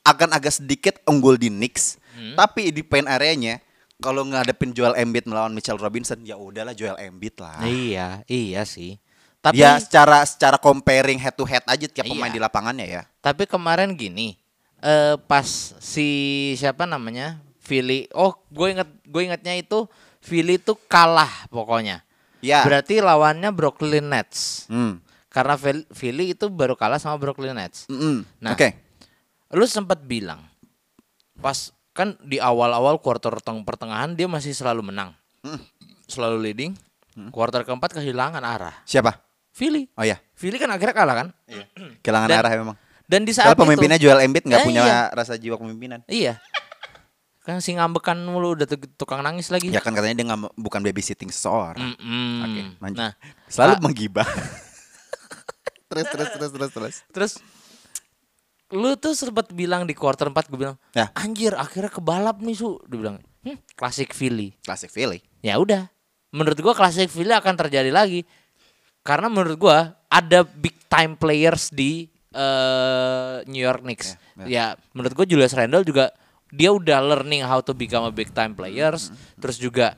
Akan 0.00 0.32
agak 0.32 0.56
sedikit 0.56 0.98
unggul 1.04 1.36
di 1.36 1.52
Knicks, 1.52 2.00
tapi 2.34 2.72
di 2.72 2.80
paint 2.80 3.04
areanya 3.04 3.60
kalau 4.00 4.24
ngadepin 4.24 4.72
Joel 4.72 4.96
Embiid 4.96 5.28
melawan 5.28 5.52
Mitchell 5.52 5.76
Robinson 5.76 6.24
ya 6.24 6.40
udahlah 6.40 6.72
Joel 6.72 6.96
Embiid 6.96 7.36
lah. 7.36 7.60
Iya, 7.62 8.24
iya 8.24 8.64
sih. 8.64 8.96
Tapi 9.40 9.60
ya 9.60 9.76
secara 9.76 10.24
secara 10.24 10.56
comparing 10.56 11.20
head 11.20 11.36
to 11.36 11.44
head 11.44 11.64
aja 11.68 11.84
tiap 11.88 12.08
pemain 12.08 12.32
Iya. 12.32 12.36
di 12.36 12.40
lapangannya 12.40 12.86
ya. 12.88 13.02
Tapi 13.20 13.44
kemarin 13.44 13.92
gini, 13.96 14.36
eh 14.80 15.16
pas 15.28 15.76
si 15.80 16.08
siapa 16.56 16.88
namanya 16.88 17.40
Philly, 17.60 18.08
oh 18.16 18.36
gue 18.48 18.72
inget 18.72 18.88
gue 19.04 19.20
ingetnya 19.20 19.54
itu 19.56 19.84
Philly 20.20 20.56
itu 20.60 20.76
kalah 20.88 21.48
pokoknya. 21.52 22.04
Ya. 22.40 22.64
Berarti 22.64 22.98
lawannya 22.98 23.48
Brooklyn 23.50 24.08
Nets. 24.08 24.64
Hmm. 24.66 25.00
Karena 25.30 25.54
Phil- 25.54 25.86
Philly 25.90 26.34
itu 26.34 26.50
baru 26.50 26.74
kalah 26.74 26.98
sama 26.98 27.14
Brooklyn 27.16 27.54
Nets. 27.54 27.86
Mm-mm. 27.86 28.26
Nah. 28.40 28.52
Oke. 28.52 28.74
Lu 29.52 29.64
sempat 29.64 30.02
bilang 30.02 30.42
pas 31.36 31.72
kan 31.90 32.14
di 32.20 32.36
awal-awal 32.36 32.98
quarter 32.98 33.34
teng 33.40 33.62
pertengahan 33.62 34.12
dia 34.12 34.26
masih 34.26 34.52
selalu 34.52 34.90
menang. 34.90 35.14
Selalu 36.06 36.36
leading. 36.42 36.72
Quarter 37.30 37.62
keempat 37.62 37.92
kehilangan 37.92 38.40
arah. 38.40 38.80
Siapa? 38.82 39.18
Philly. 39.50 39.90
Oh 39.92 40.06
ya, 40.06 40.16
Philly 40.32 40.56
kan 40.56 40.70
akhirnya 40.70 40.94
kalah 40.94 41.16
kan? 41.16 41.28
kehilangan 42.00 42.28
Dan- 42.30 42.40
arah 42.40 42.50
memang. 42.54 42.76
Dan 43.04 43.26
di 43.26 43.34
saat 43.34 43.50
Kalau 43.50 43.66
pemimpinnya 43.66 43.98
itu, 43.98 44.06
Joel 44.06 44.22
Embiid 44.22 44.46
nggak 44.46 44.62
Eh, 44.62 44.66
punya 44.70 44.82
iya. 44.86 44.98
rasa 45.10 45.34
jiwa 45.34 45.58
kepemimpinan. 45.58 46.06
Iya. 46.06 46.38
Kan 47.50 47.58
si 47.58 47.74
ngambekan 47.74 48.14
mulu 48.22 48.54
udah 48.54 48.62
tuk- 48.70 48.94
tukang 48.94 49.26
nangis 49.26 49.50
lagi. 49.50 49.74
Ya 49.74 49.82
kan 49.82 49.90
katanya 49.90 50.22
dia 50.22 50.26
nggak 50.30 50.54
bukan 50.54 50.86
babysitting 50.86 51.34
seseorang. 51.34 51.98
Mm-mm. 51.98 52.46
Oke, 52.46 52.60
lanjut. 52.78 52.98
Nah, 53.02 53.12
Selalu 53.50 53.74
ah, 53.74 53.80
menggibah. 53.82 54.28
terus 55.90 56.06
terus 56.06 56.28
terus 56.30 56.50
terus 56.54 56.70
terus. 56.70 56.96
terus 57.10 57.32
lu 58.70 58.94
tuh 58.94 59.18
sempat 59.18 59.50
bilang 59.50 59.82
di 59.82 59.98
quarter 59.98 60.30
4 60.30 60.46
gue 60.46 60.58
bilang, 60.62 60.78
Ya. 60.94 61.10
"Anjir, 61.18 61.58
akhirnya 61.58 61.90
kebalap 61.90 62.38
nih, 62.38 62.54
Su." 62.54 62.78
Dia 62.86 62.98
bilang, 63.02 63.18
"Hmm, 63.42 63.58
klasik 63.74 64.14
Philly." 64.14 64.54
Classic 64.62 64.86
Philly. 64.86 65.18
Ya 65.42 65.58
udah. 65.58 65.90
Menurut 66.30 66.54
gua 66.62 66.78
klasik 66.78 67.10
Philly 67.10 67.34
akan 67.34 67.58
terjadi 67.58 67.90
lagi. 67.90 68.22
Karena 69.02 69.26
menurut 69.26 69.58
gua 69.58 69.98
ada 70.06 70.46
big 70.46 70.78
time 70.86 71.18
players 71.18 71.74
di 71.74 72.06
eh, 72.30 73.42
New 73.50 73.58
York 73.58 73.82
Knicks. 73.82 74.14
Ya, 74.46 74.78
menurut 74.94 75.18
gua 75.18 75.26
Julius 75.26 75.50
Randle 75.50 75.82
juga 75.82 76.14
dia 76.50 76.70
udah 76.74 76.98
learning 77.02 77.46
how 77.46 77.62
to 77.62 77.72
become 77.74 78.06
a 78.06 78.12
big 78.14 78.30
time 78.34 78.54
players. 78.54 79.10
Terus 79.38 79.56
juga 79.58 79.94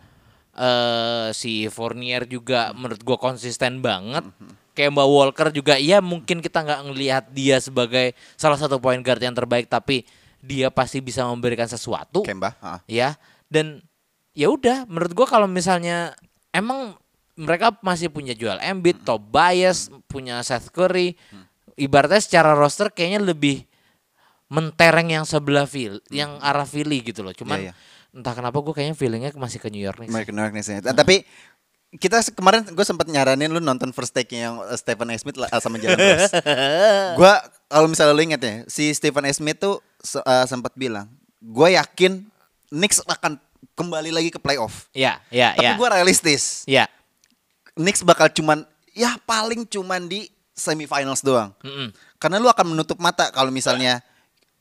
eh 0.52 1.32
si 1.32 1.64
Fournier 1.72 2.28
juga 2.28 2.76
menurut 2.76 3.00
gua 3.04 3.16
konsisten 3.16 3.80
banget. 3.80 4.24
Kemba 4.72 5.04
Walker 5.04 5.52
juga 5.52 5.76
ya 5.76 6.00
mungkin 6.00 6.40
kita 6.40 6.64
nggak 6.64 6.80
ngelihat 6.88 7.24
dia 7.36 7.60
sebagai 7.60 8.16
salah 8.40 8.56
satu 8.56 8.80
point 8.80 9.04
guard 9.04 9.20
yang 9.20 9.36
terbaik 9.36 9.68
tapi 9.68 10.08
dia 10.40 10.72
pasti 10.72 11.04
bisa 11.04 11.28
memberikan 11.28 11.68
sesuatu 11.68 12.24
Kemba. 12.24 12.56
ah. 12.64 12.80
ya 12.88 13.20
dan 13.52 13.84
ya 14.32 14.48
udah 14.48 14.88
menurut 14.88 15.12
gua 15.12 15.28
kalau 15.28 15.44
misalnya 15.44 16.16
emang 16.56 16.96
mereka 17.36 17.76
masih 17.80 18.12
punya 18.12 18.36
Joel 18.36 18.60
Embiid, 18.60 19.04
Tobias, 19.04 19.88
punya 20.08 20.40
Seth 20.44 20.68
Curry, 20.68 21.16
ibaratnya 21.80 22.20
secara 22.20 22.52
roster 22.52 22.92
kayaknya 22.92 23.24
lebih 23.24 23.64
mentereng 24.52 25.08
yang 25.08 25.24
sebelah 25.24 25.64
Phil, 25.64 25.96
yang 26.12 26.36
arah 26.44 26.68
Philly 26.68 27.00
gitu 27.00 27.24
loh. 27.24 27.32
Cuman 27.32 27.56
Iya, 27.56 27.72
iya. 27.72 28.12
entah 28.12 28.36
kenapa 28.36 28.60
gue 28.60 28.76
kayaknya 28.76 28.92
feelingnya 28.92 29.30
masih 29.32 29.56
ke 29.56 29.72
New 29.72 29.80
York 29.80 29.96
nih. 30.04 30.12
American 30.12 30.36
New 30.36 30.44
York 30.44 30.52
Knicks 30.52 30.68
ya. 30.68 30.84
Tapi 30.84 31.24
kita 31.96 32.20
kemarin 32.36 32.68
gue 32.68 32.84
sempat 32.84 33.08
nyaranin 33.08 33.48
lu 33.48 33.60
nonton 33.60 33.92
first 33.96 34.12
take 34.12 34.28
yang 34.36 34.60
uh, 34.60 34.76
Stephen 34.76 35.08
A. 35.08 35.16
Smith 35.16 35.40
lah, 35.40 35.48
uh, 35.48 35.60
sama 35.60 35.80
Jalen 35.80 35.96
Rose. 35.96 36.32
gue 37.20 37.32
kalau 37.68 37.88
misalnya 37.88 38.12
lu 38.12 38.24
inget 38.24 38.40
ya, 38.44 38.54
si 38.68 38.92
Stephen 38.92 39.24
A. 39.24 39.32
Smith 39.32 39.56
tuh 39.56 39.80
uh, 40.20 40.44
sempat 40.44 40.76
bilang, 40.76 41.08
gue 41.40 41.68
yakin 41.72 42.28
Knicks 42.68 43.00
akan 43.04 43.40
kembali 43.72 44.12
lagi 44.12 44.28
ke 44.28 44.36
playoff. 44.36 44.88
Ya, 44.92 45.20
ya, 45.32 45.56
Tapi 45.56 45.64
ya. 45.64 45.76
gue 45.80 45.88
realistis, 45.88 46.64
Ya. 46.68 46.88
Knicks 47.72 48.04
bakal 48.04 48.28
cuman 48.28 48.68
ya 48.92 49.16
paling 49.24 49.64
cuman 49.64 50.04
di 50.04 50.28
semifinals 50.52 51.24
doang. 51.24 51.56
Mm-mm. 51.64 51.88
Karena 52.20 52.36
lu 52.36 52.52
akan 52.52 52.76
menutup 52.76 53.00
mata 53.00 53.32
kalau 53.32 53.48
misalnya 53.48 54.04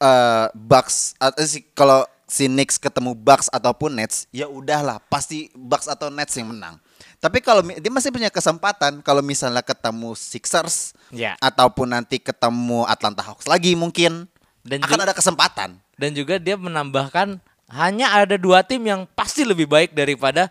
eh 0.01 0.45
Bucks 0.51 1.13
atau 1.15 1.45
si 1.45 1.61
kalau 1.71 2.01
si 2.25 2.47
Knicks 2.47 2.75
ketemu 2.75 3.13
Bucks 3.13 3.47
ataupun 3.47 3.93
Nets, 3.93 4.25
ya 4.31 4.47
udahlah 4.47 4.97
pasti 5.05 5.53
Bucks 5.53 5.85
atau 5.85 6.09
Nets 6.09 6.33
yang 6.33 6.49
menang. 6.49 6.81
Tapi 7.19 7.37
kalau 7.37 7.61
dia 7.61 7.87
masih 7.87 8.09
punya 8.09 8.27
kesempatan 8.27 8.99
kalau 8.99 9.21
misalnya 9.21 9.61
ketemu 9.61 10.17
Sixers 10.17 10.97
Ya. 11.11 11.37
ataupun 11.37 11.85
nanti 11.87 12.17
ketemu 12.17 12.81
Atlanta 12.83 13.21
Hawks 13.21 13.45
lagi 13.45 13.75
mungkin 13.75 14.25
Dan 14.61 14.81
akan 14.81 14.97
ju- 14.97 15.05
ada 15.05 15.13
kesempatan. 15.13 15.69
Dan 15.93 16.11
juga 16.11 16.37
dia 16.37 16.57
menambahkan 16.57 17.37
hanya 17.69 18.09
ada 18.11 18.35
dua 18.35 18.63
tim 18.63 18.81
yang 18.81 19.05
pasti 19.07 19.45
lebih 19.45 19.63
baik 19.63 19.93
daripada 19.93 20.49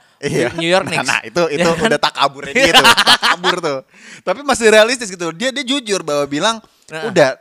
New 0.54 0.64
York 0.64 0.86
Nah, 0.86 0.92
Knicks. 0.94 1.08
Nah, 1.08 1.20
itu 1.22 1.42
itu 1.50 1.60
Ya 1.60 1.74
kan? 1.74 1.88
udah 1.90 2.00
tak 2.00 2.14
kaburnya 2.14 2.54
dia 2.54 2.72
tuh, 2.76 2.86
tak 2.86 3.20
kabur 3.26 3.56
tuh. 3.58 3.78
Tapi 4.22 4.40
masih 4.40 4.66
realistis 4.68 5.08
gitu. 5.08 5.32
Dia 5.32 5.50
dia 5.50 5.64
jujur 5.64 6.00
bahwa 6.00 6.22
bilang 6.24 6.56
Nah. 6.86 7.08
udah 7.08 7.34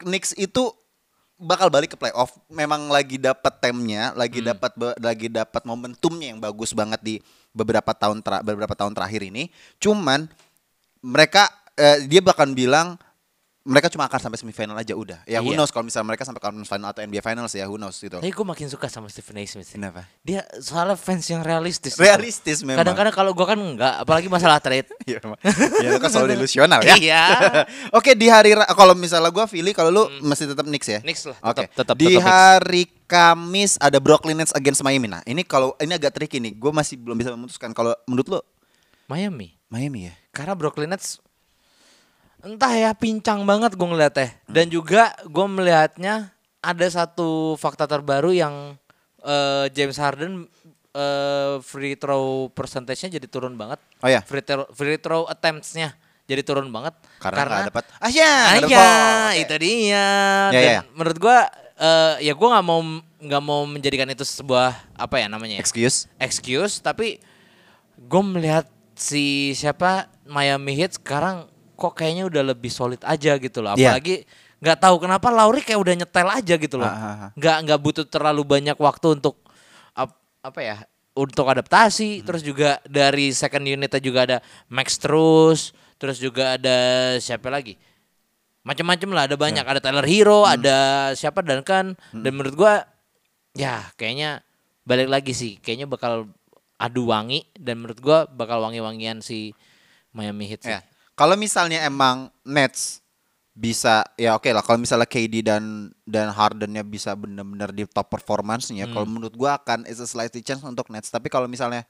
Knicks 0.00 0.30
itu 0.36 0.70
bakal 1.36 1.68
balik 1.68 1.94
ke 1.94 1.98
playoff. 2.00 2.36
Memang 2.48 2.88
lagi 2.88 3.20
dapat 3.20 3.60
temnya, 3.60 4.12
lagi 4.16 4.40
Hmm. 4.40 4.56
dapat 4.56 4.72
lagi 5.00 5.28
dapat 5.28 5.62
momentumnya 5.68 6.32
yang 6.32 6.40
bagus 6.40 6.72
banget 6.72 7.00
di 7.04 7.14
beberapa 7.52 7.92
tahun 7.92 8.20
tera- 8.24 8.44
beberapa 8.44 8.72
tahun 8.76 8.92
terakhir 8.96 9.22
ini. 9.28 9.52
Cuman 9.80 10.28
mereka 11.04 11.48
eh, 11.76 12.08
dia 12.08 12.24
bahkan 12.24 12.56
bilang 12.56 12.96
mereka 13.66 13.90
cuma 13.90 14.06
akan 14.06 14.20
sampai 14.22 14.38
semifinal 14.38 14.72
aja 14.72 14.94
udah. 14.94 15.18
Ya 15.26 15.42
who 15.42 15.50
Iya. 15.50 15.58
knows 15.58 15.68
kalau 15.68 15.82
misalnya 15.82 16.06
mereka 16.08 16.22
sampai 16.22 16.38
conference 16.38 16.70
final 16.70 16.86
atau 16.86 17.02
NBA 17.02 17.18
finals 17.18 17.50
ya 17.50 17.66
who 17.66 17.74
knows 17.74 17.98
gitu. 17.98 18.16
Tapi 18.16 18.30
gue 18.30 18.46
makin 18.46 18.70
suka 18.70 18.86
sama 18.86 19.10
Stephen 19.10 19.34
A. 19.34 19.42
Smith. 19.42 19.66
Kenapa? 19.66 20.06
Dia 20.22 20.46
soalnya 20.56 20.94
fans 20.94 21.26
yang 21.26 21.42
realistis. 21.42 21.92
gitu. 21.92 22.00
Realistis 22.00 22.62
memang. 22.62 22.80
Kadang-kadang 22.80 23.10
kalau 23.10 23.34
gue 23.34 23.42
kan 23.42 23.58
enggak, 23.58 23.94
apalagi 23.98 24.30
masalah 24.30 24.62
trade. 24.62 24.86
Iya, 25.06 25.18
emang. 25.20 25.38
ya 25.82 25.88
lu 25.90 25.98
kan 25.98 26.10
selalu 26.10 26.28
delusional 26.34 26.80
ya. 26.82 26.94
Iya. 26.94 27.22
Oke 27.98 28.14
di 28.14 28.26
hari 28.26 28.54
kalau 28.70 28.94
misalnya 28.94 29.30
gua 29.30 29.46
pilih 29.46 29.70
kalau 29.70 29.90
lu 29.90 30.02
masih 30.20 30.46
tetap 30.46 30.62
Knicks 30.62 30.86
ya. 30.88 30.98
Hmm. 30.98 31.06
Knicks 31.06 31.22
lah, 31.26 31.36
Oke. 31.42 31.66
tetap- 31.66 31.94
tetap- 31.94 31.96
Di 31.98 32.06
tetap 32.06 32.14
Knicks. 32.16 32.26
hari 32.26 32.82
Kamis 33.06 33.72
ada 33.78 33.98
Brooklyn 33.98 34.34
Nets 34.34 34.50
against 34.50 34.82
Miami. 34.82 35.06
Nah 35.06 35.22
ini 35.22 35.42
kalau 35.42 35.74
ini 35.78 35.90
agak 35.90 36.10
tricky 36.12 36.38
nih. 36.38 36.54
Gue 36.54 36.70
masih 36.70 36.98
belum 36.98 37.14
bisa 37.14 37.30
memutuskan. 37.32 37.70
Kalau 37.70 37.94
menurut 38.06 38.26
lu 38.28 38.38
Miami. 39.06 39.54
Miami 39.66 40.10
ya. 40.10 40.14
Karena 40.30 40.54
Brooklyn 40.54 40.90
Nets 40.90 41.18
entah 42.44 42.72
ya 42.72 42.90
pincang 42.92 43.44
banget 43.44 43.74
gue 43.76 43.88
ngeliatnya. 43.88 44.28
Dan 44.48 44.68
juga 44.68 45.12
gue 45.24 45.46
melihatnya 45.46 46.32
ada 46.60 46.86
satu 46.90 47.54
fakta 47.60 47.86
terbaru 47.86 48.34
yang 48.34 48.74
eh, 49.22 49.66
James 49.72 49.96
Harden 49.96 50.48
eh, 50.96 51.54
free 51.62 51.94
throw 51.96 52.48
percentage-nya 52.52 53.16
jadi 53.20 53.26
turun 53.30 53.54
banget. 53.54 53.78
Oh 54.02 54.08
ya. 54.10 54.20
Free 54.24 54.42
throw, 54.42 54.66
free 54.74 54.98
throw 54.98 55.24
attempts-nya 55.30 55.94
jadi 56.26 56.42
turun 56.42 56.68
banget. 56.74 56.94
Karena 57.22 57.46
nggak 57.46 57.68
dapat. 57.70 57.84
Ah 57.96 58.06
Ah 58.06 58.10
ya. 58.10 58.34
nggak 58.60 58.70
iya. 58.70 58.88
Oke. 59.30 59.42
itu 59.46 59.54
dia. 59.62 60.08
Ya, 60.50 60.50
Dan 60.50 60.62
ya. 60.62 60.80
menurut 60.92 61.18
gua 61.22 61.38
eh, 61.78 62.26
ya 62.26 62.32
gua 62.34 62.48
nggak 62.58 62.66
mau 62.66 62.80
nggak 63.16 63.42
mau 63.42 63.62
menjadikan 63.64 64.08
itu 64.10 64.22
sebuah 64.26 64.74
apa 64.98 65.16
ya 65.22 65.26
namanya? 65.30 65.56
ya? 65.56 65.62
Excuse. 65.62 66.06
excuse 66.20 66.78
tapi 66.84 67.18
gue 67.96 68.22
melihat 68.22 68.68
si 68.92 69.56
siapa 69.56 70.12
Miami 70.28 70.76
Heat 70.76 71.00
sekarang 71.00 71.48
kok 71.76 71.92
kayaknya 71.94 72.24
udah 72.24 72.42
lebih 72.46 72.68
solid 72.68 72.98
aja 73.00 73.36
gitu 73.36 73.60
loh 73.60 73.76
Iya. 73.76 73.92
apalagi 73.92 74.24
nggak 74.56 74.78
tahu 74.80 74.96
kenapa 74.98 75.28
Lauri 75.28 75.60
kayak 75.60 75.76
udah 75.76 75.94
nyetel 75.94 76.28
aja 76.28 76.54
gitu 76.56 76.76
loh 76.76 76.88
Ah, 76.88 76.96
ah, 76.96 77.16
ah. 77.22 77.30
nggak 77.32 77.56
nggak 77.62 77.78
butuh 77.78 78.04
terlalu 78.04 78.42
banyak 78.42 78.74
waktu 78.74 79.06
untuk 79.12 79.36
ap- 79.92 80.16
apa 80.40 80.60
ya 80.60 80.76
untuk 81.12 81.44
adaptasi 81.44 82.20
Hmm. 82.20 82.24
terus 82.24 82.40
juga 82.40 82.80
dari 82.82 83.30
second 83.30 83.62
unitnya 83.62 84.00
juga 84.00 84.20
ada 84.24 84.36
Max 84.66 84.96
terus 84.96 85.70
terus 85.96 86.16
juga 86.16 86.56
ada 86.56 86.76
siapa 87.18 87.48
lagi 87.48 87.76
macam-macam 88.60 89.08
lah 89.12 89.22
ada 89.24 89.36
banyak 89.36 89.60
Ya. 89.60 89.70
ada 89.70 89.78
Tyler 89.78 90.04
Hero 90.04 90.42
Hmm. 90.42 90.54
ada 90.54 90.76
siapa 91.12 91.40
Duncan 91.40 91.92
dan 91.94 92.30
menurut 92.32 92.54
gua 92.54 92.74
ya 93.52 93.86
kayaknya 93.94 94.40
balik 94.82 95.06
lagi 95.06 95.32
sih 95.32 95.56
kayaknya 95.56 95.84
bakal 95.84 96.32
adu 96.76 97.06
wangi 97.06 97.46
dan 97.54 97.78
menurut 97.78 97.96
gua 97.98 98.18
bakal 98.26 98.60
wangi-wangian 98.60 99.20
si 99.20 99.52
Miami 100.10 100.44
Heat 100.46 100.60
sih. 100.62 100.72
Ya. 100.72 100.80
Kalau 101.16 101.34
misalnya 101.34 101.80
emang 101.82 102.28
Nets 102.44 103.00
bisa 103.50 104.04
ya 104.14 104.36
oke 104.36 104.52
lah 104.52 104.60
kalau 104.60 104.76
misalnya 104.76 105.08
KD 105.08 105.40
dan 105.40 105.64
dan 106.04 106.28
Hardennya 106.28 106.84
bisa 106.84 107.16
benar-benar 107.16 107.72
di 107.72 107.88
top 107.88 108.12
performance-nya 108.12 108.84
Hmm. 108.84 108.92
kalau 108.92 109.06
menurut 109.08 109.32
gua 109.32 109.56
akan 109.56 109.88
is 109.88 109.96
a 109.96 110.04
slightly 110.04 110.44
chance 110.44 110.60
untuk 110.60 110.92
Nets 110.92 111.08
tapi 111.08 111.32
kalau 111.32 111.48
misalnya 111.48 111.88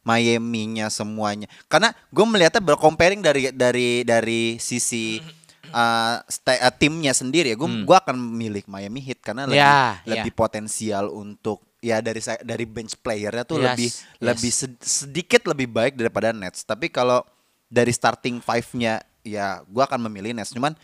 Miami-nya 0.00 0.88
semuanya 0.88 1.44
karena 1.68 1.92
gue 2.08 2.24
melihatnya 2.24 2.60
comparing 2.74 3.20
dari 3.20 3.48
dari 3.48 4.00
dari 4.00 4.56
sisi 4.56 5.20
uh, 5.68 6.20
sta- 6.24 6.56
uh, 6.58 6.72
timnya 6.72 7.12
sendiri 7.12 7.52
ya 7.52 7.56
gue 7.56 7.68
gua 7.84 8.00
akan 8.00 8.16
milik 8.16 8.64
Miami 8.64 9.00
Heat 9.02 9.20
karena 9.20 9.44
lebih 9.44 9.60
Hmm. 9.60 10.04
Ya, 10.04 10.12
lebih 10.16 10.32
potensial 10.32 11.08
untuk 11.08 11.60
ya 11.80 12.00
dari 12.00 12.20
dari 12.40 12.64
bench 12.64 12.96
playernya 12.96 13.44
tuh 13.44 13.56
Yes, 13.56 13.64
lebih 13.66 13.88
yes. 13.88 14.04
lebih 14.20 14.50
sed- 14.52 14.84
sedikit 14.84 15.48
lebih 15.48 15.68
baik 15.68 15.96
daripada 15.96 16.32
Nets 16.32 16.60
tapi 16.60 16.88
kalau 16.88 17.24
dari 17.70 17.88
starting 17.90 18.42
five-nya 18.42 18.98
ya 19.22 19.62
gua 19.64 19.86
akan 19.86 20.04
memilih 20.04 20.34
Nets 20.34 20.50
cuman 20.50 20.74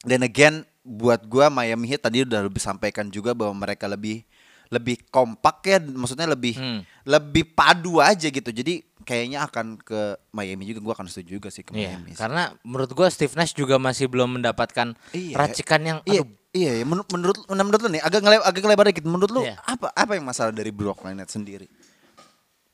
dan 0.00 0.20
again 0.22 0.54
buat 0.80 1.20
gua 1.22 1.46
Miami 1.48 1.84
Heat 1.86 2.00
tadi 2.00 2.24
udah 2.24 2.40
lebih 2.40 2.58
sampaikan 2.58 3.06
juga 3.06 3.36
bahwa 3.36 3.52
mereka 3.58 3.84
lebih 3.84 4.24
lebih 4.68 5.00
kompak 5.08 5.60
ya 5.62 5.78
maksudnya 5.80 6.24
lebih 6.26 6.54
Hmm. 6.54 6.80
lebih 7.02 7.52
padu 7.52 7.98
aja 7.98 8.28
gitu 8.28 8.48
jadi 8.48 8.80
kayaknya 9.02 9.40
akan 9.42 9.76
ke 9.78 10.00
Miami 10.30 10.64
juga 10.66 10.80
gua 10.82 10.94
akan 10.94 11.08
setuju 11.08 11.36
juga 11.36 11.48
sih 11.48 11.60
ke 11.60 11.72
Iya, 11.72 11.96
Miami 11.96 12.12
sih. 12.12 12.20
karena 12.20 12.52
menurut 12.60 12.92
gua 12.92 13.08
Steve 13.08 13.32
Nash 13.32 13.52
juga 13.52 13.76
masih 13.76 14.06
belum 14.06 14.36
mendapatkan 14.36 14.92
Iya. 15.10 15.34
racikan 15.34 15.80
yang 15.80 15.98
Iya, 16.04 16.20
aduh, 16.20 16.28
iya, 16.52 16.70
iya. 16.74 16.84
menurut 16.84 17.08
menurut 17.10 17.38
menurut 17.46 17.80
lu 17.80 17.88
nih 17.90 18.02
agak 18.02 18.20
ngele, 18.20 18.36
agak 18.38 18.62
lebar 18.62 18.86
dikit. 18.86 19.04
Menurut 19.04 19.30
lu 19.30 19.40
Iya. 19.42 19.56
apa 19.58 19.88
apa 19.90 20.12
yang 20.12 20.24
masalah 20.24 20.52
dari 20.52 20.68
Brooklyn 20.68 21.16
Nets 21.16 21.32
sendiri? 21.32 21.64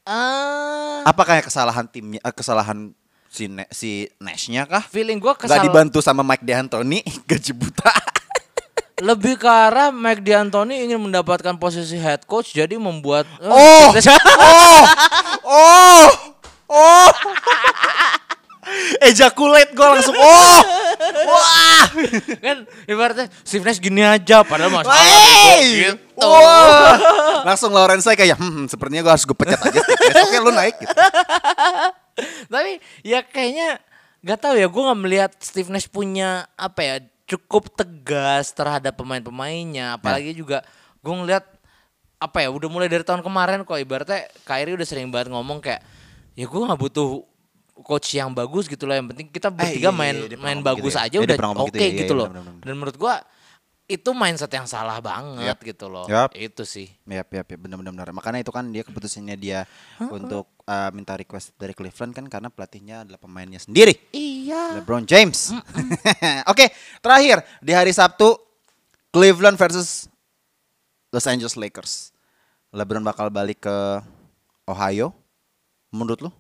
Ah, 0.05 1.01
Apakah 1.05 1.37
kayak 1.37 1.49
kesalahan 1.49 1.85
timnya, 1.85 2.21
eh, 2.21 2.31
kesalahan 2.31 2.93
si 3.27 3.45
Ne- 3.47 3.67
si 3.69 4.07
Nash-nya 4.17 4.63
kah? 4.65 4.85
feeling 4.85 5.19
gua 5.19 5.35
Gak 5.35 5.49
kesal 5.49 5.63
dibantu 5.63 5.99
sama 5.99 6.23
Mike 6.23 6.43
D'Antoni 6.43 7.03
gaji 7.29 7.53
buta. 7.53 7.93
lebih 8.95 9.35
ke 9.35 9.45
arah 9.45 9.91
Mike 9.91 10.23
D'Antoni 10.23 10.79
ingin 10.81 10.97
mendapatkan 10.97 11.59
posisi 11.59 11.99
head 11.99 12.23
coach 12.25 12.55
jadi 12.55 12.79
membuat 12.79 13.27
eh, 13.39 13.51
Oh, 13.51 13.91
oh, 14.39 14.83
oh, 15.43 16.07
oh. 16.71 17.11
Ejaculate 18.99 19.71
gue 19.71 19.87
langsung. 19.87 20.15
Oh, 20.15 20.59
Wah, 21.29 21.87
kan 22.45 22.57
ibaratnya 22.87 23.27
Steve 23.43 23.65
Nash 23.67 23.81
gini 23.83 24.03
aja 24.03 24.45
padahal 24.47 24.83
Wey! 24.85 25.93
gitu. 25.93 26.25
Wah. 26.25 26.97
Langsung 27.45 27.75
Lawrence 27.75 28.07
saya 28.07 28.17
kayak, 28.17 28.39
hmm, 28.39 28.71
sepertinya 28.71 29.03
gue 29.05 29.13
harus 29.13 29.27
gue 29.27 29.37
pecat 29.37 29.61
aja. 29.61 29.81
Oke, 30.25 30.37
lu 30.41 30.51
naik 30.55 30.77
gitu. 30.79 30.95
Tapi 32.53 32.73
ya 33.03 33.21
kayaknya 33.27 33.83
nggak 34.25 34.39
tahu 34.41 34.55
ya 34.57 34.67
gue 34.71 34.83
nggak 34.83 35.01
melihat 35.05 35.33
Steve 35.43 35.69
Nash 35.69 35.91
punya 35.91 36.49
apa 36.57 36.81
ya 36.81 36.97
cukup 37.29 37.73
tegas 37.73 38.53
terhadap 38.53 38.97
pemain-pemainnya 38.97 40.01
apalagi 40.01 40.33
juga 40.33 40.65
gue 41.05 41.13
ngeliat 41.13 41.45
apa 42.17 42.39
ya 42.41 42.49
udah 42.49 42.69
mulai 42.73 42.89
dari 42.89 43.05
tahun 43.05 43.21
kemarin 43.21 43.69
kok 43.69 43.77
ibaratnya 43.77 44.29
Kyrie 44.49 44.77
udah 44.77 44.89
sering 44.89 45.13
banget 45.13 45.29
ngomong 45.29 45.61
kayak 45.61 45.85
ya 46.33 46.49
gue 46.49 46.57
nggak 46.57 46.81
butuh 46.81 47.21
coach 47.83 48.15
yang 48.15 48.31
bagus 48.31 48.71
gitu 48.71 48.87
loh 48.87 48.95
yang 48.95 49.11
penting 49.11 49.27
kita 49.29 49.51
bertiga 49.51 49.91
iya, 49.91 49.95
main 49.95 50.17
iya, 50.31 50.39
main 50.39 50.59
bagus 50.63 50.95
gitu 50.95 51.03
ya. 51.03 51.07
aja 51.11 51.17
Iya, 51.19 51.19
dia 51.19 51.27
udah 51.27 51.37
pernah 51.37 51.51
ngomong 51.51 51.67
oke 51.67 51.75
gitu 51.75 51.83
ya, 51.83 52.01
gitu, 52.07 52.15
loh 52.15 52.29
benar, 52.31 52.43
benar. 52.47 52.63
dan 52.63 52.75
menurut 52.79 52.97
gue 52.97 53.15
itu 53.85 54.11
mindset 54.17 54.49
yang 54.49 54.65
salah 54.65 54.97
banget 55.05 55.59
gitu 55.61 55.93
loh 55.93 56.09
Yap. 56.09 56.33
itu 56.33 56.63
sih 56.65 56.89
Yap, 57.05 57.29
yap, 57.35 57.47
yap, 57.53 57.61
benar, 57.61 57.77
benar, 57.77 57.93
benar. 57.93 58.09
Makanya 58.17 58.41
itu 58.41 58.49
kan 58.49 58.65
dia 58.73 58.81
keputusannya 58.81 59.37
dia 59.37 59.69
untuk 60.09 60.49
uh, 60.65 60.89
minta 60.97 61.13
request 61.21 61.53
dari 61.61 61.77
Cleveland 61.77 62.17
kan 62.17 62.25
karena 62.33 62.49
pelatihnya 62.49 63.05
adalah 63.05 63.21
pemainnya 63.21 63.61
sendiri. 63.61 63.93
iya 64.17 64.81
LeBron 64.81 65.05
James. 65.05 65.53
Oke, 66.53 66.73
terakhir 67.05 67.45
di 67.61 67.77
hari 67.77 67.93
Sabtu 67.93 68.41
Cleveland 69.13 69.61
versus 69.61 70.09
Los 71.13 71.29
Angeles 71.29 71.55
Lakers. 71.55 72.11
LeBron 72.75 73.05
bakal 73.05 73.29
balik 73.31 73.69
ke 73.69 73.77
Ohio. 74.67 75.15
Menurut 75.95 76.25
lu? 76.27 76.31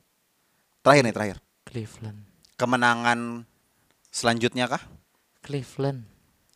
Terakhir 0.84 1.02
nih, 1.08 1.14
terakhir. 1.16 1.36
Cleveland 1.64 2.18
Kemenangan 2.60 3.48
selanjutnya 4.12 4.68
kah? 4.68 4.84
Cleveland 5.40 6.04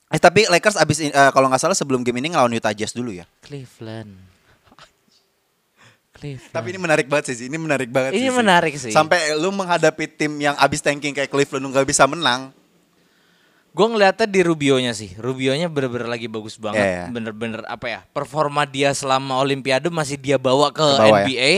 Eh 0.08 0.20
tapi 0.20 0.48
Lakers 0.48 0.80
abis 0.80 1.04
eh, 1.04 1.12
kalau 1.12 1.48
nggak 1.52 1.60
salah 1.60 1.76
sebelum 1.76 2.00
game 2.00 2.16
ini 2.20 2.32
ngelawan 2.32 2.52
Utah 2.52 2.72
Jazz 2.72 2.96
dulu 2.96 3.12
ya. 3.12 3.24
Cleveland 3.44 4.16
Cleveland 6.16 6.50
Tapi 6.50 6.66
ini 6.74 6.78
menarik 6.80 7.06
banget 7.06 7.30
sih, 7.30 7.46
ini 7.46 7.56
menarik 7.60 7.88
banget 7.94 8.16
Ini 8.16 8.28
sih. 8.28 8.34
menarik 8.34 8.74
sih. 8.74 8.92
Sampai 8.92 9.36
lu 9.38 9.54
menghadapi 9.54 10.04
tim 10.10 10.34
yang 10.42 10.58
abis 10.58 10.82
tanking 10.82 11.14
kayak 11.14 11.30
Cleveland 11.30 11.62
lu 11.64 11.70
nggak 11.70 11.86
bisa 11.86 12.04
menang. 12.10 12.50
Gue 13.78 13.86
ngeliatnya 13.94 14.26
di 14.26 14.40
Rubionya 14.42 14.90
sih. 14.90 15.14
Rubionya 15.14 15.70
bener-bener 15.70 16.10
lagi 16.10 16.26
bagus 16.26 16.58
banget. 16.58 16.82
Iya, 16.82 16.90
iya. 16.90 17.04
Bener-bener 17.14 17.62
apa 17.70 17.86
ya? 17.86 18.00
Performa 18.10 18.66
dia 18.66 18.90
selama 18.90 19.38
Olimpiade 19.38 19.86
masih 19.86 20.18
dia 20.18 20.34
bawa 20.34 20.74
ke, 20.74 20.82
Ke 20.82 20.98
bawah 20.98 21.22
ya. 21.22 21.30
NBA 21.30 21.50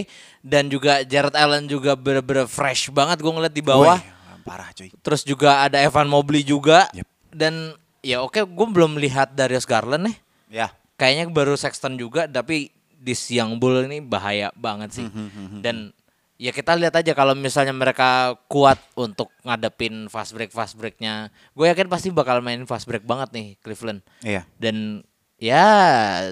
dan 0.44 0.68
juga 0.68 1.00
Jared 1.00 1.32
Allen 1.32 1.64
juga 1.64 1.96
bener-bener 1.96 2.44
fresh 2.44 2.92
banget. 2.92 3.24
Gue 3.24 3.32
ngeliat 3.32 3.56
di 3.56 3.64
bawah. 3.64 3.96
Woi, 3.96 4.44
parah 4.44 4.68
cuy. 4.76 4.92
Terus 5.00 5.24
juga 5.24 5.64
ada 5.64 5.80
Evan 5.80 6.12
Mobley 6.12 6.44
juga. 6.44 6.92
Yep. 6.92 7.08
Dan 7.32 7.72
ya 8.04 8.20
oke, 8.20 8.44
gue 8.44 8.66
belum 8.68 9.00
lihat 9.00 9.32
Darius 9.32 9.64
Garland 9.64 10.12
nih. 10.12 10.16
Ya. 10.52 10.68
Kayaknya 11.00 11.32
baru 11.32 11.56
Sexton 11.56 11.96
juga, 11.96 12.28
tapi 12.28 12.68
di 13.00 13.16
siang 13.16 13.56
bull 13.56 13.88
ini 13.88 14.04
bahaya 14.04 14.52
banget 14.52 15.00
sih. 15.00 15.08
Hmm, 15.08 15.64
Dan 15.64 15.96
ya 16.40 16.56
kita 16.56 16.72
lihat 16.72 16.96
aja 16.96 17.12
kalau 17.12 17.36
misalnya 17.36 17.76
mereka 17.76 18.32
kuat 18.48 18.80
untuk 18.96 19.28
ngadepin 19.44 20.08
fast 20.08 20.32
break 20.32 20.48
fast 20.56 20.72
breaknya, 20.80 21.28
gue 21.52 21.68
yakin 21.68 21.92
pasti 21.92 22.08
bakal 22.08 22.40
main 22.40 22.64
fast 22.64 22.88
break 22.88 23.04
banget 23.04 23.28
nih 23.36 23.46
Cleveland. 23.60 24.00
Iya. 24.24 24.48
Dan 24.56 25.04
ya 25.36 25.68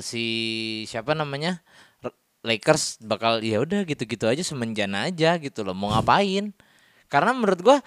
si 0.00 0.24
siapa 0.88 1.12
namanya 1.12 1.60
Lakers 2.40 3.04
bakal 3.04 3.44
ya 3.44 3.60
udah 3.60 3.84
gitu-gitu 3.84 4.24
aja 4.24 4.40
semenjana 4.40 5.12
aja 5.12 5.36
gitu 5.36 5.60
loh 5.60 5.76
mau 5.76 5.92
ngapain? 5.92 6.56
Karena 7.12 7.36
menurut 7.36 7.60
gua 7.60 7.78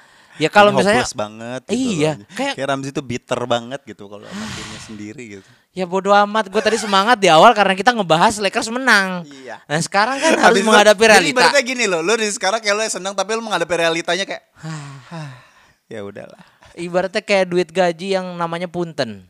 ya 0.42 0.50
kalau 0.50 0.74
misalnya 0.74 1.00
hopeless 1.00 1.14
banget 1.14 1.62
gitu 1.64 1.78
Iya, 1.78 2.12
loh. 2.18 2.26
kayak- 2.34 2.56
kayak 2.58 2.68
Ramzi 2.68 2.90
tuh 2.90 3.02
bitter 3.02 3.40
banget 3.46 3.82
gitu 3.84 4.04
kalau 4.06 4.26
sama 4.26 4.46
timnya 4.50 4.80
sendiri 4.82 5.24
gitu. 5.32 5.50
Ya 5.72 5.86
bodo 5.86 6.12
amat, 6.12 6.50
gue 6.50 6.60
tadi 6.60 6.76
semangat 6.76 7.16
di 7.16 7.30
awal 7.30 7.54
karena 7.54 7.72
kita 7.72 7.94
ngebahas 7.94 8.36
Lakers 8.38 8.68
menang. 8.70 9.24
Iya. 9.24 9.62
Nah 9.64 9.80
sekarang 9.80 10.18
kan 10.18 10.34
harus 10.44 10.58
Habis 10.58 10.66
menghadapi 10.66 11.00
Jadi 11.00 11.12
realita. 11.14 11.32
ibaratnya 11.38 11.64
gini 11.64 11.86
loh, 11.86 12.02
lu 12.02 12.14
di 12.14 12.28
sekarang 12.28 12.60
kayak 12.60 12.74
lu 12.74 12.82
senang 12.84 13.14
tapi 13.14 13.32
lu 13.32 13.42
menghadapi 13.42 13.74
realitanya 13.78 14.26
kayak 14.26 14.44
ya 15.88 16.02
udahlah. 16.02 16.42
Ibaratnya 16.74 17.20
kayak 17.20 17.46
duit 17.46 17.70
gaji 17.70 18.16
yang 18.16 18.26
namanya 18.34 18.66
punten. 18.66 19.28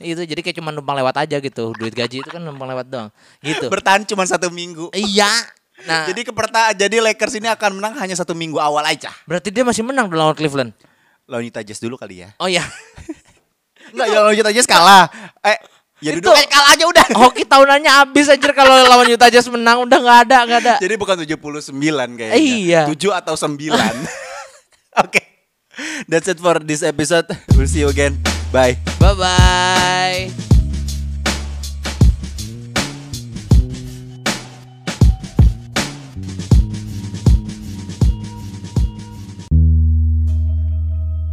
itu 0.00 0.16
jadi 0.18 0.40
kayak 0.40 0.56
cuma 0.56 0.72
numpang 0.72 0.96
lewat 0.96 1.12
aja 1.18 1.36
gitu. 1.38 1.76
Duit 1.76 1.92
gaji 1.92 2.24
itu 2.24 2.28
kan 2.28 2.40
numpang 2.40 2.64
lewat 2.66 2.88
doang. 2.88 3.12
Gitu. 3.38 3.68
Bertahan 3.72 4.00
cuma 4.04 4.24
satu 4.24 4.48
minggu. 4.48 4.88
iya. 4.90 5.28
Nah, 5.84 6.04
Jadi 6.06 6.20
keperta 6.24 6.72
jadi 6.72 6.96
Lakers 7.00 7.34
ini 7.36 7.48
akan 7.48 7.80
menang 7.80 7.94
hanya 7.96 8.14
satu 8.14 8.36
minggu 8.36 8.60
awal 8.60 8.84
aja. 8.84 9.08
berarti 9.24 9.48
dia 9.48 9.64
masih 9.64 9.80
menang 9.80 10.08
lawan 10.08 10.34
Cleveland. 10.34 10.72
Lawan 11.24 11.46
Utah 11.46 11.62
Jazz 11.62 11.78
dulu 11.78 11.94
kali 11.94 12.26
ya. 12.26 12.34
Oh 12.36 12.50
iya. 12.50 12.64
Enggak, 13.94 14.06
ya 14.08 14.18
lawan 14.22 14.34
Utah 14.34 14.52
Jazz 14.52 14.66
kalah. 14.66 15.06
Eh, 15.40 15.56
ya 16.02 16.10
Itu- 16.14 16.20
duduk 16.26 16.34
eh, 16.36 16.46
kalah 16.50 16.70
aja 16.74 16.84
udah. 16.86 17.04
Hoki 17.16 17.42
tahunannya 17.46 17.92
habis 17.92 18.26
aja 18.28 18.48
kalau 18.52 18.76
lawan 18.86 19.06
Utah 19.08 19.30
Jazz 19.30 19.46
menang 19.48 19.86
udah 19.86 19.98
nggak 19.98 20.18
ada 20.28 20.38
nggak 20.46 20.60
ada. 20.62 20.74
Jadi 20.82 20.94
bukan 20.98 21.16
79 21.22 21.70
kayaknya. 22.18 22.36
Iya. 22.36 22.82
7 22.90 23.20
atau 23.24 23.34
9. 23.38 23.56
Oke. 25.06 25.20
That's 26.10 26.28
it 26.28 26.36
for 26.42 26.60
this 26.60 26.82
episode. 26.84 27.30
We'll 27.56 27.70
see 27.70 27.80
you 27.80 27.88
again. 27.88 28.20
Bye. 28.52 28.76
Bye 28.98 29.14
bye. 29.16 30.49